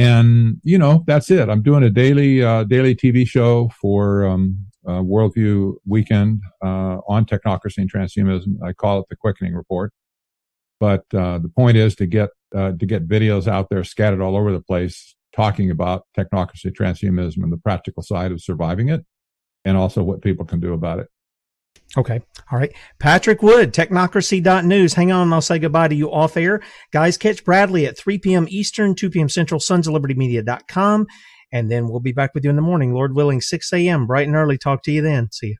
And 0.00 0.60
you 0.64 0.78
know 0.78 1.04
that's 1.06 1.30
it. 1.30 1.48
I'm 1.48 1.62
doing 1.62 1.82
a 1.82 1.90
daily 1.90 2.42
uh, 2.42 2.64
daily 2.64 2.94
TV 2.94 3.26
show 3.26 3.70
for 3.80 4.24
um, 4.24 4.58
uh, 4.86 5.00
Worldview 5.00 5.74
Weekend 5.86 6.40
uh, 6.62 6.98
on 7.06 7.26
technocracy 7.26 7.78
and 7.78 7.92
transhumanism. 7.92 8.62
I 8.64 8.72
call 8.72 9.00
it 9.00 9.06
the 9.10 9.16
Quickening 9.16 9.54
Report. 9.54 9.92
But 10.78 11.04
uh, 11.12 11.38
the 11.38 11.50
point 11.54 11.76
is 11.76 11.94
to 11.96 12.06
get 12.06 12.30
uh, 12.54 12.72
to 12.72 12.86
get 12.86 13.06
videos 13.06 13.46
out 13.46 13.68
there 13.68 13.84
scattered 13.84 14.22
all 14.22 14.36
over 14.36 14.52
the 14.52 14.62
place 14.62 15.14
talking 15.36 15.70
about 15.70 16.06
technocracy, 16.16 16.72
transhumanism, 16.72 17.42
and 17.42 17.52
the 17.52 17.58
practical 17.58 18.02
side 18.02 18.32
of 18.32 18.40
surviving 18.40 18.88
it, 18.88 19.04
and 19.66 19.76
also 19.76 20.02
what 20.02 20.22
people 20.22 20.46
can 20.46 20.60
do 20.60 20.72
about 20.72 20.98
it. 20.98 21.08
Okay. 21.96 22.20
All 22.52 22.58
right. 22.58 22.72
Patrick 22.98 23.42
Wood, 23.42 23.72
technocracy.news. 23.72 24.94
Hang 24.94 25.10
on. 25.10 25.32
I'll 25.32 25.40
say 25.40 25.58
goodbye 25.58 25.88
to 25.88 25.94
you 25.94 26.10
off 26.12 26.36
air. 26.36 26.60
Guys, 26.92 27.16
catch 27.16 27.44
Bradley 27.44 27.86
at 27.86 27.98
3 27.98 28.18
p.m. 28.18 28.46
Eastern, 28.48 28.94
2 28.94 29.10
p.m. 29.10 29.28
Central, 29.28 29.58
sons 29.58 29.88
of 29.88 29.94
liberty 29.94 30.14
media.com. 30.14 31.06
And 31.52 31.70
then 31.70 31.88
we'll 31.88 32.00
be 32.00 32.12
back 32.12 32.32
with 32.32 32.44
you 32.44 32.50
in 32.50 32.56
the 32.56 32.62
morning, 32.62 32.94
Lord 32.94 33.14
willing, 33.14 33.40
6 33.40 33.72
a.m. 33.72 34.06
bright 34.06 34.28
and 34.28 34.36
early. 34.36 34.56
Talk 34.56 34.84
to 34.84 34.92
you 34.92 35.02
then. 35.02 35.32
See 35.32 35.48
you. 35.48 35.56